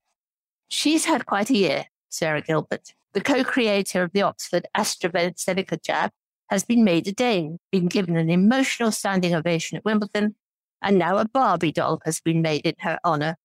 She's 0.69 1.05
had 1.05 1.27
quite 1.27 1.51
a 1.51 1.57
year, 1.57 1.85
Sarah 2.09 2.43
Gilbert. 2.43 2.95
The 3.17 3.23
co 3.23 3.43
creator 3.45 4.03
of 4.03 4.13
the 4.13 4.21
Oxford 4.21 4.67
AstraZeneca 4.77 5.83
jab 5.83 6.11
has 6.51 6.65
been 6.65 6.85
made 6.85 7.09
a 7.09 7.13
Dane, 7.13 7.59
been 7.73 7.87
given 7.87 8.15
an 8.15 8.29
emotional 8.29 8.93
standing 8.93 9.35
ovation 9.35 9.79
at 9.79 9.87
Wimbledon, 9.87 10.35
and 10.83 10.99
now 10.99 11.17
a 11.17 11.25
Barbie 11.27 11.73
doll 11.73 12.03
has 12.05 12.21
been 12.21 12.43
made 12.43 12.67
in 12.67 12.75
her 12.81 12.99
honor. 13.03 13.39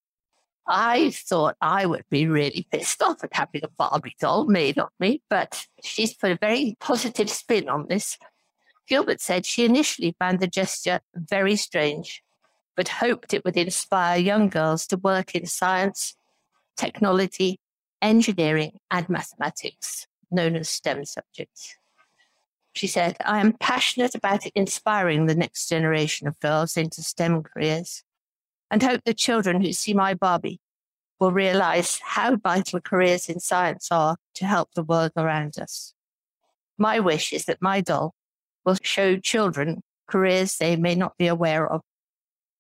I 0.68 1.12
thought 1.12 1.56
I 1.62 1.86
would 1.86 2.04
be 2.10 2.28
really 2.28 2.68
pissed 2.70 3.02
off 3.02 3.24
at 3.24 3.34
having 3.34 3.64
a 3.64 3.70
Barbie 3.70 4.18
doll 4.20 4.44
made 4.44 4.78
of 4.78 4.90
me, 5.00 5.22
but 5.30 5.66
she's 5.82 6.14
put 6.14 6.32
a 6.32 6.36
very 6.36 6.76
positive 6.82 7.30
spin 7.30 7.70
on 7.70 7.88
this. 7.88 8.18
Gilbert 8.90 9.22
said 9.22 9.46
she 9.46 9.64
initially 9.64 10.18
found 10.20 10.42
the 10.42 10.48
gesture 10.48 11.00
very 11.16 11.56
strange 11.56 12.22
but 12.76 12.90
hoped 12.90 13.34
it 13.34 13.46
would 13.46 13.56
inspire 13.56 14.20
young 14.20 14.50
girls 14.50 14.86
to 14.88 14.98
work 14.98 15.34
in 15.34 15.46
science, 15.46 16.18
technology, 16.76 17.58
engineering, 18.02 18.80
and 18.90 19.08
mathematics, 19.10 20.08
known 20.30 20.56
as 20.56 20.70
STEM 20.70 21.06
subjects. 21.06 21.76
She 22.74 22.88
said, 22.88 23.18
I 23.26 23.40
am 23.40 23.54
passionate 23.54 24.16
about 24.16 24.46
inspiring 24.56 25.26
the 25.26 25.36
next 25.36 25.68
generation 25.68 26.28
of 26.28 26.40
girls 26.40 26.78
into 26.78 27.02
STEM 27.02 27.44
careers 27.44 28.04
and 28.70 28.82
hope 28.82 29.02
the 29.04 29.14
children 29.14 29.62
who 29.62 29.74
see 29.74 29.94
my 29.94 30.14
Barbie 30.14 30.62
will 31.20 31.32
realize 31.32 32.00
how 32.04 32.36
vital 32.38 32.80
careers 32.80 33.30
in 33.30 33.40
science 33.40 33.90
are 33.92 34.18
to 34.36 34.46
help 34.46 34.70
the 34.74 34.84
world 34.84 35.12
around 35.18 35.60
us. 35.60 35.94
My 36.78 37.00
wish 37.00 37.34
is 37.34 37.46
that 37.46 37.62
my 37.62 37.82
doll 37.82 38.16
will 38.66 38.78
show 38.82 39.18
children 39.18 39.84
careers 40.08 40.58
they 40.58 40.76
may 40.76 40.96
not 40.96 41.18
be 41.18 41.28
aware 41.28 41.72
of 41.72 41.82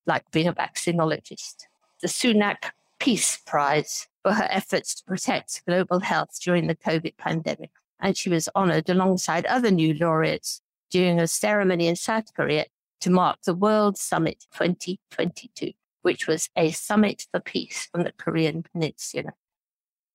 like 0.06 0.30
being 0.32 0.47
a 0.47 0.54
vaccinologist. 0.54 1.65
The 2.01 2.08
Sunhak 2.08 2.71
Peace 2.99 3.39
Prize 3.45 4.08
for 4.23 4.34
her 4.34 4.47
efforts 4.49 4.95
to 4.95 5.03
protect 5.03 5.65
global 5.65 5.99
health 5.99 6.39
during 6.41 6.67
the 6.67 6.75
COVID 6.75 7.17
pandemic. 7.17 7.71
And 7.99 8.17
she 8.17 8.29
was 8.29 8.49
honored 8.55 8.89
alongside 8.89 9.45
other 9.45 9.71
new 9.71 9.93
laureates 9.93 10.62
during 10.89 11.19
a 11.19 11.27
ceremony 11.27 11.88
in 11.88 11.95
South 11.95 12.34
Korea 12.34 12.65
to 13.01 13.10
mark 13.10 13.39
the 13.43 13.55
World 13.55 13.97
Summit 13.97 14.45
2022, 14.53 15.71
which 16.01 16.27
was 16.27 16.49
a 16.55 16.71
summit 16.71 17.25
for 17.31 17.39
peace 17.39 17.89
on 17.93 18.03
the 18.03 18.12
Korean 18.12 18.63
Peninsula. 18.63 19.34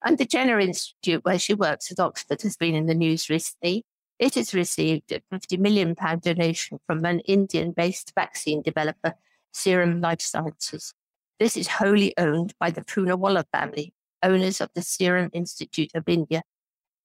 And 0.05 0.19
the 0.19 0.25
Jenner 0.25 0.61
Institute, 0.61 1.25
where 1.25 1.39
she 1.39 1.55
works 1.55 1.91
at 1.91 1.99
Oxford, 1.99 2.43
has 2.43 2.57
been 2.57 2.75
in 2.75 2.87
the 2.87 2.95
news 2.95 3.29
recently. 3.29 3.85
It 4.19 4.35
has 4.37 4.55
received 4.55 5.11
a 5.13 5.21
£50 5.33 5.59
million 5.59 5.95
donation 6.21 6.79
from 6.87 7.05
an 7.05 7.21
Indian 7.21 7.73
based 7.73 8.13
vaccine 8.15 8.63
developer 8.63 9.15
Serum 9.53 10.01
Life 10.01 10.21
Sciences. 10.21 10.95
This 11.41 11.57
is 11.57 11.67
wholly 11.67 12.15
owned 12.17 12.55
by 12.61 12.71
the 12.71 12.83
Poonawalla 12.83 13.45
family, 13.53 13.93
owners 14.23 14.61
of 14.61 14.71
the 14.75 14.83
Serum 14.83 15.31
Institute 15.33 15.91
of 15.95 16.09
India, 16.09 16.43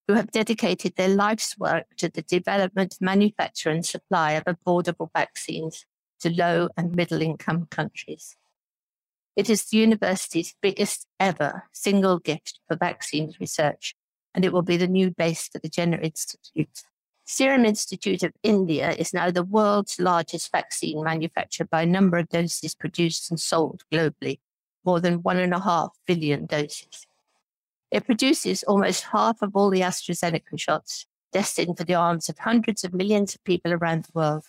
who 0.08 0.14
have 0.16 0.32
dedicated 0.32 0.96
their 0.96 1.10
life's 1.10 1.58
work 1.58 1.86
to 1.98 2.10
the 2.10 2.22
development, 2.22 2.98
manufacture, 3.00 3.70
and 3.70 3.86
supply 3.86 4.34
of 4.34 4.46
affordable 4.46 5.10
vaccines 5.16 5.86
to 6.20 6.30
low 6.30 6.70
and 6.78 6.96
middle 6.96 7.22
income 7.22 7.68
countries. 7.70 8.36
It 9.36 9.50
is 9.50 9.66
the 9.66 9.78
university's 9.78 10.56
biggest 10.62 11.08
ever 11.20 11.70
single 11.72 12.20
gift 12.20 12.60
for 12.68 12.76
vaccines 12.76 13.40
research, 13.40 13.96
and 14.36 14.44
it 14.44 14.52
will 14.52 14.62
be 14.62 14.78
the 14.78 14.88
new 14.88 15.12
base 15.12 15.48
for 15.48 15.60
the 15.60 15.70
Jenner 15.70 16.00
Institute. 16.00 16.84
Serum 17.24 17.64
Institute 17.64 18.24
of 18.24 18.34
India 18.44 18.92
is 18.92 19.14
now 19.14 19.32
the 19.32 19.44
world's 19.44 20.00
largest 20.00 20.52
vaccine 20.52 21.02
manufacturer 21.04 21.68
by 21.70 21.86
number 21.86 22.18
of 22.18 22.28
doses 22.28 22.76
produced 22.76 23.32
and 23.32 23.40
sold 23.40 23.84
globally, 23.92 24.40
more 24.86 25.00
than 25.00 25.24
one 25.24 25.38
and 25.38 25.54
a 25.54 25.60
half 25.60 25.92
billion 26.06 26.46
doses. 26.46 27.08
It 27.92 28.06
produces 28.06 28.64
almost 28.64 29.06
half 29.06 29.42
of 29.42 29.56
all 29.56 29.70
the 29.70 29.82
AstraZeneca 29.82 30.58
shots 30.58 31.06
destined 31.34 31.78
for 31.78 31.84
the 31.84 31.96
arms 31.96 32.30
of 32.30 32.40
hundreds 32.40 32.84
of 32.84 32.94
millions 32.94 33.36
of 33.36 33.44
people 33.44 33.74
around 33.74 34.06
the 34.06 34.12
world. 34.14 34.46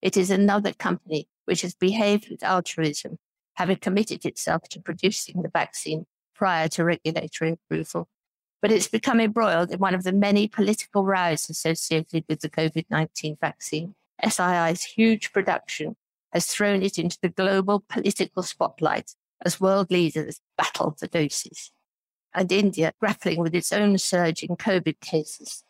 It 0.00 0.16
is 0.16 0.30
another 0.30 0.72
company 0.72 1.28
which 1.44 1.62
has 1.62 1.74
behaved 1.74 2.28
with 2.30 2.42
altruism, 2.42 3.18
having 3.54 3.76
committed 3.76 4.24
itself 4.24 4.68
to 4.70 4.80
producing 4.80 5.42
the 5.42 5.48
vaccine 5.48 6.06
prior 6.34 6.68
to 6.68 6.84
regulatory 6.84 7.52
approval 7.52 8.08
but 8.62 8.70
it's 8.70 8.88
become 8.88 9.20
embroiled 9.20 9.72
in 9.72 9.80
one 9.80 9.94
of 9.94 10.04
the 10.04 10.12
many 10.12 10.46
political 10.46 11.04
rows 11.04 11.50
associated 11.50 12.24
with 12.28 12.40
the 12.40 12.48
COVID 12.48 12.86
19 12.88 13.36
vaccine. 13.40 13.94
SII's 14.26 14.84
huge 14.84 15.32
production 15.32 15.96
has 16.32 16.46
thrown 16.46 16.82
it 16.82 16.96
into 16.96 17.18
the 17.20 17.28
global 17.28 17.84
political 17.88 18.44
spotlight 18.44 19.16
as 19.44 19.60
world 19.60 19.90
leaders 19.90 20.40
battle 20.56 20.94
for 20.98 21.06
doses. 21.06 21.72
And 22.34 22.50
India, 22.50 22.92
grappling 22.98 23.40
with 23.40 23.54
its 23.54 23.72
own 23.72 23.98
surge 23.98 24.42
in 24.42 24.56
COVID 24.56 25.00
cases, 25.00 25.64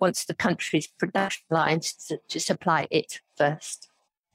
wants 0.00 0.24
the 0.24 0.34
country's 0.34 0.86
production 0.86 1.44
lines 1.50 1.92
to, 2.08 2.18
to 2.28 2.40
supply 2.40 2.86
it 2.90 3.20
first. 3.36 3.88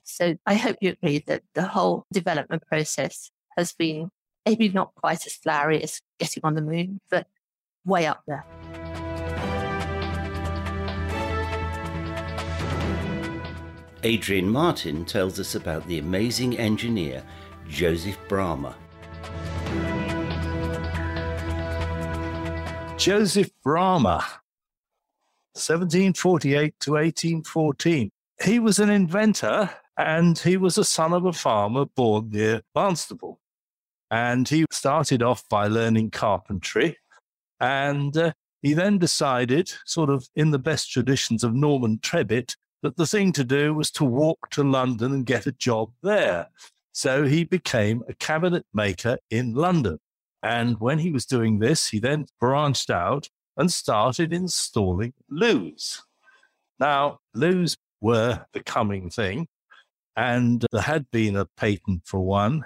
So 0.04 0.36
I 0.46 0.56
hope 0.56 0.78
you 0.82 0.92
agree 0.92 1.24
that 1.28 1.44
the 1.54 1.68
whole 1.68 2.06
development 2.12 2.64
process 2.68 3.32
has 3.58 3.74
been 3.74 4.10
maybe 4.46 4.70
not 4.70 4.94
quite 4.96 5.26
as 5.26 5.36
flowery 5.36 5.82
as 5.84 6.02
getting 6.20 6.42
on 6.44 6.56
the 6.56 6.62
moon, 6.62 7.00
but 7.10 7.28
way 7.86 8.06
up 8.06 8.24
there. 8.28 8.46
Adrian 14.04 14.50
Martin 14.50 15.06
tells 15.06 15.40
us 15.40 15.54
about 15.54 15.88
the 15.88 16.00
amazing 16.00 16.58
engineer 16.58 17.24
Joseph 17.72 18.18
Bramah. 18.28 18.76
Joseph 22.98 23.50
Bramah. 23.64 24.24
1748 25.54 26.80
to 26.82 26.92
1814. 26.92 28.12
He 28.44 28.60
was 28.60 28.78
an 28.80 28.90
inventor 28.90 29.70
and 29.98 30.38
he 30.38 30.58
was 30.58 30.78
a 30.78 30.84
son 30.84 31.14
of 31.14 31.26
a 31.26 31.32
farmer 31.32 31.86
born 31.86 32.30
near 32.32 32.62
Barnstaple. 32.76 33.38
And 34.12 34.50
he 34.50 34.66
started 34.70 35.24
off 35.24 35.48
by 35.48 35.68
learning 35.68 36.12
carpentry. 36.12 36.98
And 37.62 38.16
uh, 38.18 38.34
he 38.62 38.74
then 38.74 38.98
decided, 38.98 39.72
sort 39.86 40.10
of 40.10 40.28
in 40.36 40.52
the 40.52 40.60
best 40.60 40.92
traditions 40.92 41.44
of 41.44 41.54
Norman 41.54 42.00
Tebbit, 42.00 42.56
that 42.84 42.98
the 42.98 43.08
thing 43.08 43.32
to 43.32 43.46
do 43.46 43.74
was 43.74 43.92
to 43.92 44.04
walk 44.04 44.50
to 44.52 44.64
London 44.64 45.14
and 45.14 45.26
get 45.26 45.48
a 45.48 45.54
job 45.54 45.92
there. 46.04 46.50
So 46.92 47.26
he 47.26 47.44
became 47.44 48.04
a 48.08 48.14
cabinet 48.14 48.66
maker 48.74 49.18
in 49.30 49.54
London. 49.54 50.00
And 50.44 50.80
when 50.80 51.00
he 51.00 51.12
was 51.12 51.26
doing 51.26 51.60
this, 51.60 51.90
he 51.90 52.00
then 52.00 52.26
branched 52.40 52.90
out 52.90 53.30
and 53.58 53.72
started 53.72 54.34
installing 54.34 55.14
loos. 55.30 56.02
Now, 56.80 57.20
loos 57.34 57.78
were 58.02 58.46
the 58.54 58.64
coming 58.64 59.10
thing, 59.10 59.48
and 60.16 60.66
there 60.72 60.82
had 60.82 61.10
been 61.12 61.36
a 61.36 61.46
patent 61.46 62.02
for 62.06 62.20
one, 62.26 62.66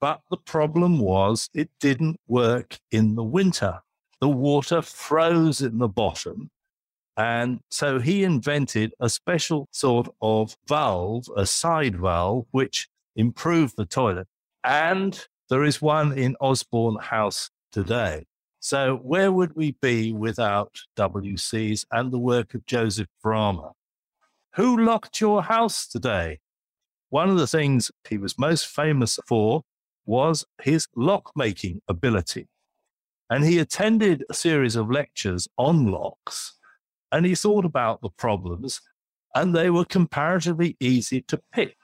but 0.00 0.22
the 0.30 0.38
problem 0.38 0.98
was 0.98 1.50
it 1.52 1.68
didn't 1.78 2.18
work 2.26 2.78
in 2.90 3.14
the 3.16 3.22
winter. 3.22 3.80
The 4.20 4.28
water 4.28 4.82
froze 4.82 5.60
in 5.60 5.78
the 5.78 5.88
bottom. 5.88 6.50
And 7.16 7.60
so 7.70 7.98
he 7.98 8.24
invented 8.24 8.94
a 8.98 9.10
special 9.10 9.68
sort 9.72 10.08
of 10.22 10.56
valve, 10.66 11.26
a 11.36 11.44
side 11.44 11.96
valve, 11.96 12.46
which 12.50 12.88
improved 13.16 13.76
the 13.76 13.86
toilet. 13.86 14.28
And 14.64 15.26
there 15.48 15.64
is 15.64 15.82
one 15.82 16.16
in 16.16 16.36
Osborne 16.40 16.98
House 17.00 17.50
today. 17.72 18.26
So, 18.60 18.96
where 19.02 19.32
would 19.32 19.56
we 19.56 19.76
be 19.80 20.12
without 20.12 20.80
WCs 20.96 21.86
and 21.90 22.12
the 22.12 22.18
work 22.18 22.54
of 22.54 22.66
Joseph 22.66 23.08
Bramah? 23.24 23.72
Who 24.56 24.76
locked 24.76 25.20
your 25.20 25.42
house 25.44 25.86
today? 25.86 26.40
One 27.08 27.30
of 27.30 27.38
the 27.38 27.46
things 27.46 27.90
he 28.08 28.18
was 28.18 28.38
most 28.38 28.66
famous 28.66 29.18
for 29.26 29.62
was 30.04 30.44
his 30.62 30.88
lock 30.94 31.32
making 31.34 31.80
ability. 31.88 32.48
And 33.30 33.44
he 33.44 33.58
attended 33.58 34.24
a 34.28 34.34
series 34.34 34.76
of 34.76 34.90
lectures 34.90 35.48
on 35.56 35.86
locks 35.86 36.54
and 37.12 37.26
he 37.26 37.34
thought 37.34 37.64
about 37.64 38.00
the 38.00 38.10
problems, 38.10 38.80
and 39.34 39.54
they 39.54 39.70
were 39.70 39.84
comparatively 39.84 40.76
easy 40.80 41.22
to 41.22 41.40
pick. 41.52 41.76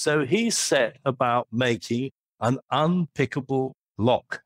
So 0.00 0.24
he 0.24 0.48
set 0.48 0.96
about 1.04 1.48
making 1.52 2.12
an 2.40 2.58
unpickable 2.72 3.72
lock. 3.98 4.40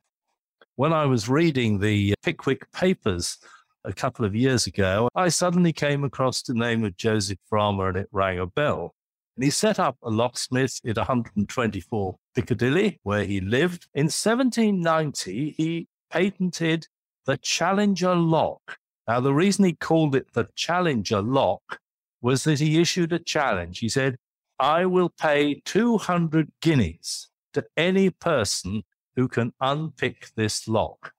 When 0.74 0.92
I 0.92 1.06
was 1.06 1.28
reading 1.28 1.78
the 1.78 2.16
Pickwick 2.24 2.72
papers 2.72 3.38
a 3.84 3.92
couple 3.92 4.24
of 4.24 4.34
years 4.34 4.66
ago, 4.66 5.08
I 5.14 5.28
suddenly 5.28 5.72
came 5.72 6.02
across 6.02 6.42
the 6.42 6.54
name 6.54 6.82
of 6.82 6.96
Joseph 6.96 7.38
Bramah 7.48 7.90
and 7.90 7.98
it 7.98 8.08
rang 8.10 8.40
a 8.40 8.46
bell. 8.46 8.96
And 9.36 9.44
he 9.44 9.50
set 9.50 9.78
up 9.78 9.96
a 10.02 10.10
locksmith 10.10 10.80
at 10.84 10.96
124 10.96 12.16
Piccadilly, 12.34 12.98
where 13.04 13.22
he 13.22 13.40
lived. 13.40 13.86
In 13.94 14.06
1790, 14.06 15.54
he 15.56 15.86
patented 16.10 16.88
the 17.26 17.36
Challenger 17.36 18.16
lock. 18.16 18.78
Now, 19.06 19.20
the 19.20 19.32
reason 19.32 19.66
he 19.66 19.74
called 19.74 20.16
it 20.16 20.32
the 20.32 20.48
Challenger 20.56 21.22
lock 21.22 21.78
was 22.20 22.42
that 22.42 22.58
he 22.58 22.80
issued 22.80 23.12
a 23.12 23.20
challenge. 23.20 23.78
He 23.78 23.88
said, 23.88 24.16
I 24.58 24.86
will 24.86 25.08
pay 25.08 25.62
200 25.64 26.52
guineas 26.60 27.28
to 27.54 27.64
any 27.76 28.10
person 28.10 28.84
who 29.16 29.28
can 29.28 29.52
unpick 29.60 30.30
this 30.36 30.68
lock. 30.68 31.12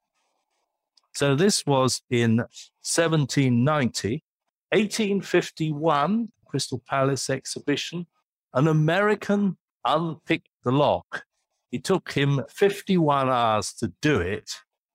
So 1.13 1.35
this 1.35 1.65
was 1.65 2.01
in 2.09 2.37
1790. 2.83 4.23
1851, 4.71 6.29
Crystal 6.45 6.81
Palace 6.87 7.29
exhibition, 7.29 8.07
an 8.53 8.67
American 8.67 9.57
unpicked 9.85 10.49
the 10.63 10.71
lock. 10.71 11.23
It 11.71 11.83
took 11.83 12.11
him 12.11 12.41
51 12.49 13.29
hours 13.29 13.73
to 13.73 13.93
do 14.01 14.19
it. 14.19 14.51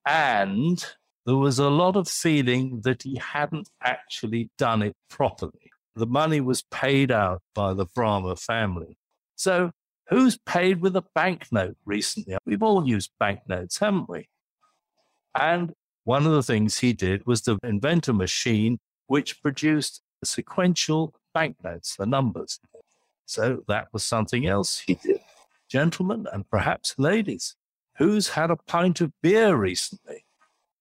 And 0.06 0.84
there 1.24 1.36
was 1.36 1.58
a 1.58 1.70
lot 1.70 1.96
of 1.96 2.08
feeling 2.08 2.80
that 2.84 3.02
he 3.02 3.16
hadn't 3.16 3.68
actually 3.82 4.50
done 4.58 4.82
it 4.82 4.96
properly. 5.08 5.69
The 6.00 6.06
money 6.06 6.40
was 6.40 6.62
paid 6.62 7.12
out 7.12 7.42
by 7.54 7.74
the 7.74 7.86
Bramah 7.86 8.36
family. 8.36 8.96
So 9.36 9.70
Who's 10.10 10.36
paid 10.38 10.80
with 10.80 10.96
a 10.96 11.04
banknote 11.14 11.76
recently? 11.84 12.36
We've 12.44 12.64
all 12.64 12.86
used 12.86 13.12
banknotes, 13.20 13.78
haven't 13.78 14.08
we? 14.08 14.28
And 15.38 15.72
one 16.02 16.26
of 16.26 16.32
the 16.32 16.42
things 16.42 16.80
he 16.80 16.92
did 16.92 17.24
was 17.26 17.42
to 17.42 17.58
invent 17.62 18.08
a 18.08 18.12
machine 18.12 18.80
which 19.06 19.40
produced 19.40 20.02
sequential 20.24 21.14
banknotes, 21.32 21.94
the 21.94 22.06
numbers. 22.06 22.58
So 23.24 23.62
that 23.68 23.86
was 23.92 24.02
something 24.02 24.46
else 24.46 24.80
he 24.84 24.94
did. 24.94 25.20
Gentlemen 25.68 26.26
and 26.32 26.50
perhaps 26.50 26.96
ladies, 26.98 27.54
who's 27.98 28.30
had 28.30 28.50
a 28.50 28.56
pint 28.56 29.00
of 29.00 29.12
beer 29.22 29.54
recently? 29.54 30.24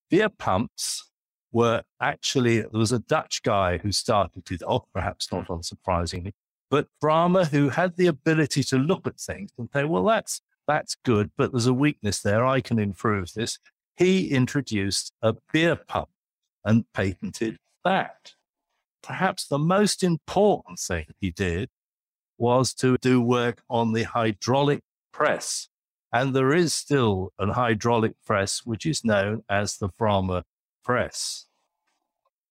Beer 0.10 0.30
pumps 0.30 1.09
were 1.52 1.84
actually, 2.02 2.62
there 2.62 2.70
was 2.74 2.92
a 2.92 3.00
Dutch 3.00 3.42
guy 3.44 3.78
who 3.78 3.92
started 3.92 4.52
it 4.52 4.64
off, 4.64 4.84
oh, 4.86 4.90
perhaps 4.94 5.32
not 5.32 5.48
unsurprisingly, 5.48 6.34
but 6.70 6.88
Bramah, 7.02 7.46
who 7.46 7.70
had 7.70 7.98
the 7.98 8.08
ability 8.08 8.64
to 8.66 8.78
look 8.78 9.08
at 9.08 9.20
things 9.20 9.52
and 9.58 9.70
say, 9.74 9.84
well, 9.86 10.04
that's, 10.04 10.42
that's 10.68 10.96
good, 11.04 11.32
but 11.38 11.52
there's 11.52 11.66
a 11.66 11.74
weakness 11.74 12.22
there. 12.22 12.46
I 12.46 12.62
can 12.62 12.78
improve 12.78 13.34
this. 13.34 13.58
He 13.98 14.30
introduced 14.30 15.12
a 15.22 15.36
beer 15.52 15.76
pump 15.76 16.10
and 16.64 16.86
patented 16.94 17.58
that. 17.84 18.34
Perhaps 19.02 19.48
the 19.48 19.58
most 19.58 20.04
important 20.04 20.78
thing 20.80 21.08
he 21.20 21.32
did 21.32 21.70
was 22.38 22.74
to 22.76 22.98
do 23.02 23.20
work 23.22 23.64
on 23.70 23.94
the 23.94 24.04
hydraulic 24.04 24.82
press. 25.12 25.70
And 26.12 26.36
there 26.36 26.54
is 26.54 26.74
still 26.74 27.32
an 27.40 27.50
hydraulic 27.50 28.14
press, 28.26 28.62
which 28.66 28.86
is 28.86 29.04
known 29.04 29.44
as 29.50 29.78
the 29.78 29.90
Bramah 29.90 30.44
press. 30.84 31.46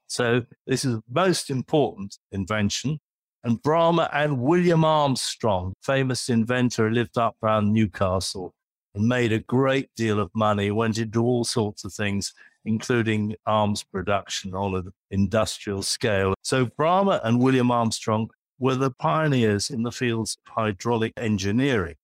So 0.07 0.43
this 0.67 0.85
is 0.85 0.97
the 0.97 1.03
most 1.11 1.51
important 1.51 2.19
invention 2.33 3.01
and 3.45 3.63
Bramah 3.63 4.11
and 4.13 4.41
William 4.41 4.85
Armstrong, 4.85 5.75
famous 5.81 6.29
inventor, 6.29 6.91
lived 6.91 7.17
up 7.17 7.37
around 7.43 7.73
Newcastle 7.73 8.53
and 8.95 9.07
made 9.07 9.33
a 9.33 9.39
great 9.39 9.91
deal 9.97 10.19
of 10.19 10.31
money, 10.35 10.71
went 10.71 10.99
into 10.99 11.23
all 11.23 11.45
sorts 11.45 11.85
of 11.85 11.95
things, 11.95 12.35
including 12.65 13.37
arms 13.47 13.85
production 13.85 14.55
on 14.55 14.75
an 14.75 14.93
industrial 15.11 15.83
scale. 15.83 16.35
So 16.43 16.67
Bramah 16.67 17.21
and 17.23 17.41
William 17.41 17.71
Armstrong 17.71 18.29
were 18.59 18.75
the 18.75 18.91
pioneers 18.91 19.71
in 19.71 19.85
the 19.85 19.93
fields 19.93 20.37
of 20.45 20.53
hydraulic 20.53 21.13
engineering. 21.17 21.95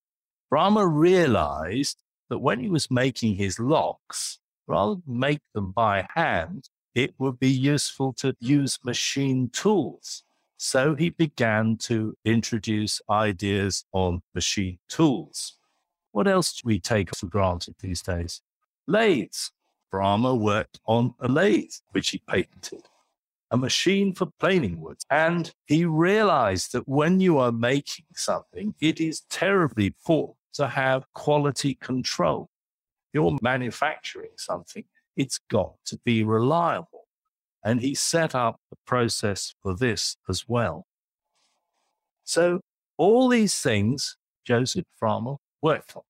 Bramah 0.51 0.87
realized 0.87 2.01
that 2.31 2.39
when 2.39 2.61
he 2.61 2.69
was 2.69 2.91
making 2.93 3.35
his 3.35 3.59
locks, 3.59 4.39
rather 4.67 5.01
than 5.07 5.19
make 5.19 5.41
them 5.55 5.73
by 5.73 6.07
hand, 6.15 6.69
it 6.95 7.15
would 7.19 7.39
be 7.39 7.51
useful 7.51 8.13
to 8.15 8.37
use 8.41 8.79
machine 8.85 9.51
tools. 9.51 10.23
So 10.57 10.95
he 10.95 11.11
began 11.11 11.77
to 11.79 12.17
introduce 12.25 13.01
ideas 13.11 13.85
on 13.93 14.23
machine 14.35 14.79
tools. 14.89 15.59
What 16.13 16.29
else 16.29 16.55
do 16.55 16.63
we 16.65 16.79
take 16.79 17.15
for 17.17 17.27
granted 17.27 17.75
these 17.81 18.03
days? 18.03 18.41
Lathes. 18.87 19.51
Bramah 19.91 20.35
worked 20.35 20.81
on 20.87 21.15
a 21.21 21.29
lathe, 21.29 21.71
which 21.93 22.11
he 22.11 22.19
patented, 22.19 22.89
a 23.53 23.57
machine 23.57 24.13
for 24.13 24.27
planing 24.41 24.81
wood. 24.81 24.97
And 25.09 25.53
he 25.67 25.85
realized 25.85 26.73
that 26.73 26.89
when 26.89 27.21
you 27.21 27.39
are 27.39 27.53
making 27.53 28.07
something, 28.17 28.75
it 28.81 29.01
is 29.01 29.21
terribly 29.31 29.95
poor 30.05 30.35
to 30.55 30.67
have 30.67 31.05
quality 31.13 31.77
control. 31.77 32.49
You're 33.15 33.39
manufacturing 33.41 34.33
something, 34.37 34.85
it's 35.17 35.39
got 35.51 35.77
to 35.87 35.99
be 36.05 36.23
reliable. 36.23 37.07
And 37.65 37.81
he 37.81 37.95
set 37.95 38.35
up 38.35 38.61
a 38.71 38.77
process 38.87 39.55
for 39.63 39.75
this 39.75 40.17
as 40.29 40.47
well. 40.47 40.87
So 42.25 42.61
all 42.99 43.29
these 43.29 43.59
things 43.59 44.19
Joseph 44.45 44.85
Bramah 45.01 45.39
worked 45.63 45.97
on. 45.97 46.03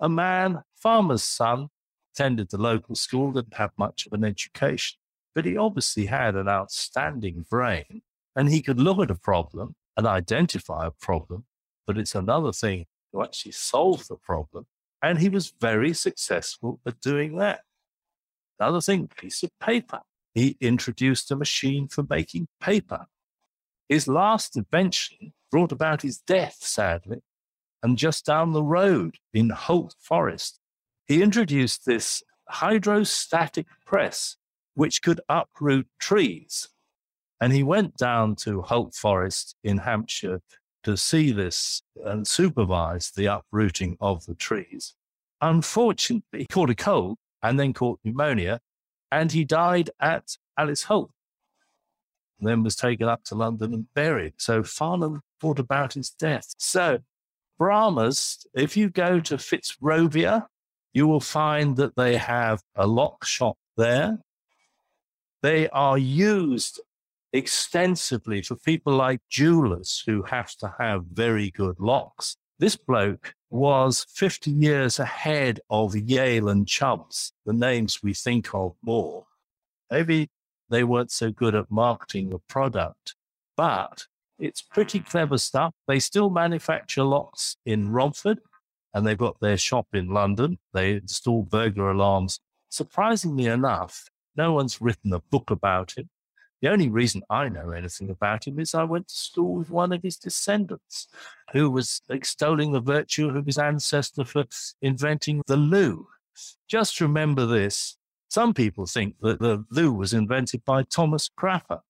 A 0.00 0.08
man, 0.08 0.62
farmer's 0.76 1.24
son, 1.24 1.68
attended 2.14 2.50
the 2.50 2.58
local 2.58 2.94
school, 2.94 3.32
didn't 3.32 3.54
have 3.54 3.72
much 3.76 4.06
of 4.06 4.12
an 4.12 4.24
education, 4.24 4.98
but 5.34 5.44
he 5.44 5.56
obviously 5.56 6.06
had 6.06 6.36
an 6.36 6.48
outstanding 6.48 7.46
brain 7.50 8.02
and 8.36 8.48
he 8.48 8.62
could 8.62 8.78
look 8.78 9.00
at 9.00 9.10
a 9.10 9.14
problem 9.14 9.74
and 9.96 10.06
identify 10.06 10.86
a 10.86 10.90
problem, 10.90 11.44
but 11.86 11.98
it's 11.98 12.14
another 12.14 12.52
thing 12.52 12.86
to 13.12 13.22
actually 13.22 13.52
solve 13.52 14.06
the 14.08 14.16
problem. 14.16 14.66
And 15.02 15.18
he 15.18 15.28
was 15.28 15.52
very 15.60 15.92
successful 15.92 16.80
at 16.86 17.00
doing 17.00 17.36
that. 17.38 17.60
Another 18.58 18.80
thing, 18.80 19.08
piece 19.16 19.42
of 19.42 19.50
paper 19.60 20.00
he 20.34 20.56
introduced 20.60 21.30
a 21.30 21.36
machine 21.36 21.88
for 21.88 22.04
making 22.08 22.48
paper. 22.60 23.06
His 23.88 24.06
last 24.06 24.56
invention 24.56 25.32
brought 25.50 25.72
about 25.72 26.02
his 26.02 26.18
death, 26.18 26.58
sadly, 26.60 27.22
and 27.82 27.98
just 27.98 28.26
down 28.26 28.52
the 28.52 28.62
road 28.62 29.16
in 29.32 29.50
Holt 29.50 29.94
Forest, 30.00 30.60
he 31.06 31.22
introduced 31.22 31.86
this 31.86 32.22
hydrostatic 32.48 33.66
press 33.84 34.36
which 34.74 35.02
could 35.02 35.20
uproot 35.28 35.88
trees. 35.98 36.68
And 37.40 37.52
he 37.52 37.62
went 37.62 37.96
down 37.96 38.36
to 38.36 38.62
Holt 38.62 38.94
Forest 38.94 39.56
in 39.64 39.78
Hampshire 39.78 40.40
to 40.84 40.96
see 40.96 41.32
this 41.32 41.82
and 42.04 42.26
supervise 42.26 43.10
the 43.10 43.26
uprooting 43.26 43.96
of 44.00 44.26
the 44.26 44.34
trees. 44.34 44.94
Unfortunately, 45.40 46.22
he 46.40 46.46
caught 46.46 46.70
a 46.70 46.74
cold 46.74 47.18
and 47.42 47.58
then 47.58 47.72
caught 47.72 48.00
pneumonia, 48.04 48.60
and 49.10 49.32
he 49.32 49.44
died 49.44 49.90
at 50.00 50.36
Alice 50.56 50.84
Holt. 50.84 51.10
Then 52.40 52.62
was 52.62 52.76
taken 52.76 53.08
up 53.08 53.24
to 53.24 53.34
London 53.34 53.74
and 53.74 53.86
buried. 53.94 54.34
So 54.38 54.62
Farnham 54.62 55.22
brought 55.40 55.58
about 55.58 55.94
his 55.94 56.10
death. 56.10 56.54
So 56.58 56.98
Bramahs, 57.60 58.46
if 58.54 58.76
you 58.76 58.90
go 58.90 59.20
to 59.20 59.36
Fitzrovia, 59.36 60.46
you 60.92 61.06
will 61.06 61.20
find 61.20 61.76
that 61.76 61.96
they 61.96 62.16
have 62.16 62.62
a 62.74 62.86
lock 62.86 63.24
shop 63.24 63.56
there. 63.76 64.18
They 65.42 65.68
are 65.68 65.98
used 65.98 66.80
extensively 67.32 68.42
for 68.42 68.56
people 68.56 68.94
like 68.94 69.20
jewelers 69.28 70.02
who 70.06 70.22
have 70.22 70.54
to 70.56 70.74
have 70.78 71.04
very 71.12 71.50
good 71.50 71.78
locks. 71.78 72.36
This 72.58 72.76
bloke 72.76 73.34
was 73.50 74.04
50 74.14 74.50
years 74.50 74.98
ahead 74.98 75.60
of 75.70 75.94
Yale 75.94 76.48
and 76.48 76.66
Chubbs, 76.66 77.32
the 77.46 77.52
names 77.52 78.02
we 78.02 78.14
think 78.14 78.54
of 78.54 78.74
more. 78.82 79.26
Maybe 79.90 80.28
they 80.68 80.84
weren't 80.84 81.12
so 81.12 81.30
good 81.30 81.54
at 81.54 81.70
marketing 81.70 82.30
the 82.30 82.40
product, 82.48 83.14
but 83.56 84.06
it's 84.38 84.62
pretty 84.62 85.00
clever 85.00 85.38
stuff. 85.38 85.74
They 85.86 85.98
still 85.98 86.30
manufacture 86.30 87.04
locks 87.04 87.56
in 87.64 87.90
Romford 87.90 88.40
and 88.94 89.06
they've 89.06 89.16
got 89.16 89.40
their 89.40 89.56
shop 89.56 89.86
in 89.92 90.08
London. 90.08 90.58
They 90.72 90.92
install 90.92 91.42
burglar 91.42 91.90
alarms. 91.90 92.40
Surprisingly 92.68 93.46
enough, 93.46 94.08
no 94.36 94.52
one's 94.52 94.80
written 94.80 95.12
a 95.12 95.20
book 95.20 95.50
about 95.50 95.94
it. 95.96 96.08
The 96.60 96.68
only 96.68 96.88
reason 96.88 97.22
I 97.30 97.48
know 97.48 97.70
anything 97.70 98.10
about 98.10 98.46
him 98.46 98.58
is 98.58 98.74
I 98.74 98.82
went 98.82 99.08
to 99.08 99.14
school 99.14 99.54
with 99.54 99.70
one 99.70 99.92
of 99.92 100.02
his 100.02 100.16
descendants 100.16 101.06
who 101.52 101.70
was 101.70 102.02
extolling 102.08 102.72
the 102.72 102.80
virtue 102.80 103.28
of 103.28 103.46
his 103.46 103.58
ancestor 103.58 104.24
for 104.24 104.44
inventing 104.82 105.42
the 105.46 105.56
loo. 105.56 106.08
Just 106.66 107.00
remember 107.00 107.46
this. 107.46 107.96
Some 108.28 108.54
people 108.54 108.86
think 108.86 109.16
that 109.22 109.38
the 109.38 109.64
loo 109.70 109.92
was 109.92 110.12
invented 110.12 110.64
by 110.64 110.82
Thomas 110.82 111.30
Crapper. 111.38 111.80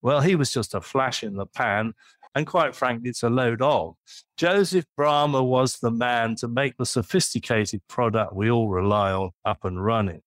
Well, 0.00 0.20
he 0.20 0.36
was 0.36 0.52
just 0.52 0.74
a 0.74 0.80
flash 0.80 1.22
in 1.22 1.36
the 1.36 1.46
pan, 1.46 1.94
and 2.34 2.46
quite 2.46 2.74
frankly, 2.74 3.10
it's 3.10 3.22
a 3.22 3.30
load 3.30 3.60
of. 3.60 3.94
Joseph 4.36 4.86
Bramah 4.96 5.44
was 5.44 5.78
the 5.78 5.90
man 5.90 6.34
to 6.36 6.48
make 6.48 6.76
the 6.76 6.86
sophisticated 6.86 7.82
product 7.88 8.34
we 8.34 8.50
all 8.50 8.68
rely 8.68 9.12
on 9.12 9.30
up 9.44 9.64
and 9.64 9.84
running. 9.84 10.22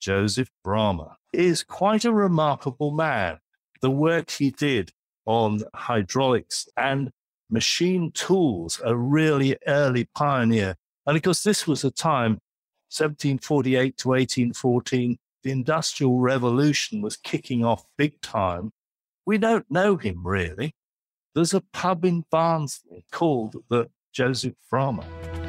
Joseph 0.00 0.50
Bramah 0.64 1.16
is 1.32 1.62
quite 1.62 2.04
a 2.04 2.12
remarkable 2.12 2.90
man. 2.90 3.38
The 3.80 3.90
work 3.90 4.30
he 4.30 4.50
did 4.50 4.92
on 5.26 5.62
hydraulics 5.74 6.68
and 6.76 7.10
machine 7.50 8.10
tools, 8.12 8.80
a 8.84 8.96
really 8.96 9.56
early 9.66 10.08
pioneer. 10.14 10.76
And 11.06 11.14
because 11.14 11.42
this 11.42 11.66
was 11.66 11.84
a 11.84 11.90
time, 11.90 12.40
1748 12.90 13.96
to 13.98 14.08
1814, 14.08 15.18
the 15.42 15.50
Industrial 15.50 16.18
Revolution 16.18 17.02
was 17.02 17.16
kicking 17.16 17.64
off 17.64 17.84
big 17.96 18.20
time. 18.20 18.72
We 19.26 19.38
don't 19.38 19.70
know 19.70 19.96
him 19.96 20.26
really. 20.26 20.74
There's 21.34 21.54
a 21.54 21.60
pub 21.72 22.04
in 22.04 22.24
Barnsley 22.30 23.04
called 23.12 23.56
the 23.68 23.90
Joseph 24.12 24.54
Bramah. 24.70 25.45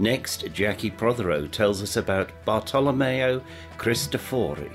Next, 0.00 0.50
Jackie 0.54 0.90
Prothero 0.90 1.46
tells 1.46 1.82
us 1.82 1.94
about 1.94 2.32
Bartolomeo 2.46 3.42
Cristofori. 3.76 4.72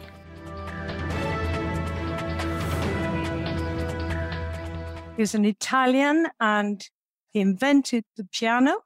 He's 5.17 5.33
an 5.33 5.45
Italian 5.45 6.27
and 6.39 6.87
he 7.33 7.39
invented 7.39 8.03
the 8.15 8.25
piano, 8.25 8.83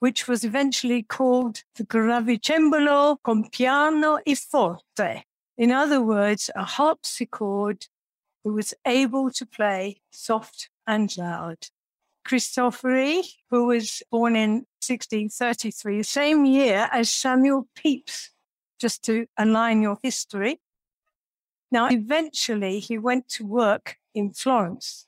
which 0.00 0.28
was 0.28 0.44
eventually 0.44 1.02
called 1.02 1.62
the 1.76 1.86
gravicembalo 1.86 3.16
con 3.24 3.48
piano 3.48 4.18
e 4.26 4.34
forte. 4.34 5.22
In 5.56 5.72
other 5.72 6.02
words, 6.02 6.50
a 6.54 6.64
harpsichord 6.64 7.86
who 8.44 8.52
was 8.52 8.74
able 8.86 9.30
to 9.30 9.46
play 9.46 10.02
soft 10.10 10.68
and 10.86 11.16
loud. 11.16 11.68
Cristofori, 12.26 13.22
who 13.50 13.66
was 13.66 14.02
born 14.10 14.34
in 14.34 14.66
1633, 14.82 15.98
the 15.98 16.04
same 16.04 16.44
year 16.44 16.88
as 16.92 17.10
Samuel 17.10 17.68
Pepys, 17.76 18.30
just 18.80 19.04
to 19.04 19.26
align 19.38 19.80
your 19.80 19.98
history. 20.02 20.60
Now, 21.70 21.88
eventually, 21.88 22.80
he 22.80 22.98
went 22.98 23.28
to 23.30 23.46
work 23.46 23.96
in 24.14 24.32
Florence. 24.32 25.06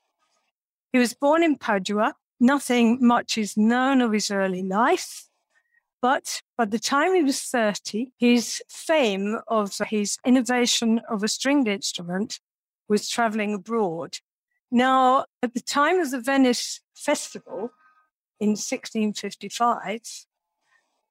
He 0.93 0.99
was 0.99 1.13
born 1.13 1.43
in 1.43 1.57
Padua. 1.57 2.15
Nothing 2.39 2.99
much 3.01 3.37
is 3.37 3.57
known 3.57 4.01
of 4.01 4.13
his 4.13 4.31
early 4.31 4.63
life. 4.63 5.27
But 6.01 6.41
by 6.57 6.65
the 6.65 6.79
time 6.79 7.13
he 7.15 7.23
was 7.23 7.41
30, 7.41 8.13
his 8.17 8.63
fame 8.69 9.39
of 9.47 9.77
his 9.89 10.17
innovation 10.25 11.01
of 11.09 11.23
a 11.23 11.27
stringed 11.27 11.67
instrument 11.67 12.39
was 12.87 13.09
traveling 13.09 13.53
abroad. 13.53 14.19
Now, 14.71 15.25
at 15.41 15.53
the 15.53 15.61
time 15.61 15.99
of 15.99 16.11
the 16.11 16.21
Venice 16.21 16.81
Festival 16.95 17.71
in 18.39 18.49
1655, 18.49 20.01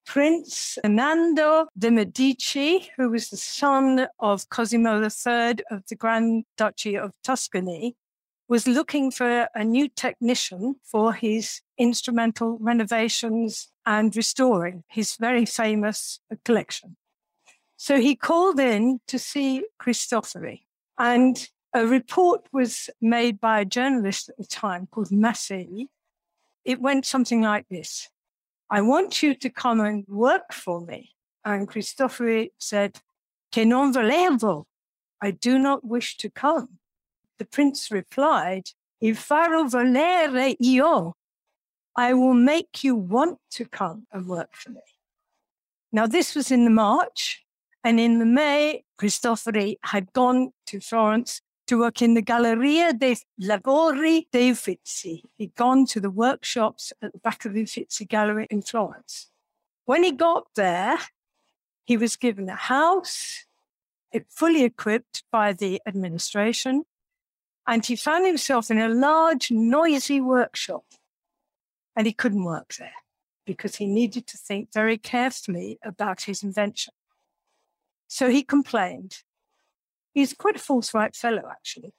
Prince 0.07 0.79
Fernando 0.81 1.67
de' 1.77 1.91
Medici, 1.91 2.91
who 2.97 3.11
was 3.11 3.29
the 3.29 3.37
son 3.37 4.07
of 4.21 4.49
Cosimo 4.49 5.03
III 5.03 5.57
of 5.71 5.83
the 5.89 5.97
Grand 5.97 6.45
Duchy 6.57 6.97
of 6.97 7.13
Tuscany, 7.23 7.97
was 8.49 8.67
looking 8.67 9.11
for 9.11 9.49
a 9.55 9.65
new 9.65 9.89
technician 9.89 10.77
for 10.83 11.13
his 11.13 11.61
instrumental 11.77 12.57
renovations 12.61 13.71
and 13.85 14.17
restoring 14.17 14.85
his 14.89 15.17
very 15.17 15.45
famous 15.45 16.21
collection. 16.45 16.97
So 17.77 18.01
he 18.01 18.17
called 18.17 18.59
in 18.59 19.01
to 19.09 19.19
see 19.19 19.65
Cristofori. 19.81 20.63
And 20.97 21.49
a 21.75 21.87
report 21.87 22.49
was 22.53 22.91
made 23.01 23.41
by 23.41 23.61
a 23.61 23.65
journalist 23.65 24.29
at 24.29 24.39
the 24.39 24.47
time 24.47 24.89
called 24.91 25.11
Massey. 25.11 25.89
It 26.65 26.81
went 26.81 27.07
something 27.07 27.43
like 27.43 27.69
this 27.69 28.09
I 28.71 28.81
want 28.81 29.23
you 29.23 29.35
to 29.35 29.51
come 29.51 29.81
and 29.81 30.05
work 30.09 30.53
for 30.53 30.81
me. 30.81 31.15
And 31.45 31.69
Cristofori 31.69 32.51
said, 32.59 33.01
Che 33.53 33.65
non 33.65 33.93
volevo. 33.93 34.67
I 35.23 35.31
do 35.31 35.59
not 35.59 35.85
wish 35.85 36.17
to 36.19 36.31
come. 36.31 36.79
The 37.39 37.45
prince 37.45 37.91
replied, 37.91 38.71
Il 39.01 39.15
farò 39.15 39.69
volere 39.69 40.57
io. 40.61 41.15
I 41.97 42.13
will 42.15 42.35
make 42.35 42.85
you 42.85 42.95
want 42.95 43.39
to 43.53 43.65
come 43.65 44.07
and 44.13 44.27
work 44.27 44.55
for 44.55 44.71
me. 44.71 44.83
Now, 45.91 46.07
this 46.07 46.35
was 46.35 46.51
in 46.51 46.65
the 46.65 46.71
March. 46.71 47.45
And 47.83 47.99
in 47.99 48.19
the 48.19 48.27
May, 48.27 48.85
Cristofori 49.01 49.79
had 49.83 50.13
gone 50.13 50.53
to 50.67 50.81
Florence 50.81 51.41
to 51.69 51.79
work 51.79 52.03
in 52.03 52.15
the 52.15 52.23
Galleria 52.23 52.93
dei 52.93 53.17
Lavori 53.41 54.27
dei 54.33 54.51
Uffizi. 54.51 55.23
He'd 55.37 55.55
gone 55.55 55.87
to 55.87 56.01
the 56.01 56.11
workshops 56.11 56.93
at 57.03 57.13
the 57.13 57.19
back 57.19 57.45
of 57.45 57.53
the 57.55 57.63
Uffizi 57.63 58.05
Gallery 58.07 58.47
in 58.51 58.63
Florence. 58.63 59.31
When 59.85 60.03
he 60.03 60.13
got 60.13 60.49
there, 60.57 60.99
he 61.85 61.97
was 61.97 62.17
given 62.17 62.49
a 62.49 62.57
house, 62.57 63.47
fully 64.29 64.65
equipped 64.65 65.25
by 65.31 65.53
the 65.53 65.81
administration, 65.87 66.85
and 67.67 67.85
he 67.85 67.97
found 67.97 68.27
himself 68.27 68.71
in 68.71 68.79
a 68.79 68.89
large, 68.89 69.51
noisy 69.51 70.21
workshop. 70.21 70.85
And 71.95 72.07
he 72.07 72.13
couldn't 72.13 72.45
work 72.45 72.75
there 72.79 72.93
because 73.45 73.77
he 73.77 73.87
needed 73.87 74.27
to 74.27 74.39
think 74.39 74.73
very 74.73 74.97
carefully 74.97 75.79
about 75.83 76.23
his 76.23 76.43
invention. 76.43 76.95
So 78.07 78.31
he 78.31 78.43
complained 78.43 79.23
He's 80.19 80.35
quite 80.35 80.57
a 80.57 80.59
forthright 80.59 81.15
fellow, 81.15 81.45
actually. 81.49 81.95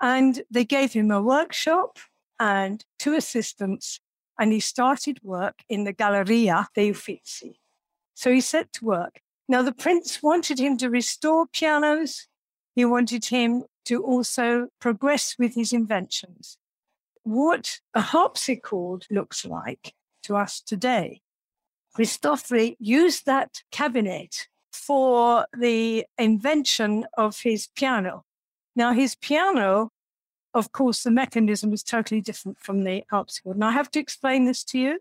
And 0.00 0.42
they 0.50 0.64
gave 0.64 0.94
him 0.94 1.12
a 1.12 1.22
workshop 1.22 2.00
and 2.40 2.84
two 2.98 3.14
assistants, 3.14 4.00
and 4.36 4.52
he 4.52 4.58
started 4.58 5.20
work 5.22 5.62
in 5.68 5.84
the 5.84 5.92
Galleria 5.92 6.66
dei 6.74 6.90
Uffizi. 6.90 7.60
So 8.14 8.32
he 8.32 8.40
set 8.40 8.72
to 8.72 8.84
work. 8.84 9.20
Now, 9.48 9.62
the 9.62 9.70
prince 9.70 10.20
wanted 10.20 10.58
him 10.58 10.76
to 10.78 10.90
restore 10.90 11.46
pianos. 11.46 12.26
He 12.74 12.84
wanted 12.84 13.26
him 13.26 13.62
to 13.84 14.02
also 14.02 14.66
progress 14.80 15.36
with 15.38 15.54
his 15.54 15.72
inventions. 15.72 16.58
What 17.22 17.78
a 17.94 18.00
harpsichord 18.00 19.06
looks 19.08 19.44
like 19.44 19.94
to 20.24 20.34
us 20.36 20.60
today. 20.60 21.20
Cristofori 21.96 22.74
used 22.80 23.24
that 23.26 23.62
cabinet 23.70 24.48
for 24.72 25.46
the 25.56 26.06
invention 26.18 27.06
of 27.16 27.40
his 27.40 27.68
piano. 27.76 28.24
Now, 28.76 28.92
his 28.92 29.14
piano, 29.16 29.90
of 30.54 30.72
course, 30.72 31.02
the 31.02 31.10
mechanism 31.10 31.72
is 31.72 31.82
totally 31.82 32.20
different 32.20 32.58
from 32.58 32.84
the 32.84 33.04
harpsichord. 33.10 33.58
Now, 33.58 33.68
I 33.68 33.72
have 33.72 33.90
to 33.92 34.00
explain 34.00 34.44
this 34.44 34.64
to 34.64 34.78
you. 34.78 35.00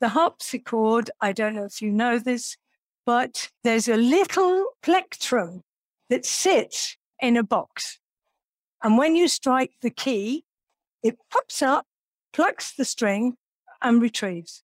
The 0.00 0.10
harpsichord, 0.10 1.10
I 1.20 1.32
don't 1.32 1.54
know 1.54 1.64
if 1.64 1.82
you 1.82 1.90
know 1.90 2.18
this, 2.18 2.56
but 3.04 3.50
there's 3.64 3.88
a 3.88 3.96
little 3.96 4.64
plectrum 4.82 5.62
that 6.08 6.24
sits 6.24 6.96
in 7.20 7.36
a 7.36 7.42
box. 7.42 7.98
And 8.82 8.96
when 8.96 9.16
you 9.16 9.28
strike 9.28 9.72
the 9.82 9.90
key, 9.90 10.44
it 11.02 11.18
pops 11.30 11.60
up, 11.62 11.86
plucks 12.32 12.72
the 12.72 12.84
string, 12.84 13.36
and 13.82 14.00
retrieves. 14.00 14.62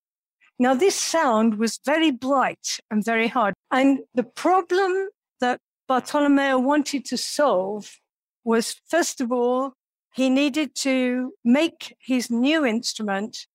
Now, 0.59 0.73
this 0.73 0.95
sound 0.95 1.59
was 1.59 1.79
very 1.85 2.09
bright 2.09 2.79
and 2.89 3.05
very 3.05 3.27
hard. 3.27 3.53
And 3.71 3.99
the 4.15 4.23
problem 4.23 5.09
that 5.39 5.59
Bartolomeo 5.87 6.57
wanted 6.57 7.05
to 7.05 7.17
solve 7.17 7.99
was, 8.43 8.75
first 8.87 9.21
of 9.21 9.31
all, 9.31 9.73
he 10.13 10.29
needed 10.29 10.73
to 10.75 11.33
make 11.45 11.95
his 11.99 12.31
new 12.31 12.65
instrument 12.65 13.45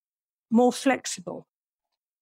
more 0.48 0.72
flexible. 0.72 1.46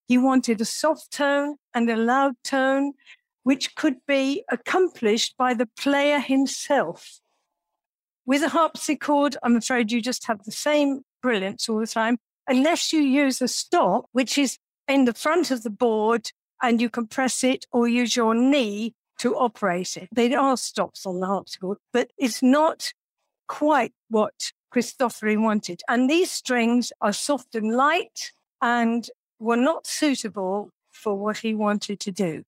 He 0.08 0.16
wanted 0.16 0.60
a 0.60 0.64
soft 0.64 1.12
tone 1.12 1.56
and 1.74 1.90
a 1.90 1.96
loud 1.96 2.36
tone, 2.42 2.94
which 3.42 3.74
could 3.74 3.96
be 4.06 4.44
accomplished 4.50 5.34
by 5.36 5.52
the 5.52 5.68
player 5.78 6.20
himself. 6.20 7.20
With 8.24 8.42
a 8.42 8.48
harpsichord, 8.48 9.36
I'm 9.42 9.56
afraid 9.56 9.92
you 9.92 10.00
just 10.00 10.26
have 10.26 10.44
the 10.44 10.52
same 10.52 11.02
brilliance 11.22 11.68
all 11.68 11.80
the 11.80 11.86
time, 11.86 12.16
unless 12.48 12.92
you 12.94 13.02
use 13.02 13.42
a 13.42 13.48
stop, 13.48 14.06
which 14.12 14.38
is 14.38 14.56
in 14.88 15.04
the 15.04 15.14
front 15.14 15.50
of 15.50 15.62
the 15.62 15.70
board 15.70 16.32
and 16.62 16.80
you 16.80 16.90
can 16.90 17.06
press 17.06 17.42
it 17.44 17.66
or 17.72 17.88
use 17.88 18.16
your 18.16 18.34
knee 18.34 18.94
to 19.18 19.36
operate 19.36 19.96
it. 19.96 20.08
There 20.12 20.38
are 20.38 20.56
stops 20.56 21.06
on 21.06 21.20
the 21.20 21.26
harpsichord, 21.26 21.78
but 21.92 22.10
it's 22.18 22.42
not 22.42 22.92
quite 23.48 23.92
what 24.08 24.52
Cristofori 24.72 25.40
wanted. 25.40 25.82
And 25.88 26.08
these 26.08 26.30
strings 26.30 26.92
are 27.00 27.12
soft 27.12 27.54
and 27.54 27.76
light 27.76 28.32
and 28.62 29.08
were 29.38 29.56
not 29.56 29.86
suitable 29.86 30.70
for 30.92 31.14
what 31.14 31.38
he 31.38 31.54
wanted 31.54 32.00
to 32.00 32.12
do. 32.12 32.44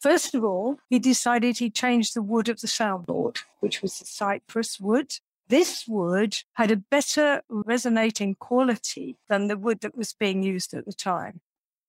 First 0.00 0.34
of 0.34 0.42
all, 0.42 0.78
he 0.90 0.98
decided 0.98 1.58
he 1.58 1.70
changed 1.70 2.14
the 2.14 2.22
wood 2.22 2.48
of 2.48 2.60
the 2.60 2.66
soundboard, 2.66 3.38
which 3.60 3.82
was 3.82 3.98
the 3.98 4.04
cypress 4.04 4.80
wood. 4.80 5.14
This 5.48 5.86
wood 5.86 6.36
had 6.54 6.70
a 6.70 6.76
better 6.76 7.42
resonating 7.48 8.34
quality 8.34 9.16
than 9.28 9.46
the 9.46 9.56
wood 9.56 9.80
that 9.82 9.96
was 9.96 10.12
being 10.12 10.42
used 10.42 10.74
at 10.74 10.86
the 10.86 10.92
time. 10.92 11.40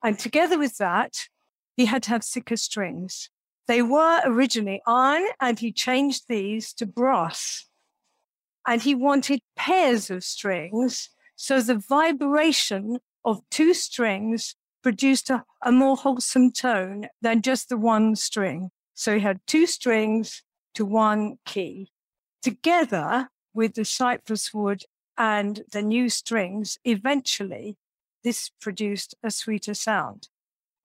And 0.04 0.20
together 0.20 0.60
with 0.60 0.78
that, 0.78 1.28
he 1.78 1.86
had 1.86 2.04
to 2.04 2.10
have 2.10 2.26
thicker 2.26 2.58
strings. 2.58 3.30
They 3.68 3.82
were 3.82 4.22
originally 4.26 4.82
iron, 4.86 5.28
and 5.40 5.58
he 5.60 5.72
changed 5.72 6.26
these 6.28 6.74
to 6.74 6.86
brass. 6.86 7.68
And 8.68 8.82
he 8.82 8.94
wanted 8.94 9.40
pairs 9.56 10.10
of 10.10 10.24
strings. 10.24 11.10
So 11.36 11.62
the 11.62 11.76
vibration 11.76 13.00
of 13.24 13.42
two 13.50 13.74
strings 13.74 14.56
produced 14.82 15.30
a, 15.30 15.46
a 15.64 15.72
more 15.72 15.96
wholesome 15.96 16.52
tone 16.52 17.08
than 17.22 17.42
just 17.42 17.70
the 17.70 17.78
one 17.78 18.16
string. 18.16 18.70
So 18.94 19.16
he 19.16 19.22
had 19.22 19.40
two 19.48 19.66
strings 19.66 20.44
to 20.76 20.86
one 20.86 21.38
key. 21.46 21.92
Together 22.42 23.30
with 23.54 23.76
the 23.76 23.86
cypress 23.86 24.54
wood 24.54 24.84
and 25.18 25.62
the 25.72 25.82
new 25.82 26.10
strings, 26.10 26.78
eventually 26.84 27.78
this 28.24 28.52
produced 28.62 29.16
a 29.24 29.32
sweeter 29.32 29.74
sound. 29.74 30.30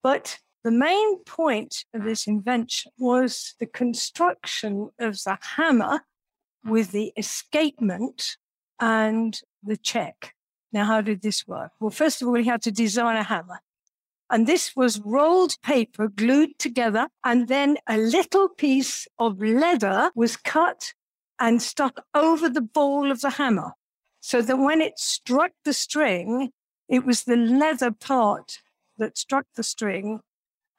But 0.03 0.39
the 0.65 0.71
main 0.71 1.23
point 1.25 1.85
of 1.95 2.05
this 2.05 2.27
invention 2.27 2.93
was 2.99 3.55
the 3.61 3.67
construction 3.67 4.91
of 4.99 5.23
the 5.23 5.39
hammer 5.57 6.03
with 6.65 6.93
the 6.93 7.13
escapement 7.17 8.37
and 8.81 9.41
the 9.63 9.77
check. 9.77 10.35
Now, 10.73 10.85
how 10.85 11.01
did 11.01 11.23
this 11.23 11.47
work? 11.47 11.73
Well, 11.81 11.91
first 11.91 12.21
of 12.21 12.29
all, 12.29 12.35
he 12.35 12.45
had 12.45 12.63
to 12.63 12.73
design 12.73 13.17
a 13.17 13.23
hammer. 13.23 13.61
And 14.31 14.47
this 14.47 14.77
was 14.77 15.01
rolled 15.01 15.57
paper 15.63 16.09
glued 16.09 16.59
together, 16.59 17.09
and 17.25 17.49
then 17.49 17.79
a 17.89 17.97
little 17.97 18.49
piece 18.49 19.09
of 19.19 19.41
leather 19.41 20.11
was 20.15 20.37
cut 20.37 20.93
and 21.41 21.63
stuck 21.63 22.05
over 22.15 22.49
the 22.49 22.61
ball 22.61 23.11
of 23.11 23.23
the 23.23 23.31
hammer. 23.31 23.73
So 24.21 24.43
that 24.43 24.59
when 24.59 24.83
it 24.83 24.99
struck 24.99 25.53
the 25.65 25.73
string, 25.73 26.51
it 26.89 27.05
was 27.05 27.25
the 27.25 27.37
leather 27.37 27.91
part 27.91 28.61
that 28.97 29.19
struck 29.19 29.47
the 29.55 29.63
string, 29.63 30.21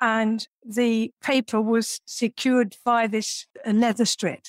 and 0.01 0.47
the 0.65 1.11
paper 1.21 1.61
was 1.61 2.01
secured 2.05 2.75
by 2.83 3.07
this 3.07 3.45
leather 3.65 4.05
strip. 4.05 4.45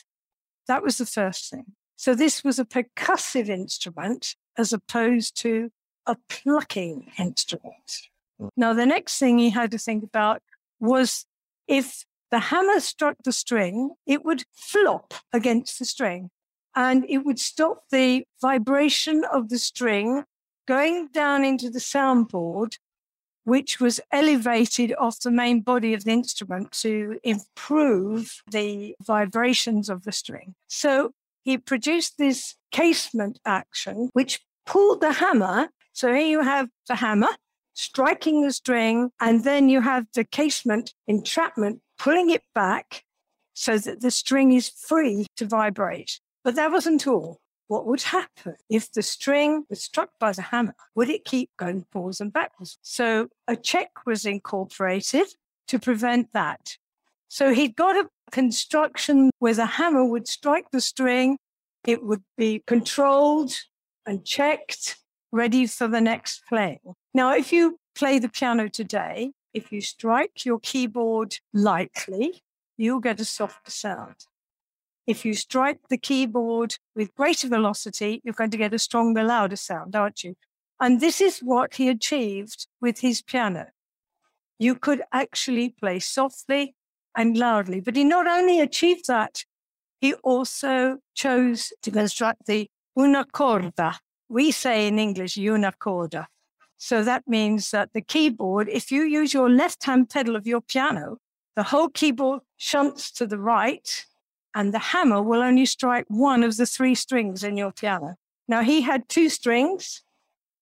That 0.66 0.82
was 0.82 0.98
the 0.98 1.06
first 1.06 1.50
thing. 1.50 1.72
So 1.96 2.14
this 2.14 2.42
was 2.42 2.58
a 2.58 2.64
percussive 2.64 3.48
instrument 3.48 4.36
as 4.56 4.72
opposed 4.72 5.36
to 5.42 5.70
a 6.06 6.16
plucking 6.28 7.12
instrument. 7.18 8.08
Now, 8.56 8.72
the 8.72 8.86
next 8.86 9.18
thing 9.18 9.38
he 9.38 9.50
had 9.50 9.70
to 9.72 9.78
think 9.78 10.02
about 10.02 10.42
was 10.78 11.26
if 11.68 12.04
the 12.30 12.38
hammer 12.38 12.80
struck 12.80 13.16
the 13.24 13.32
string, 13.32 13.90
it 14.06 14.24
would 14.24 14.44
flop 14.54 15.14
against 15.32 15.78
the 15.78 15.84
string 15.84 16.30
and 16.74 17.04
it 17.08 17.18
would 17.18 17.38
stop 17.38 17.84
the 17.90 18.24
vibration 18.40 19.24
of 19.30 19.48
the 19.48 19.58
string 19.58 20.24
going 20.66 21.08
down 21.08 21.44
into 21.44 21.70
the 21.70 21.78
soundboard, 21.78 22.78
which 23.44 23.80
was 23.80 24.00
elevated 24.12 24.94
off 24.98 25.20
the 25.20 25.30
main 25.30 25.60
body 25.60 25.94
of 25.94 26.04
the 26.04 26.10
instrument 26.10 26.72
to 26.72 27.18
improve 27.24 28.42
the 28.50 28.94
vibrations 29.02 29.88
of 29.88 30.04
the 30.04 30.12
string. 30.12 30.54
So 30.68 31.12
he 31.42 31.58
produced 31.58 32.18
this 32.18 32.56
escapement 32.72 33.40
action, 33.44 34.10
which 34.12 34.40
pulled 34.66 35.00
the 35.00 35.12
hammer. 35.14 35.68
So 35.92 36.12
here 36.12 36.26
you 36.26 36.42
have 36.42 36.68
the 36.86 36.96
hammer 36.96 37.30
striking 37.74 38.42
the 38.42 38.52
string, 38.52 39.10
and 39.20 39.44
then 39.44 39.68
you 39.68 39.80
have 39.80 40.06
the 40.14 40.20
escapement 40.20 40.92
entrapment 41.06 41.80
pulling 41.98 42.30
it 42.30 42.42
back 42.54 43.04
so 43.54 43.78
that 43.78 44.00
the 44.00 44.10
string 44.10 44.52
is 44.52 44.68
free 44.68 45.26
to 45.36 45.46
vibrate. 45.46 46.20
But 46.44 46.56
that 46.56 46.70
wasn't 46.70 47.06
all. 47.06 47.38
What 47.70 47.86
would 47.86 48.02
happen 48.02 48.56
if 48.68 48.90
the 48.90 49.00
string 49.00 49.64
was 49.70 49.80
struck 49.80 50.10
by 50.18 50.32
the 50.32 50.42
hammer? 50.42 50.74
Would 50.96 51.08
it 51.08 51.24
keep 51.24 51.50
going 51.56 51.86
forwards 51.92 52.20
and 52.20 52.32
backwards? 52.32 52.78
So 52.82 53.28
a 53.46 53.54
check 53.54 53.90
was 54.04 54.26
incorporated 54.26 55.28
to 55.68 55.78
prevent 55.78 56.32
that. 56.32 56.78
So 57.28 57.54
he'd 57.54 57.76
got 57.76 57.94
a 57.94 58.08
construction 58.32 59.30
where 59.38 59.54
the 59.54 59.66
hammer 59.66 60.04
would 60.04 60.26
strike 60.26 60.72
the 60.72 60.80
string, 60.80 61.38
it 61.86 62.02
would 62.02 62.24
be 62.36 62.64
controlled 62.66 63.52
and 64.04 64.24
checked, 64.24 64.96
ready 65.30 65.64
for 65.68 65.86
the 65.86 66.00
next 66.00 66.42
playing. 66.48 66.80
Now, 67.14 67.36
if 67.36 67.52
you 67.52 67.78
play 67.94 68.18
the 68.18 68.28
piano 68.28 68.68
today, 68.68 69.30
if 69.54 69.70
you 69.70 69.80
strike 69.80 70.44
your 70.44 70.58
keyboard 70.58 71.36
lightly, 71.54 72.42
you'll 72.76 72.98
get 72.98 73.20
a 73.20 73.24
softer 73.24 73.70
sound. 73.70 74.16
If 75.06 75.24
you 75.24 75.34
strike 75.34 75.80
the 75.88 75.98
keyboard 75.98 76.76
with 76.94 77.14
greater 77.14 77.48
velocity, 77.48 78.20
you're 78.24 78.34
going 78.34 78.50
to 78.50 78.56
get 78.56 78.74
a 78.74 78.78
stronger, 78.78 79.24
louder 79.24 79.56
sound, 79.56 79.96
aren't 79.96 80.22
you? 80.22 80.34
And 80.80 81.00
this 81.00 81.20
is 81.20 81.40
what 81.40 81.74
he 81.74 81.88
achieved 81.88 82.66
with 82.80 83.00
his 83.00 83.22
piano. 83.22 83.66
You 84.58 84.74
could 84.74 85.02
actually 85.12 85.70
play 85.70 85.98
softly 85.98 86.74
and 87.16 87.36
loudly. 87.36 87.80
But 87.80 87.96
he 87.96 88.04
not 88.04 88.26
only 88.26 88.60
achieved 88.60 89.06
that, 89.08 89.44
he 90.00 90.14
also 90.14 90.98
chose 91.14 91.72
to 91.82 91.90
construct 91.90 92.46
the 92.46 92.68
una 92.98 93.24
corda. 93.24 93.98
We 94.28 94.50
say 94.50 94.86
in 94.86 94.98
English, 94.98 95.36
una 95.36 95.72
corda. 95.72 96.28
So 96.78 97.04
that 97.04 97.24
means 97.26 97.72
that 97.72 97.92
the 97.92 98.00
keyboard, 98.00 98.68
if 98.68 98.90
you 98.90 99.02
use 99.02 99.34
your 99.34 99.50
left 99.50 99.84
hand 99.84 100.08
pedal 100.08 100.34
of 100.34 100.46
your 100.46 100.62
piano, 100.62 101.18
the 101.56 101.64
whole 101.64 101.90
keyboard 101.90 102.40
shunts 102.56 103.10
to 103.12 103.26
the 103.26 103.38
right 103.38 104.06
and 104.54 104.74
the 104.74 104.78
hammer 104.78 105.22
will 105.22 105.42
only 105.42 105.66
strike 105.66 106.06
one 106.08 106.42
of 106.42 106.56
the 106.56 106.66
three 106.66 106.94
strings 106.94 107.44
in 107.44 107.56
your 107.56 107.72
piano. 107.72 108.16
Now, 108.48 108.62
he 108.62 108.82
had 108.82 109.08
two 109.08 109.28
strings. 109.28 110.02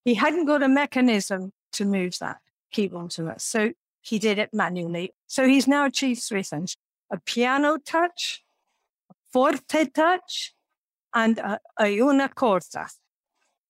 He 0.05 0.13
hadn't 0.13 0.45
got 0.45 0.63
a 0.63 0.67
mechanism 0.67 1.51
to 1.73 1.85
move 1.85 2.17
that 2.19 2.37
keyboard 2.71 3.11
to 3.11 3.27
us. 3.27 3.43
So 3.43 3.71
he 4.01 4.19
did 4.19 4.37
it 4.37 4.53
manually. 4.53 5.13
So 5.27 5.47
he's 5.47 5.67
now 5.67 5.85
achieved 5.85 6.23
three 6.23 6.43
things 6.43 6.75
a 7.11 7.17
piano 7.17 7.77
touch, 7.77 8.43
a 9.09 9.15
forte 9.31 9.85
touch, 9.85 10.53
and 11.13 11.39
a, 11.39 11.59
a 11.79 11.87
una 11.97 12.29
corda. 12.29 12.87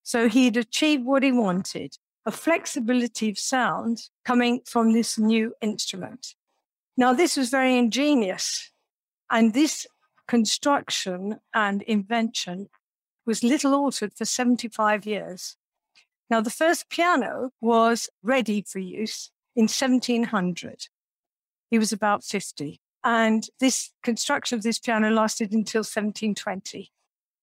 So 0.03 0.28
he'd 0.28 0.57
achieved 0.57 1.05
what 1.05 1.24
he 1.24 1.32
wanted 1.32 1.97
a 2.26 2.32
flexibility 2.32 3.30
of 3.30 3.39
sound 3.39 4.09
coming 4.24 4.61
from 4.65 4.91
this 4.91 5.17
new 5.17 5.53
instrument. 5.61 6.36
Now, 6.97 7.13
this 7.13 7.38
was 7.38 7.49
very 7.49 7.78
ingenious, 7.78 8.72
and 9.32 9.53
this 9.53 9.88
construction 10.30 11.39
and 11.55 11.82
invention 11.82 12.69
was 13.25 13.43
little 13.43 13.73
altered 13.73 14.13
for 14.13 14.25
75 14.25 15.03
years. 15.03 15.57
Now, 16.30 16.39
the 16.39 16.51
first 16.51 16.88
piano 16.88 17.49
was 17.59 18.09
ready 18.21 18.61
for 18.61 18.77
use 18.77 19.32
in 19.55 19.63
1700. 19.63 20.86
He 21.71 21.80
was 21.80 21.91
about 21.91 22.23
50. 22.23 22.80
And 23.03 23.47
this 23.59 23.91
construction 24.03 24.55
of 24.55 24.61
this 24.61 24.77
piano 24.77 25.09
lasted 25.09 25.51
until 25.51 25.80
1720. 25.80 26.91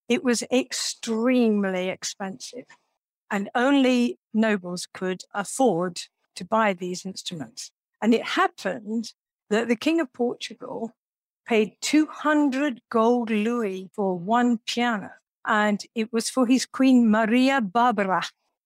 It 0.09 0.22
was 0.22 0.45
extremely 0.53 1.89
expensive 1.89 2.66
and 3.28 3.51
only 3.57 4.20
nobles 4.32 4.87
could 4.95 5.22
afford 5.34 6.03
to 6.37 6.45
buy 6.45 6.72
these 6.72 7.05
instruments. 7.05 7.72
And 8.01 8.14
it 8.14 8.22
happened 8.22 9.12
that 9.51 9.66
the 9.66 9.74
King 9.74 9.99
of 9.99 10.12
Portugal 10.12 10.95
paid 11.47 11.76
200 11.80 12.80
gold 12.90 13.30
louis 13.30 13.88
for 13.94 14.18
one 14.18 14.59
piano, 14.66 15.11
and 15.47 15.84
it 15.94 16.12
was 16.12 16.28
for 16.28 16.47
his 16.47 16.66
Queen 16.66 17.11
Maria 17.11 17.61
Barbara. 17.61 18.22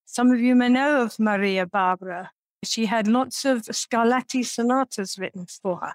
Some 0.06 0.32
of 0.32 0.40
you 0.40 0.54
may 0.54 0.68
know 0.68 1.02
of 1.02 1.18
Maria 1.18 1.66
Barbara. 1.66 2.30
She 2.64 2.86
had 2.86 3.06
lots 3.06 3.44
of 3.44 3.62
Scarlatti 3.62 4.44
sonatas 4.44 5.18
written 5.18 5.46
for 5.46 5.76
her. 5.76 5.94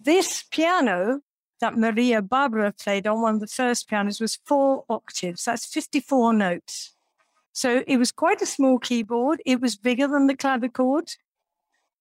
This 0.00 0.44
piano 0.50 1.20
that 1.60 1.78
Maria 1.78 2.20
Barbara 2.20 2.72
played 2.72 3.06
on 3.06 3.22
one 3.22 3.34
of 3.34 3.40
the 3.40 3.46
first 3.46 3.88
pianos 3.88 4.20
was 4.20 4.38
four 4.44 4.84
octaves. 4.90 5.44
That's 5.44 5.66
54 5.66 6.34
notes. 6.34 6.94
So 7.52 7.84
it 7.86 7.96
was 7.96 8.10
quite 8.12 8.42
a 8.42 8.46
small 8.46 8.78
keyboard. 8.78 9.40
It 9.46 9.60
was 9.60 9.76
bigger 9.76 10.08
than 10.08 10.26
the 10.26 10.36
clavichord, 10.36 11.16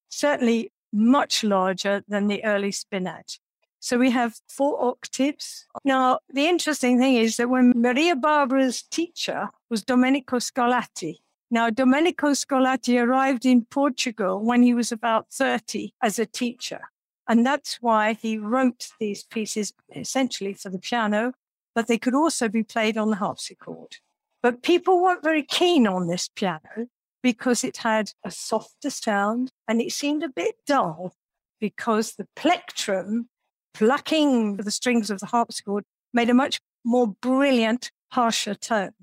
certainly 0.10 0.72
much 0.92 1.44
larger 1.44 2.04
than 2.08 2.28
the 2.28 2.44
early 2.44 2.72
spinet. 2.72 3.40
So 3.84 3.98
we 3.98 4.12
have 4.12 4.40
four 4.48 4.82
octaves. 4.82 5.68
Now, 5.84 6.20
the 6.34 6.48
interesting 6.48 6.98
thing 7.00 7.18
is 7.18 7.36
that 7.36 7.50
when 7.50 7.74
Maria 7.76 8.16
Barbara's 8.16 8.82
teacher 8.82 9.50
was 9.70 9.84
Domenico 9.84 10.38
Scarlatti, 10.38 11.18
now 11.52 11.70
Domenico 11.70 12.30
Scarlatti 12.30 12.98
arrived 12.98 13.46
in 13.46 13.66
Portugal 13.66 14.40
when 14.40 14.64
he 14.64 14.74
was 14.74 14.94
about 14.94 15.34
30 15.34 15.94
as 16.02 16.18
a 16.18 16.26
teacher. 16.26 16.80
And 17.28 17.46
that's 17.46 17.80
why 17.82 18.14
he 18.14 18.38
wrote 18.38 18.88
these 19.02 19.26
pieces 19.26 19.74
essentially 19.94 20.54
for 20.54 20.70
the 20.70 20.80
piano, 20.80 21.34
but 21.76 21.88
they 21.88 21.98
could 21.98 22.16
also 22.16 22.48
be 22.48 22.64
played 22.64 22.98
on 22.98 23.10
the 23.10 23.18
harpsichord. 23.18 23.98
But 24.42 24.64
people 24.64 25.04
weren't 25.04 25.26
very 25.26 25.44
keen 25.44 25.88
on 25.88 26.08
this 26.08 26.30
piano 26.30 26.88
because 27.22 27.66
it 27.66 27.76
had 27.76 28.12
a 28.24 28.32
softer 28.32 28.90
sound 28.90 29.52
and 29.68 29.82
it 29.82 29.92
seemed 29.92 30.24
a 30.24 30.30
bit 30.30 30.56
dull 30.66 31.16
because 31.60 32.14
the 32.14 32.28
plectrum 32.38 33.28
plucking 33.74 34.58
the 34.58 34.72
strings 34.72 35.10
of 35.10 35.20
the 35.20 35.28
harpsichord 35.28 35.84
made 36.14 36.30
a 36.30 36.34
much 36.34 36.60
more 36.84 37.08
brilliant, 37.08 37.92
harsher 38.12 38.56
tone. 38.56 38.94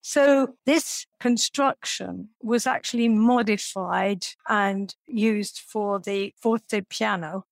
So 0.00 0.56
this 0.66 1.06
construction 1.18 2.28
was 2.42 2.66
actually 2.66 3.08
modified 3.08 4.26
and 4.48 4.94
used 5.06 5.60
for 5.66 5.98
the 5.98 6.34
forte 6.40 6.82
piano 6.82 7.46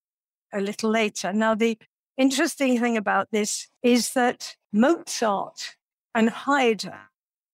a 0.53 0.61
little 0.61 0.91
later. 0.91 1.33
Now, 1.33 1.55
the 1.55 1.79
interesting 2.19 2.79
thing 2.79 2.97
about 2.99 3.29
this 3.31 3.69
is 3.83 4.13
that 4.13 4.57
Mozart 4.71 5.77
and 6.15 6.29
Haydn 6.29 6.93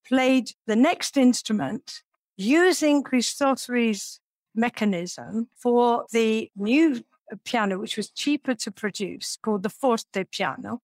played 0.04 0.50
the 0.66 0.74
next 0.74 1.16
instrument 1.16 2.02
using 2.36 3.04
Cristofori's 3.04 4.20
mechanism 4.54 5.48
for 5.56 6.06
the 6.12 6.50
new 6.56 7.04
piano, 7.36 7.78
which 7.78 7.96
was 7.96 8.10
cheaper 8.10 8.54
to 8.54 8.70
produce, 8.70 9.36
called 9.42 9.62
the 9.62 9.70
forte 9.70 10.24
piano. 10.30 10.80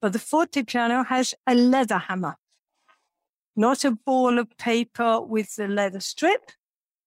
But 0.00 0.12
the 0.12 0.18
forte 0.18 0.62
piano 0.62 1.04
has 1.04 1.34
a 1.46 1.54
leather 1.54 1.98
hammer, 1.98 2.36
not 3.56 3.84
a 3.84 3.90
ball 3.90 4.38
of 4.38 4.56
paper 4.56 5.20
with 5.20 5.56
the 5.56 5.68
leather 5.68 6.00
strip. 6.00 6.52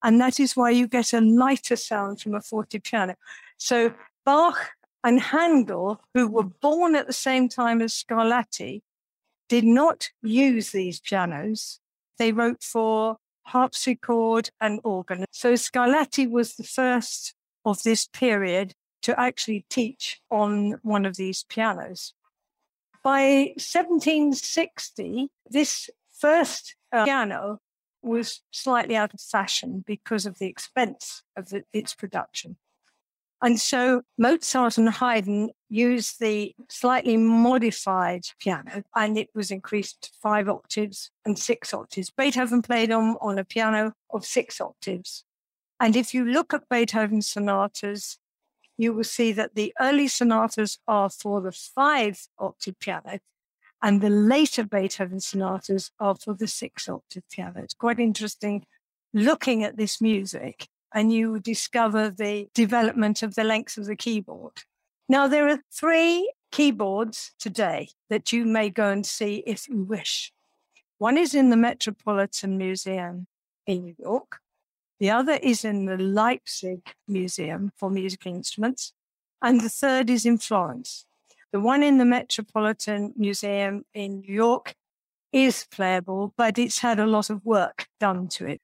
And 0.04 0.20
that 0.20 0.40
is 0.40 0.56
why 0.56 0.72
you 0.72 0.88
get 0.88 1.14
a 1.14 1.22
lighter 1.22 1.76
sound 1.76 2.22
from 2.22 2.36
a 2.36 2.42
forte 2.42 2.80
piano. 2.80 3.16
So 3.58 3.94
Bach 4.26 4.72
and 5.04 5.20
Handel, 5.20 6.02
who 6.14 6.28
were 6.28 6.44
born 6.44 6.96
at 6.96 7.08
the 7.08 7.14
same 7.14 7.48
time 7.48 7.82
as 7.82 7.94
Scarlatti, 7.94 8.82
did 9.48 9.64
not 9.64 10.10
use 10.22 10.72
these 10.72 11.00
pianos. 11.00 11.80
They 12.18 12.32
wrote 12.32 12.64
for 12.64 13.18
harpsichord 13.44 14.50
and 14.60 14.80
organ. 14.84 15.26
So 15.32 15.54
Scarlatti 15.54 16.30
was 16.30 16.56
the 16.56 16.64
first 16.64 17.34
of 17.66 17.84
this 17.84 18.08
period 18.08 18.74
to 19.04 19.20
actually 19.20 19.66
teach 19.70 20.22
on 20.30 20.80
one 20.84 21.06
of 21.06 21.16
these 21.16 21.44
pianos. 21.44 22.14
By 23.04 23.54
1760, 23.58 25.30
this 25.50 25.90
first 26.20 26.76
uh, 26.92 27.06
piano 27.06 27.60
was 28.04 28.42
slightly 28.52 28.96
out 28.96 29.14
of 29.14 29.22
fashion 29.22 29.84
because 29.86 30.26
of 30.26 30.38
the 30.38 30.48
expense 30.48 31.24
of 31.36 31.50
the, 31.50 31.64
its 31.74 31.94
production. 31.96 32.58
And 33.44 33.60
so 33.60 34.04
Mozart 34.20 34.78
and 34.78 34.90
Haydn 34.90 35.50
used 35.68 36.20
the 36.20 36.54
slightly 36.70 37.18
modified 37.18 38.22
piano, 38.40 38.84
and 38.96 39.18
it 39.18 39.30
was 39.34 39.50
increased 39.50 40.04
to 40.04 40.10
five 40.22 40.48
octaves 40.48 41.10
and 41.26 41.40
six 41.40 41.74
octaves. 41.74 42.12
Beethoven 42.12 42.62
played 42.62 42.92
on, 42.92 43.18
on 43.20 43.40
a 43.40 43.46
piano 43.46 43.94
of 44.12 44.26
six 44.26 44.62
octaves. 44.62 45.24
And 45.82 45.96
if 45.96 46.14
you 46.14 46.24
look 46.24 46.54
at 46.54 46.70
Beethoven's 46.70 47.28
sonatas, 47.28 48.20
you 48.78 48.94
will 48.94 49.04
see 49.04 49.32
that 49.32 49.56
the 49.56 49.74
early 49.82 50.08
sonatas 50.08 50.78
are 50.88 51.10
for 51.10 51.42
the 51.42 51.52
five 51.52 52.28
octave 52.38 52.78
piano, 52.80 53.18
and 53.82 54.00
the 54.00 54.12
later 54.12 54.64
Beethoven 54.64 55.20
sonatas 55.20 55.90
are 56.00 56.14
for 56.14 56.36
the 56.36 56.48
six 56.48 56.88
octave 56.88 57.24
piano. 57.32 57.64
It's 57.64 57.74
quite 57.74 58.00
interesting 58.00 58.68
looking 59.12 59.64
at 59.64 59.76
this 59.76 60.00
music 60.00 60.68
and 60.94 61.12
you 61.12 61.32
will 61.32 61.40
discover 61.40 62.12
the 62.12 62.48
development 62.54 63.24
of 63.24 63.34
the 63.34 63.44
length 63.44 63.76
of 63.76 63.86
the 63.86 63.96
keyboard. 63.96 64.64
Now, 65.10 65.28
there 65.28 65.50
are 65.50 65.64
three 65.74 66.32
keyboards 66.52 67.32
today 67.40 67.90
that 68.10 68.32
you 68.32 68.46
may 68.46 68.70
go 68.70 68.90
and 68.90 69.06
see 69.06 69.44
if 69.48 69.68
you 69.68 69.84
wish. 69.84 70.32
One 71.00 71.18
is 71.18 71.34
in 71.34 71.50
the 71.50 71.58
Metropolitan 71.58 72.58
Museum 72.58 73.26
in 73.66 73.84
New 73.84 73.96
York. 73.98 74.42
The 75.02 75.10
other 75.10 75.34
is 75.34 75.66
in 75.66 75.88
the 75.88 75.98
Leipzig 75.98 76.94
Museum 77.10 77.74
for 77.76 77.90
Musical 77.90 78.34
Instruments. 78.34 78.94
And 79.42 79.60
the 79.60 79.68
third 79.68 80.10
is 80.10 80.26
in 80.26 80.38
Florence. 80.38 81.06
The 81.52 81.60
one 81.60 81.84
in 81.84 81.98
the 81.98 82.06
Metropolitan 82.06 83.14
Museum 83.18 83.84
in 83.94 84.22
New 84.22 84.34
York 84.34 84.76
is 85.34 85.68
playable, 85.70 86.34
but 86.38 86.58
it's 86.58 86.80
had 86.80 87.00
a 87.00 87.06
lot 87.06 87.30
of 87.30 87.44
work 87.44 87.88
done 88.00 88.30
to 88.30 88.46
it 88.46 88.62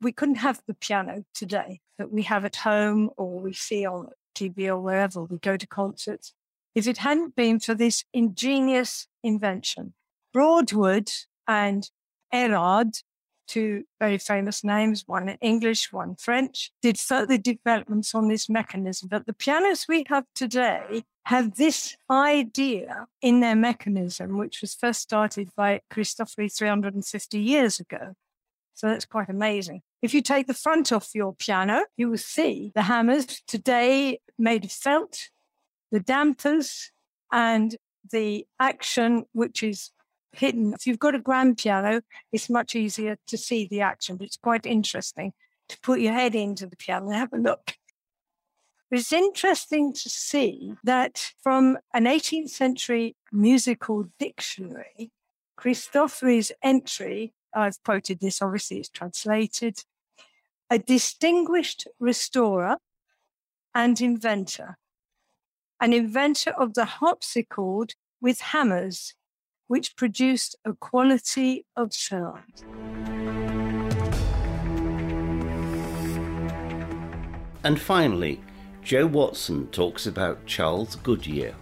we 0.00 0.12
couldn't 0.12 0.36
have 0.36 0.62
the 0.66 0.74
piano 0.74 1.24
today 1.34 1.80
that 1.98 2.10
we 2.10 2.22
have 2.22 2.44
at 2.44 2.56
home 2.56 3.10
or 3.16 3.38
we 3.38 3.52
see 3.52 3.84
on 3.84 4.08
TV 4.34 4.68
or 4.68 4.78
wherever 4.78 5.22
we 5.22 5.38
go 5.38 5.56
to 5.56 5.66
concerts 5.66 6.32
if 6.74 6.86
it 6.86 6.98
hadn't 6.98 7.34
been 7.34 7.58
for 7.58 7.74
this 7.74 8.04
ingenious 8.14 9.08
invention. 9.22 9.92
Broadwood 10.32 11.10
and 11.46 11.90
Erard, 12.32 13.02
two 13.50 13.84
very 13.98 14.18
famous 14.18 14.62
names, 14.62 15.04
one 15.06 15.28
in 15.28 15.36
English, 15.40 15.92
one 15.92 16.14
French, 16.14 16.70
did 16.80 16.98
further 16.98 17.36
developments 17.36 18.14
on 18.14 18.28
this 18.28 18.48
mechanism. 18.48 19.08
But 19.10 19.26
the 19.26 19.32
pianos 19.32 19.86
we 19.88 20.04
have 20.08 20.24
today 20.34 21.04
have 21.26 21.56
this 21.56 21.96
idea 22.08 23.06
in 23.20 23.40
their 23.40 23.56
mechanism, 23.56 24.38
which 24.38 24.60
was 24.60 24.74
first 24.74 25.00
started 25.00 25.50
by 25.56 25.80
Cristofori 25.92 26.54
350 26.56 27.38
years 27.38 27.80
ago. 27.80 28.14
So 28.74 28.86
that's 28.86 29.04
quite 29.04 29.28
amazing. 29.28 29.82
If 30.00 30.14
you 30.14 30.22
take 30.22 30.46
the 30.46 30.54
front 30.54 30.92
off 30.92 31.10
your 31.14 31.34
piano, 31.34 31.84
you 31.96 32.08
will 32.08 32.18
see 32.18 32.72
the 32.74 32.82
hammers 32.82 33.42
today 33.46 34.20
made 34.38 34.64
of 34.64 34.72
felt, 34.72 35.28
the 35.90 36.00
dampers, 36.00 36.92
and 37.32 37.76
the 38.10 38.46
action, 38.58 39.26
which 39.32 39.62
is 39.62 39.90
hidden. 40.32 40.74
If 40.74 40.86
you've 40.86 40.98
got 40.98 41.14
a 41.14 41.20
grand 41.20 41.58
piano, 41.58 42.02
it's 42.32 42.50
much 42.50 42.74
easier 42.74 43.16
to 43.26 43.36
see 43.36 43.66
the 43.66 43.80
action. 43.80 44.16
But 44.16 44.26
it's 44.26 44.36
quite 44.36 44.66
interesting 44.66 45.32
to 45.68 45.78
put 45.80 46.00
your 46.00 46.12
head 46.12 46.34
into 46.34 46.66
the 46.66 46.76
piano 46.76 47.06
and 47.06 47.14
have 47.14 47.32
a 47.32 47.38
look. 47.38 47.74
It's 48.90 49.12
interesting 49.12 49.92
to 49.92 50.08
see 50.08 50.74
that 50.82 51.32
from 51.42 51.78
an 51.94 52.04
18th 52.04 52.50
century 52.50 53.14
musical 53.30 54.06
dictionary, 54.18 55.12
Cristofori's 55.56 56.50
entry 56.62 57.32
I've 57.54 57.82
quoted 57.84 58.20
this, 58.20 58.42
obviously, 58.42 58.78
it's 58.78 58.88
translated. 58.88 59.84
A 60.70 60.78
distinguished 60.78 61.88
restorer 61.98 62.76
and 63.74 64.00
inventor, 64.00 64.78
an 65.80 65.92
inventor 65.92 66.50
of 66.50 66.74
the 66.74 66.84
harpsichord 66.84 67.94
with 68.20 68.40
hammers, 68.40 69.14
which 69.70 69.94
produced 69.94 70.56
a 70.64 70.72
quality 70.72 71.64
of 71.76 71.94
sound. 71.94 72.64
And 77.62 77.80
finally, 77.80 78.40
Joe 78.82 79.06
Watson 79.06 79.68
talks 79.68 80.08
about 80.08 80.44
Charles 80.44 80.96
Goodyear. 80.96 81.54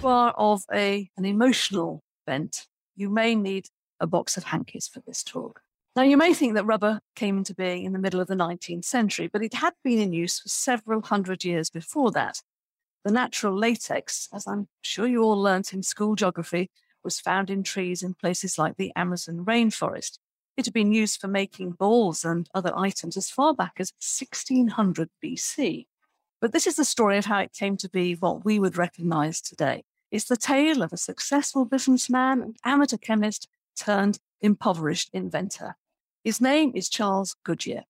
You 0.00 0.08
are 0.08 0.30
of 0.38 0.62
a, 0.72 1.10
an 1.18 1.26
emotional 1.26 2.02
bent, 2.26 2.66
you 2.94 3.10
may 3.10 3.34
need 3.34 3.66
a 4.00 4.06
box 4.06 4.38
of 4.38 4.44
hankies 4.44 4.88
for 4.88 5.00
this 5.06 5.22
talk. 5.22 5.60
Now, 5.94 6.04
you 6.04 6.16
may 6.16 6.32
think 6.32 6.54
that 6.54 6.64
rubber 6.64 7.00
came 7.14 7.36
into 7.36 7.54
being 7.54 7.84
in 7.84 7.92
the 7.92 7.98
middle 7.98 8.20
of 8.20 8.28
the 8.28 8.34
19th 8.34 8.86
century, 8.86 9.28
but 9.30 9.42
it 9.42 9.52
had 9.52 9.74
been 9.84 9.98
in 9.98 10.14
use 10.14 10.40
for 10.40 10.48
several 10.48 11.02
hundred 11.02 11.44
years 11.44 11.68
before 11.68 12.10
that. 12.12 12.40
The 13.06 13.12
natural 13.12 13.56
latex, 13.56 14.28
as 14.32 14.48
I'm 14.48 14.66
sure 14.82 15.06
you 15.06 15.22
all 15.22 15.40
learnt 15.40 15.72
in 15.72 15.84
school 15.84 16.16
geography, 16.16 16.72
was 17.04 17.20
found 17.20 17.50
in 17.50 17.62
trees 17.62 18.02
in 18.02 18.14
places 18.14 18.58
like 18.58 18.76
the 18.76 18.90
Amazon 18.96 19.44
rainforest. 19.44 20.18
It 20.56 20.64
had 20.64 20.74
been 20.74 20.92
used 20.92 21.20
for 21.20 21.28
making 21.28 21.76
balls 21.78 22.24
and 22.24 22.50
other 22.52 22.76
items 22.76 23.16
as 23.16 23.30
far 23.30 23.54
back 23.54 23.74
as 23.78 23.92
1600 24.00 25.08
BC. 25.24 25.86
But 26.40 26.50
this 26.50 26.66
is 26.66 26.74
the 26.74 26.84
story 26.84 27.16
of 27.16 27.26
how 27.26 27.38
it 27.38 27.52
came 27.52 27.76
to 27.76 27.88
be 27.88 28.14
what 28.14 28.44
we 28.44 28.58
would 28.58 28.76
recognize 28.76 29.40
today. 29.40 29.84
It's 30.10 30.24
the 30.24 30.36
tale 30.36 30.82
of 30.82 30.92
a 30.92 30.96
successful 30.96 31.64
businessman 31.64 32.42
and 32.42 32.56
amateur 32.64 32.96
chemist 32.96 33.46
turned 33.76 34.18
impoverished 34.40 35.10
inventor. 35.12 35.76
His 36.24 36.40
name 36.40 36.72
is 36.74 36.88
Charles 36.88 37.36
Goodyear. 37.44 37.84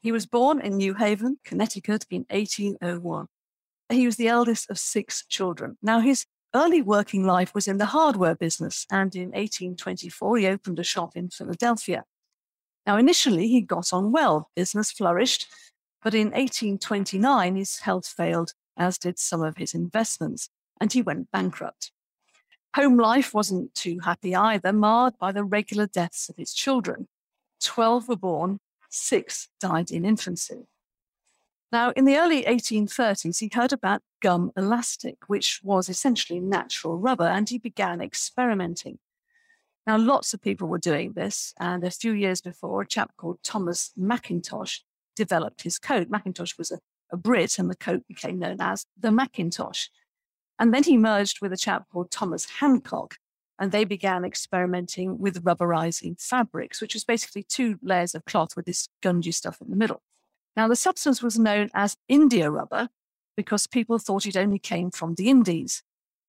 He 0.00 0.12
was 0.12 0.24
born 0.24 0.62
in 0.62 0.78
New 0.78 0.94
Haven, 0.94 1.40
Connecticut 1.44 2.06
in 2.08 2.24
1801. 2.30 3.26
He 3.92 4.06
was 4.06 4.16
the 4.16 4.28
eldest 4.28 4.70
of 4.70 4.78
six 4.78 5.24
children. 5.26 5.76
Now, 5.82 6.00
his 6.00 6.26
early 6.54 6.82
working 6.82 7.24
life 7.24 7.54
was 7.54 7.68
in 7.68 7.78
the 7.78 7.86
hardware 7.86 8.34
business, 8.34 8.86
and 8.90 9.14
in 9.14 9.30
1824 9.30 10.38
he 10.38 10.46
opened 10.46 10.78
a 10.78 10.84
shop 10.84 11.16
in 11.16 11.30
Philadelphia. 11.30 12.04
Now, 12.86 12.96
initially 12.96 13.48
he 13.48 13.60
got 13.60 13.92
on 13.92 14.12
well, 14.12 14.50
business 14.56 14.90
flourished, 14.90 15.46
but 16.02 16.14
in 16.14 16.28
1829 16.28 17.56
his 17.56 17.78
health 17.80 18.06
failed, 18.06 18.52
as 18.76 18.98
did 18.98 19.18
some 19.18 19.42
of 19.42 19.56
his 19.56 19.74
investments, 19.74 20.48
and 20.80 20.92
he 20.92 21.02
went 21.02 21.30
bankrupt. 21.30 21.92
Home 22.74 22.96
life 22.96 23.34
wasn't 23.34 23.74
too 23.74 24.00
happy 24.00 24.34
either, 24.34 24.72
marred 24.72 25.18
by 25.18 25.30
the 25.30 25.44
regular 25.44 25.86
deaths 25.86 26.28
of 26.28 26.36
his 26.36 26.54
children. 26.54 27.06
Twelve 27.60 28.08
were 28.08 28.16
born, 28.16 28.58
six 28.88 29.48
died 29.60 29.90
in 29.90 30.04
infancy. 30.04 30.66
Now, 31.72 31.90
in 31.92 32.04
the 32.04 32.18
early 32.18 32.42
1830s, 32.42 33.40
he 33.40 33.50
heard 33.50 33.72
about 33.72 34.02
gum 34.20 34.52
elastic, 34.58 35.16
which 35.26 35.60
was 35.64 35.88
essentially 35.88 36.38
natural 36.38 36.98
rubber, 36.98 37.26
and 37.26 37.48
he 37.48 37.56
began 37.56 38.02
experimenting. 38.02 38.98
Now, 39.86 39.96
lots 39.96 40.34
of 40.34 40.42
people 40.42 40.68
were 40.68 40.78
doing 40.78 41.14
this, 41.14 41.54
and 41.58 41.82
a 41.82 41.90
few 41.90 42.12
years 42.12 42.42
before, 42.42 42.82
a 42.82 42.86
chap 42.86 43.12
called 43.16 43.38
Thomas 43.42 43.90
Macintosh 43.96 44.80
developed 45.16 45.62
his 45.62 45.78
coat. 45.78 46.10
Macintosh 46.10 46.58
was 46.58 46.70
a, 46.70 46.78
a 47.10 47.16
Brit, 47.16 47.58
and 47.58 47.70
the 47.70 47.76
coat 47.76 48.02
became 48.06 48.38
known 48.38 48.60
as 48.60 48.84
the 48.98 49.10
Macintosh. 49.10 49.86
And 50.58 50.74
then 50.74 50.82
he 50.82 50.98
merged 50.98 51.40
with 51.40 51.54
a 51.54 51.56
chap 51.56 51.86
called 51.90 52.10
Thomas 52.10 52.44
Hancock, 52.60 53.16
and 53.58 53.72
they 53.72 53.84
began 53.84 54.26
experimenting 54.26 55.18
with 55.18 55.42
rubberizing 55.42 56.20
fabrics, 56.20 56.82
which 56.82 56.92
was 56.92 57.04
basically 57.04 57.44
two 57.44 57.78
layers 57.82 58.14
of 58.14 58.26
cloth 58.26 58.56
with 58.56 58.66
this 58.66 58.90
gungy 59.02 59.32
stuff 59.32 59.62
in 59.62 59.70
the 59.70 59.76
middle. 59.76 60.02
Now, 60.56 60.68
the 60.68 60.76
substance 60.76 61.22
was 61.22 61.38
known 61.38 61.70
as 61.74 61.96
India 62.08 62.50
rubber 62.50 62.88
because 63.36 63.66
people 63.66 63.98
thought 63.98 64.26
it 64.26 64.36
only 64.36 64.58
came 64.58 64.90
from 64.90 65.14
the 65.14 65.30
Indies. 65.30 65.82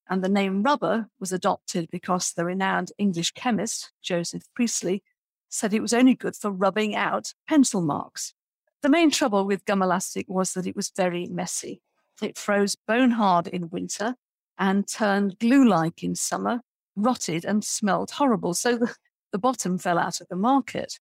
And 0.10 0.24
the 0.24 0.30
name 0.30 0.64
rubber 0.64 1.08
was 1.20 1.32
adopted 1.32 1.90
because 1.92 2.34
the 2.34 2.46
renowned 2.46 2.92
English 2.98 3.32
chemist, 3.32 3.92
Joseph 4.02 4.44
Priestley, 4.54 5.04
said 5.50 5.74
it 5.74 5.82
was 5.82 5.94
only 5.94 6.16
good 6.16 6.36
for 6.36 6.52
rubbing 6.52 6.96
out 6.96 7.34
pencil 7.48 7.82
marks. 7.82 8.34
The 8.82 8.90
main 8.90 9.12
trouble 9.12 9.46
with 9.46 9.66
gum 9.66 9.82
elastic 9.82 10.26
was 10.28 10.54
that 10.54 10.68
it 10.68 10.76
was 10.76 10.92
very 10.96 11.28
messy. 11.28 11.82
It 12.22 12.38
froze 12.38 12.76
bone 12.76 13.12
hard 13.12 13.48
in 13.48 13.70
winter 13.70 14.16
and 14.58 14.88
turned 14.88 15.40
glue 15.40 15.68
like 15.68 16.04
in 16.04 16.16
summer, 16.16 16.62
rotted 16.96 17.46
and 17.46 17.64
smelled 17.64 18.12
horrible. 18.12 18.54
So 18.54 18.78
the, 18.78 18.96
the 19.32 19.40
bottom 19.40 19.78
fell 19.78 19.98
out 19.98 20.22
of 20.22 20.28
the 20.28 20.36
market. 20.36 21.00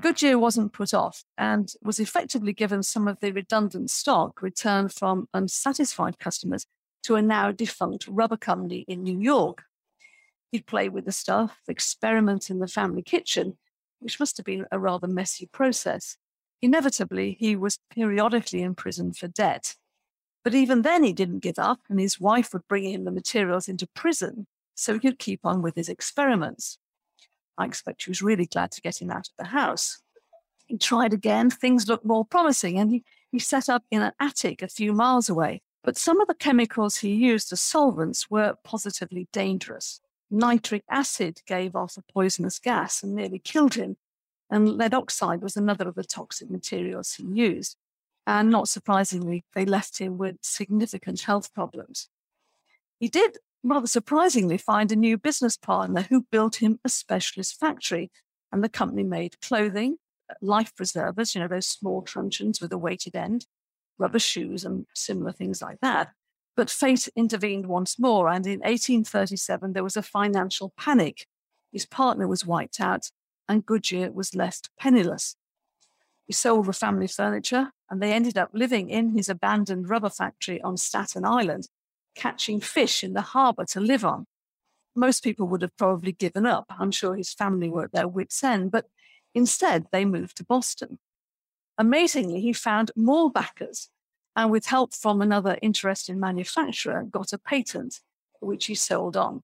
Goodyear 0.00 0.38
wasn't 0.38 0.72
put 0.72 0.94
off 0.94 1.24
and 1.36 1.72
was 1.82 2.00
effectively 2.00 2.54
given 2.54 2.82
some 2.82 3.06
of 3.06 3.20
the 3.20 3.32
redundant 3.32 3.90
stock 3.90 4.40
returned 4.40 4.94
from 4.94 5.28
unsatisfied 5.34 6.18
customers 6.18 6.64
to 7.02 7.16
a 7.16 7.22
now 7.22 7.52
defunct 7.52 8.06
rubber 8.08 8.38
company 8.38 8.86
in 8.88 9.02
New 9.02 9.20
York. 9.20 9.64
He'd 10.52 10.66
play 10.66 10.88
with 10.88 11.04
the 11.04 11.12
stuff, 11.12 11.60
experiment 11.68 12.48
in 12.48 12.60
the 12.60 12.66
family 12.66 13.02
kitchen, 13.02 13.58
which 13.98 14.18
must 14.18 14.38
have 14.38 14.46
been 14.46 14.64
a 14.72 14.78
rather 14.78 15.06
messy 15.06 15.46
process. 15.46 16.16
Inevitably, 16.62 17.36
he 17.38 17.54
was 17.54 17.78
periodically 17.90 18.62
imprisoned 18.62 19.18
for 19.18 19.28
debt. 19.28 19.76
But 20.42 20.54
even 20.54 20.82
then, 20.82 21.04
he 21.04 21.12
didn't 21.12 21.40
give 21.40 21.58
up, 21.58 21.80
and 21.90 22.00
his 22.00 22.18
wife 22.18 22.52
would 22.52 22.66
bring 22.68 22.84
him 22.84 23.04
the 23.04 23.10
materials 23.10 23.68
into 23.68 23.86
prison 23.94 24.46
so 24.74 24.94
he 24.94 25.00
could 25.00 25.18
keep 25.18 25.40
on 25.44 25.60
with 25.60 25.74
his 25.74 25.90
experiments. 25.90 26.78
I 27.60 27.66
expect 27.66 28.02
she 28.02 28.10
was 28.10 28.22
really 28.22 28.46
glad 28.46 28.70
to 28.72 28.80
get 28.80 29.02
him 29.02 29.10
out 29.10 29.28
of 29.28 29.36
the 29.38 29.44
house. 29.44 29.98
He 30.66 30.78
tried 30.78 31.12
again, 31.12 31.50
things 31.50 31.88
looked 31.88 32.06
more 32.06 32.24
promising, 32.24 32.78
and 32.78 32.90
he, 32.90 33.04
he 33.30 33.38
set 33.38 33.68
up 33.68 33.84
in 33.90 34.00
an 34.00 34.12
attic 34.18 34.62
a 34.62 34.68
few 34.68 34.94
miles 34.94 35.28
away. 35.28 35.60
But 35.84 35.98
some 35.98 36.20
of 36.20 36.28
the 36.28 36.34
chemicals 36.34 36.98
he 36.98 37.12
used 37.12 37.52
as 37.52 37.60
solvents 37.60 38.30
were 38.30 38.54
positively 38.64 39.28
dangerous. 39.32 40.00
Nitric 40.30 40.84
acid 40.88 41.42
gave 41.46 41.76
off 41.76 41.98
a 41.98 42.12
poisonous 42.12 42.58
gas 42.58 43.02
and 43.02 43.14
nearly 43.14 43.38
killed 43.38 43.74
him, 43.74 43.96
and 44.48 44.78
lead 44.78 44.94
oxide 44.94 45.42
was 45.42 45.56
another 45.56 45.86
of 45.86 45.96
the 45.96 46.04
toxic 46.04 46.50
materials 46.50 47.14
he 47.14 47.24
used. 47.24 47.76
And 48.26 48.50
not 48.50 48.68
surprisingly, 48.68 49.44
they 49.54 49.66
left 49.66 49.98
him 49.98 50.16
with 50.16 50.36
significant 50.40 51.22
health 51.22 51.52
problems. 51.52 52.08
He 52.98 53.08
did, 53.08 53.38
rather 53.62 53.86
surprisingly, 53.86 54.58
find 54.58 54.90
a 54.90 54.96
new 54.96 55.18
business 55.18 55.56
partner 55.56 56.02
who 56.02 56.26
built 56.30 56.56
him 56.56 56.78
a 56.84 56.88
specialist 56.88 57.58
factory. 57.58 58.10
And 58.52 58.64
the 58.64 58.68
company 58.68 59.04
made 59.04 59.40
clothing, 59.40 59.98
uh, 60.28 60.34
life 60.40 60.74
preservers, 60.74 61.34
you 61.34 61.40
know, 61.40 61.48
those 61.48 61.66
small 61.66 62.02
truncheons 62.02 62.60
with 62.60 62.72
a 62.72 62.78
weighted 62.78 63.14
end, 63.14 63.46
rubber 63.98 64.18
shoes, 64.18 64.64
and 64.64 64.86
similar 64.94 65.32
things 65.32 65.62
like 65.62 65.78
that. 65.82 66.12
But 66.56 66.70
fate 66.70 67.08
intervened 67.14 67.66
once 67.66 67.98
more. 67.98 68.28
And 68.28 68.46
in 68.46 68.60
1837, 68.60 69.72
there 69.72 69.84
was 69.84 69.96
a 69.96 70.02
financial 70.02 70.72
panic. 70.76 71.26
His 71.72 71.86
partner 71.86 72.26
was 72.26 72.44
wiped 72.44 72.80
out, 72.80 73.10
and 73.48 73.64
Goodyear 73.64 74.10
was 74.10 74.34
left 74.34 74.70
penniless. 74.78 75.36
He 76.26 76.32
sold 76.32 76.66
the 76.66 76.72
family 76.72 77.06
furniture, 77.06 77.72
and 77.88 78.02
they 78.02 78.12
ended 78.12 78.36
up 78.36 78.50
living 78.52 78.90
in 78.90 79.10
his 79.10 79.28
abandoned 79.28 79.88
rubber 79.88 80.10
factory 80.10 80.60
on 80.62 80.76
Staten 80.76 81.24
Island, 81.24 81.68
catching 82.14 82.60
fish 82.60 83.02
in 83.04 83.12
the 83.12 83.20
harbor 83.20 83.64
to 83.66 83.80
live 83.80 84.04
on. 84.04 84.26
Most 84.94 85.22
people 85.22 85.46
would 85.48 85.62
have 85.62 85.76
probably 85.76 86.12
given 86.12 86.46
up. 86.46 86.66
I'm 86.68 86.90
sure 86.90 87.14
his 87.14 87.32
family 87.32 87.68
were 87.68 87.84
at 87.84 87.92
their 87.92 88.08
wits' 88.08 88.42
end, 88.42 88.70
but 88.70 88.86
instead 89.34 89.86
they 89.92 90.04
moved 90.04 90.36
to 90.38 90.44
Boston. 90.44 90.98
Amazingly, 91.78 92.40
he 92.40 92.52
found 92.52 92.90
more 92.96 93.30
backers 93.30 93.88
and, 94.36 94.50
with 94.50 94.66
help 94.66 94.94
from 94.94 95.22
another 95.22 95.58
interested 95.62 96.16
manufacturer, 96.16 97.04
got 97.04 97.32
a 97.32 97.38
patent, 97.38 98.00
which 98.40 98.66
he 98.66 98.74
sold 98.74 99.16
on. 99.16 99.42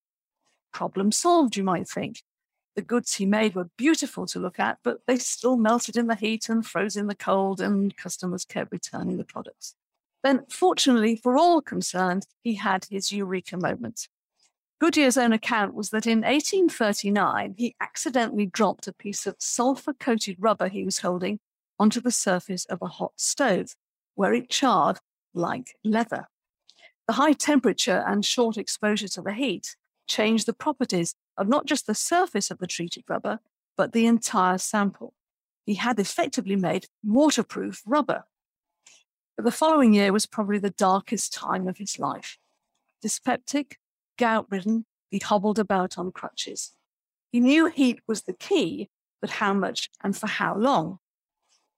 Problem 0.72 1.12
solved, 1.12 1.56
you 1.56 1.64
might 1.64 1.88
think. 1.88 2.22
The 2.74 2.82
goods 2.82 3.14
he 3.14 3.24
made 3.24 3.54
were 3.54 3.70
beautiful 3.78 4.26
to 4.26 4.38
look 4.38 4.60
at, 4.60 4.78
but 4.82 4.98
they 5.06 5.16
still 5.16 5.56
melted 5.56 5.96
in 5.96 6.08
the 6.08 6.14
heat 6.14 6.50
and 6.50 6.66
froze 6.66 6.96
in 6.96 7.06
the 7.06 7.14
cold, 7.14 7.60
and 7.60 7.96
customers 7.96 8.44
kept 8.44 8.70
returning 8.70 9.16
the 9.16 9.24
products. 9.24 9.74
Then, 10.22 10.44
fortunately 10.48 11.16
for 11.16 11.36
all 11.36 11.60
concerned, 11.60 12.26
he 12.42 12.54
had 12.54 12.86
his 12.90 13.12
eureka 13.12 13.56
moment. 13.56 14.08
Goodyear's 14.78 15.16
own 15.16 15.32
account 15.32 15.74
was 15.74 15.90
that 15.90 16.06
in 16.06 16.20
1839, 16.20 17.54
he 17.56 17.74
accidentally 17.80 18.46
dropped 18.46 18.86
a 18.86 18.92
piece 18.92 19.26
of 19.26 19.36
sulfur 19.38 19.94
coated 19.94 20.36
rubber 20.38 20.68
he 20.68 20.84
was 20.84 20.98
holding 20.98 21.40
onto 21.78 22.00
the 22.00 22.10
surface 22.10 22.66
of 22.66 22.82
a 22.82 22.86
hot 22.86 23.12
stove, 23.16 23.74
where 24.14 24.34
it 24.34 24.50
charred 24.50 24.98
like 25.32 25.76
leather. 25.82 26.28
The 27.06 27.14
high 27.14 27.32
temperature 27.32 28.04
and 28.06 28.24
short 28.24 28.56
exposure 28.58 29.08
to 29.08 29.22
the 29.22 29.32
heat 29.32 29.76
changed 30.08 30.46
the 30.46 30.52
properties 30.52 31.14
of 31.36 31.48
not 31.48 31.66
just 31.66 31.86
the 31.86 31.94
surface 31.94 32.50
of 32.50 32.58
the 32.58 32.66
treated 32.66 33.04
rubber, 33.08 33.40
but 33.76 33.92
the 33.92 34.06
entire 34.06 34.58
sample. 34.58 35.14
He 35.64 35.74
had 35.74 35.98
effectively 35.98 36.56
made 36.56 36.86
waterproof 37.04 37.82
rubber. 37.86 38.24
But 39.36 39.44
the 39.44 39.50
following 39.52 39.92
year 39.92 40.12
was 40.12 40.26
probably 40.26 40.58
the 40.58 40.70
darkest 40.70 41.32
time 41.32 41.68
of 41.68 41.76
his 41.78 41.98
life. 41.98 42.38
Dyspeptic, 43.02 43.78
gout 44.18 44.46
ridden, 44.50 44.86
he 45.10 45.18
hobbled 45.18 45.58
about 45.58 45.98
on 45.98 46.10
crutches. 46.10 46.72
He 47.30 47.40
knew 47.40 47.66
heat 47.66 48.00
was 48.06 48.22
the 48.22 48.32
key, 48.32 48.88
but 49.20 49.30
how 49.30 49.52
much 49.52 49.90
and 50.02 50.16
for 50.16 50.26
how 50.26 50.56
long? 50.56 50.98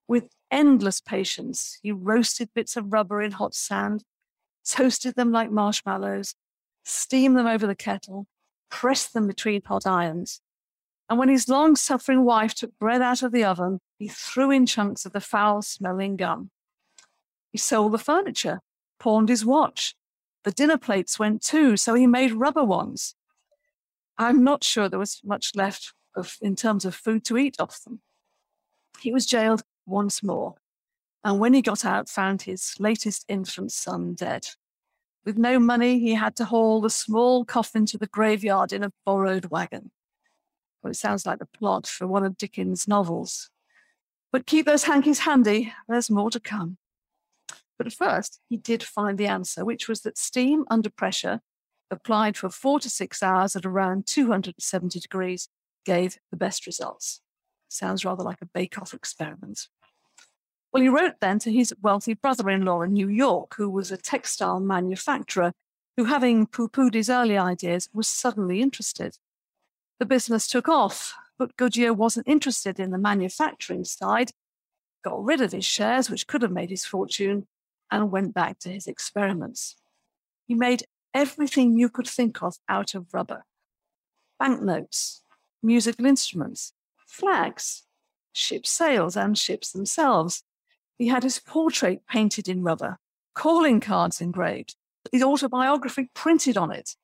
With 0.07 0.29
endless 0.51 1.01
patience, 1.01 1.79
he 1.83 1.91
roasted 1.93 2.51
bits 2.55 2.77
of 2.77 2.93
rubber 2.93 3.21
in 3.21 3.33
hot 3.33 3.55
sand, 3.55 4.05
toasted 4.65 5.17
them 5.17 5.33
like 5.33 5.51
marshmallows, 5.51 6.35
steamed 6.85 7.37
them 7.37 7.47
over 7.47 7.67
the 7.67 7.75
kettle, 7.75 8.27
pressed 8.71 9.13
them 9.13 9.27
between 9.27 9.63
hot 9.63 9.87
irons. 9.87 10.41
And 11.11 11.19
when 11.19 11.29
his 11.29 11.49
long 11.49 11.75
suffering 11.75 12.25
wife 12.25 12.55
took 12.55 12.79
bread 12.79 13.03
out 13.03 13.23
of 13.23 13.33
the 13.33 13.45
oven, 13.45 13.81
he 13.99 14.09
threw 14.09 14.51
in 14.51 14.67
chunks 14.67 15.05
of 15.05 15.13
the 15.13 15.21
foul 15.21 15.63
smelling 15.63 16.17
gum. 16.17 16.51
He 17.51 17.59
sold 17.59 17.93
the 17.93 17.99
furniture, 17.99 18.61
pawned 18.99 19.29
his 19.29 19.45
watch. 19.45 19.95
The 20.45 20.53
dinner 20.53 20.79
plates 20.79 21.19
went 21.19 21.43
too, 21.43 21.77
so 21.77 21.95
he 21.95 22.07
made 22.07 22.33
rubber 22.33 22.65
ones. 22.65 23.15
I'm 24.17 24.43
not 24.43 24.65
sure 24.65 24.89
there 24.89 24.99
was 24.99 25.21
much 25.25 25.53
left 25.55 25.93
of, 26.17 26.37
in 26.41 26.57
terms 26.57 26.85
of 26.85 26.95
food 26.95 27.25
to 27.27 27.39
eat 27.39 27.57
off 27.59 27.83
them. 27.85 28.01
He 29.01 29.13
was 29.13 29.27
jailed 29.27 29.63
once 29.87 30.23
more, 30.23 30.57
and 31.25 31.39
when 31.39 31.55
he 31.55 31.63
got 31.63 31.85
out, 31.85 32.09
found 32.09 32.43
his 32.43 32.75
latest 32.79 33.25
infant 33.29 33.73
son 33.73 34.15
dead. 34.15 34.49
With 35.25 35.39
no 35.39 35.59
money, 35.59 35.99
he 35.99 36.15
had 36.15 36.37
to 36.37 36.47
haul 36.47 36.81
the 36.81 36.91
small 36.91 37.45
coffin 37.45 37.87
to 37.87 37.99
the 37.99 38.07
graveyard 38.07 38.73
in 38.73 38.83
a 38.83 38.93
borrowed 39.05 39.47
wagon. 39.47 39.91
Well, 40.83 40.91
it 40.91 40.95
sounds 40.95 41.27
like 41.27 41.39
the 41.39 41.47
plot 41.47 41.87
for 41.87 42.07
one 42.07 42.25
of 42.25 42.39
Dickens' 42.39 42.89
novels. 42.89 43.51
But 44.33 44.47
keep 44.47 44.67
those 44.67 44.85
hankies 44.85 45.21
handy, 45.21 45.73
there's 45.89 46.11
more 46.11 46.31
to 46.31 46.41
come. 46.41 46.79
But 47.79 47.87
at 47.87 47.93
first, 47.93 48.41
he 48.49 48.57
did 48.57 48.83
find 48.83 49.17
the 49.17 49.29
answer, 49.29 49.65
which 49.65 49.89
was 49.89 50.01
that 50.03 50.19
steam 50.19 50.65
under 50.69 50.91
pressure, 50.91 51.41
applied 51.91 52.37
for 52.37 52.51
four 52.51 52.81
to 52.81 52.91
six 52.91 53.23
hours 53.23 53.55
at 53.57 53.65
around 53.65 54.07
270 54.07 54.99
degrees, 55.01 55.49
gave 55.87 56.19
the 56.31 56.37
best 56.37 56.67
results. 56.67 57.21
Sounds 57.69 58.05
rather 58.05 58.25
like 58.25 58.43
a 58.43 58.47
bake 58.47 58.79
off 58.79 58.93
experiment. 58.93 59.69
Well, 60.73 60.83
he 60.83 60.89
wrote 60.89 61.21
then 61.21 61.39
to 61.41 61.53
his 61.53 61.73
wealthy 61.81 62.15
brother 62.15 62.51
in 62.51 62.65
law 62.65 62.83
in 62.83 62.93
New 62.93 63.09
York, 63.09 63.55
who 63.57 63.71
was 63.71 63.91
a 63.91 63.97
textile 63.97 64.61
manufacturer, 64.61 65.53
who, 65.97 66.05
having 66.05 66.47
pooh 66.47 66.69
poohed 66.69 66.95
his 66.95 67.09
early 67.09 67.39
ideas, 67.39 67.89
was 67.95 68.09
suddenly 68.09 68.61
interested. 68.61 69.17
The 69.99 70.07
business 70.07 70.47
took 70.47 70.69
off, 70.69 71.15
but 71.39 71.57
Goodyear 71.57 71.93
wasn't 71.93 72.29
interested 72.29 72.79
in 72.79 72.91
the 72.91 72.99
manufacturing 72.99 73.85
side, 73.85 74.33
got 75.03 75.25
rid 75.25 75.41
of 75.41 75.53
his 75.53 75.65
shares, 75.65 76.11
which 76.11 76.27
could 76.27 76.43
have 76.43 76.53
made 76.53 76.71
his 76.71 76.85
fortune, 76.85 77.47
and 77.91 78.11
went 78.11 78.35
back 78.35 78.59
to 78.61 78.69
his 78.69 78.87
experiments. 78.87 79.77
He 80.47 80.55
made 80.55 80.85
everything 81.15 81.77
you 81.77 81.89
could 81.89 82.07
think 82.07 82.43
of 82.43 82.57
out 82.69 82.95
of 82.95 83.13
rubber 83.13 83.45
banknotes, 84.39 85.23
musical 85.63 86.07
instruments, 86.07 86.73
flags, 87.07 87.85
ship 88.33 88.67
sails, 88.67 89.17
and 89.17 89.37
ships 89.37 89.73
themselves. 89.73 90.45
He 90.97 91.09
had 91.09 91.23
his 91.25 91.41
portrait 91.41 92.03
painted 92.09 92.49
in 92.49 92.63
rubber, 92.63 92.99
calling 93.35 93.81
cards 93.81 94.21
engraved, 94.21 94.77
his 95.13 95.23
autobiography 95.23 96.11
printed 96.15 96.57
on 96.57 96.71
it. 96.71 96.97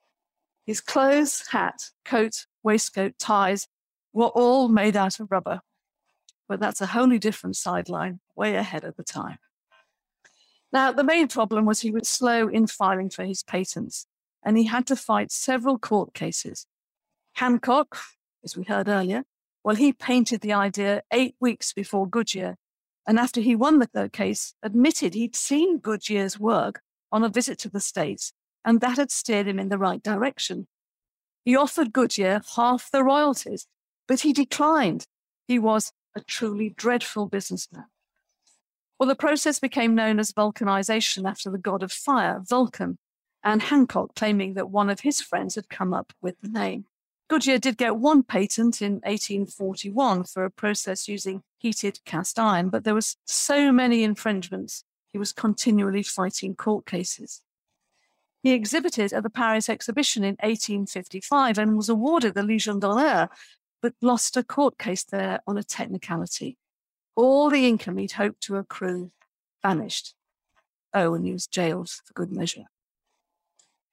His 0.66 0.80
clothes, 0.80 1.44
hat, 1.50 1.90
coat, 2.04 2.46
waistcoat, 2.62 3.18
ties 3.18 3.68
were 4.12 4.28
all 4.28 4.68
made 4.68 4.96
out 4.96 5.20
of 5.20 5.30
rubber. 5.30 5.60
But 6.48 6.60
that's 6.60 6.80
a 6.80 6.86
wholly 6.86 7.18
different 7.18 7.56
sideline, 7.56 8.20
way 8.34 8.56
ahead 8.56 8.84
of 8.84 8.96
the 8.96 9.04
time. 9.04 9.38
Now, 10.74 10.90
the 10.90 11.04
main 11.04 11.28
problem 11.28 11.66
was 11.66 11.80
he 11.80 11.92
was 11.92 12.08
slow 12.08 12.48
in 12.48 12.66
filing 12.66 13.08
for 13.08 13.24
his 13.24 13.44
patents, 13.44 14.08
and 14.42 14.58
he 14.58 14.64
had 14.64 14.88
to 14.88 14.96
fight 14.96 15.30
several 15.30 15.78
court 15.78 16.14
cases. 16.14 16.66
Hancock, 17.34 17.96
as 18.42 18.56
we 18.56 18.64
heard 18.64 18.88
earlier, 18.88 19.22
well, 19.62 19.76
he 19.76 19.92
painted 19.92 20.40
the 20.40 20.52
idea 20.52 21.02
eight 21.12 21.36
weeks 21.38 21.72
before 21.72 22.08
Goodyear, 22.08 22.56
and 23.06 23.20
after 23.20 23.40
he 23.40 23.54
won 23.54 23.78
the 23.78 23.86
third 23.86 24.12
case, 24.12 24.54
admitted 24.64 25.14
he'd 25.14 25.36
seen 25.36 25.78
Goodyear's 25.78 26.40
work 26.40 26.82
on 27.12 27.22
a 27.22 27.28
visit 27.28 27.56
to 27.60 27.68
the 27.68 27.78
States, 27.78 28.32
and 28.64 28.80
that 28.80 28.98
had 28.98 29.12
steered 29.12 29.46
him 29.46 29.60
in 29.60 29.68
the 29.68 29.78
right 29.78 30.02
direction. 30.02 30.66
He 31.44 31.54
offered 31.54 31.92
Goodyear 31.92 32.40
half 32.56 32.90
the 32.90 33.04
royalties, 33.04 33.68
but 34.08 34.22
he 34.22 34.32
declined. 34.32 35.06
He 35.46 35.56
was 35.56 35.92
a 36.16 36.20
truly 36.20 36.70
dreadful 36.70 37.26
businessman. 37.26 37.84
Well, 38.98 39.08
the 39.08 39.16
process 39.16 39.58
became 39.58 39.94
known 39.94 40.18
as 40.18 40.32
vulcanization 40.32 41.28
after 41.28 41.50
the 41.50 41.58
god 41.58 41.82
of 41.82 41.92
fire, 41.92 42.40
Vulcan, 42.48 42.98
and 43.42 43.62
Hancock 43.62 44.14
claiming 44.14 44.54
that 44.54 44.70
one 44.70 44.88
of 44.88 45.00
his 45.00 45.20
friends 45.20 45.56
had 45.56 45.68
come 45.68 45.92
up 45.92 46.12
with 46.22 46.40
the 46.40 46.48
name. 46.48 46.86
Goodyear 47.28 47.58
did 47.58 47.78
get 47.78 47.96
one 47.96 48.22
patent 48.22 48.82
in 48.82 48.94
1841 49.04 50.24
for 50.24 50.44
a 50.44 50.50
process 50.50 51.08
using 51.08 51.42
heated 51.58 52.00
cast 52.04 52.38
iron, 52.38 52.68
but 52.68 52.84
there 52.84 52.94
was 52.94 53.16
so 53.24 53.72
many 53.72 54.04
infringements, 54.04 54.84
he 55.12 55.18
was 55.18 55.32
continually 55.32 56.02
fighting 56.02 56.54
court 56.54 56.86
cases. 56.86 57.42
He 58.42 58.52
exhibited 58.52 59.12
at 59.12 59.22
the 59.22 59.30
Paris 59.30 59.70
exhibition 59.70 60.22
in 60.22 60.36
1855 60.40 61.56
and 61.56 61.76
was 61.76 61.88
awarded 61.88 62.34
the 62.34 62.42
Legion 62.42 62.78
d'honneur, 62.78 63.30
but 63.80 63.94
lost 64.02 64.36
a 64.36 64.44
court 64.44 64.78
case 64.78 65.02
there 65.02 65.40
on 65.46 65.56
a 65.56 65.62
technicality. 65.62 66.58
All 67.16 67.50
the 67.50 67.68
income 67.68 67.98
he'd 67.98 68.12
hoped 68.12 68.42
to 68.42 68.56
accrue 68.56 69.12
vanished. 69.62 70.14
Oh, 70.92 71.14
and 71.14 71.24
he 71.24 71.32
was 71.32 71.46
jailed 71.46 71.88
for 71.88 72.12
good 72.14 72.32
measure. 72.32 72.64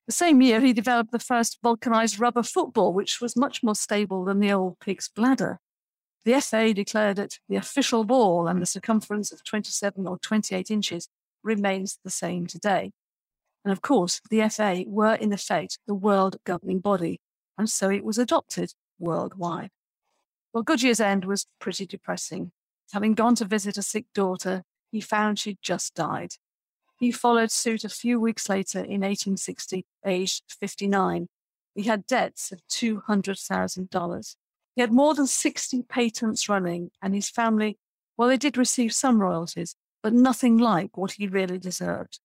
The 0.08 0.14
same 0.14 0.42
year, 0.42 0.60
he 0.60 0.74
developed 0.74 1.12
the 1.12 1.20
first 1.20 1.60
vulcanized 1.64 2.20
rubber 2.20 2.44
football, 2.44 2.94
which 2.94 3.22
was 3.22 3.36
much 3.36 3.64
more 3.64 3.76
stable 3.76 4.26
than 4.26 4.40
the 4.40 4.52
old 4.52 4.80
pig's 4.80 5.08
bladder. 5.08 5.60
The 6.26 6.40
FA 6.42 6.74
declared 6.74 7.18
it 7.18 7.40
the 7.48 7.56
official 7.56 8.04
ball, 8.04 8.48
and 8.48 8.62
the 8.62 8.66
circumference 8.66 9.32
of 9.32 9.44
27 9.44 10.08
or 10.08 10.18
28 10.20 10.70
inches 10.70 11.08
remains 11.44 12.00
the 12.04 12.10
same 12.10 12.46
today. 12.46 12.92
And 13.64 13.72
of 13.72 13.82
course, 13.82 14.22
the 14.30 14.48
FA 14.50 14.84
were 14.88 15.16
in 15.16 15.32
effect 15.32 15.80
the 15.88 15.96
world 15.96 16.38
governing 16.44 16.80
body, 16.80 17.22
and 17.58 17.70
so 17.70 17.90
it 17.90 18.04
was 18.04 18.18
adopted 18.18 18.74
worldwide. 19.00 19.70
Well, 20.54 20.64
Goodyear's 20.64 21.00
end 21.00 21.26
was 21.26 21.48
pretty 21.60 21.86
depressing. 21.86 22.52
Having 22.94 23.14
gone 23.14 23.36
to 23.36 23.46
visit 23.46 23.78
a 23.78 23.82
sick 23.82 24.06
daughter, 24.14 24.64
he 24.92 25.00
found 25.00 25.40
she'd 25.40 25.60
just 25.62 25.96
died. 25.96 26.34
He 27.00 27.12
followed 27.12 27.52
suit 27.52 27.84
a 27.84 27.90
few 27.90 28.20
weeks 28.20 28.50
later 28.50 28.80
in 28.80 29.02
1860, 29.02 29.86
aged 30.06 30.44
59. 30.60 31.28
He 31.74 31.84
had 31.84 32.06
debts 32.06 32.52
of 32.52 32.62
$200,000. 32.70 34.36
He 34.76 34.82
had 34.82 34.92
more 34.92 35.14
than 35.14 35.28
60 35.28 35.84
patents 35.84 36.50
running, 36.50 36.92
and 37.02 37.16
his 37.16 37.30
family, 37.30 37.78
well, 38.18 38.28
they 38.28 38.38
did 38.38 38.58
receive 38.58 38.94
some 38.94 39.22
royalties, 39.22 39.76
but 40.04 40.14
nothing 40.14 40.58
like 40.58 40.98
what 40.98 41.14
he 41.14 41.28
really 41.28 41.58
deserved. 41.58 42.20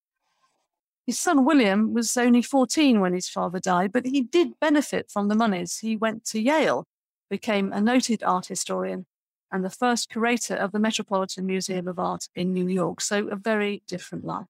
His 1.07 1.19
son 1.19 1.45
William 1.45 1.95
was 1.95 2.17
only 2.17 2.43
14 2.43 3.01
when 3.01 3.15
his 3.15 3.29
father 3.29 3.61
died, 3.61 3.93
but 3.93 4.07
he 4.07 4.23
did 4.23 4.59
benefit 4.61 5.11
from 5.11 5.29
the 5.29 5.37
monies. 5.37 5.79
He 5.79 5.97
went 5.97 6.25
to 6.27 6.41
Yale, 6.41 6.87
became 7.31 7.73
a 7.73 7.81
noted 7.81 8.25
art 8.25 8.47
historian, 8.47 9.07
and 9.53 9.65
the 9.65 9.71
first 9.71 10.09
curator 10.09 10.55
of 10.55 10.73
the 10.73 10.79
Metropolitan 10.79 11.47
Museum 11.47 11.89
of 11.89 11.99
Art 11.99 12.29
in 12.35 12.53
New 12.53 12.69
York. 12.69 13.01
So, 13.01 13.29
a 13.29 13.37
very 13.37 13.83
different 13.87 14.25
life. 14.25 14.47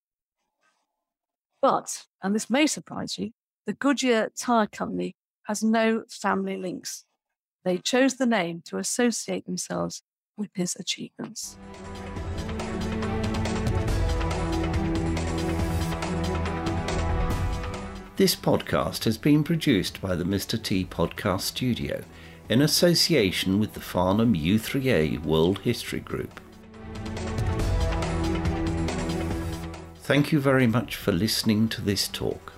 But, 1.61 2.05
and 2.21 2.35
this 2.35 2.49
may 2.49 2.67
surprise 2.67 3.17
you, 3.17 3.31
the 3.65 3.73
Goodyear 3.73 4.29
Tire 4.37 4.67
Company 4.67 5.15
has 5.43 5.63
no 5.63 6.03
family 6.09 6.57
links. 6.57 7.05
They 7.63 7.77
chose 7.77 8.15
the 8.15 8.25
name 8.25 8.61
to 8.65 8.77
associate 8.77 9.45
themselves 9.45 10.03
with 10.37 10.49
his 10.53 10.75
achievements. 10.75 11.57
This 18.17 18.35
podcast 18.35 19.03
has 19.03 19.17
been 19.17 19.43
produced 19.43 20.01
by 20.01 20.15
the 20.15 20.23
Mr. 20.23 20.61
T 20.61 20.85
Podcast 20.85 21.41
Studio 21.41 22.03
in 22.49 22.61
association 22.61 23.59
with 23.59 23.73
the 23.73 23.81
Farnham 23.81 24.33
U3A 24.33 25.23
World 25.23 25.59
History 25.59 25.99
Group. 25.99 26.39
Thank 30.01 30.31
you 30.31 30.39
very 30.39 30.67
much 30.67 30.95
for 30.95 31.11
listening 31.11 31.67
to 31.69 31.81
this 31.81 32.07
talk. 32.07 32.53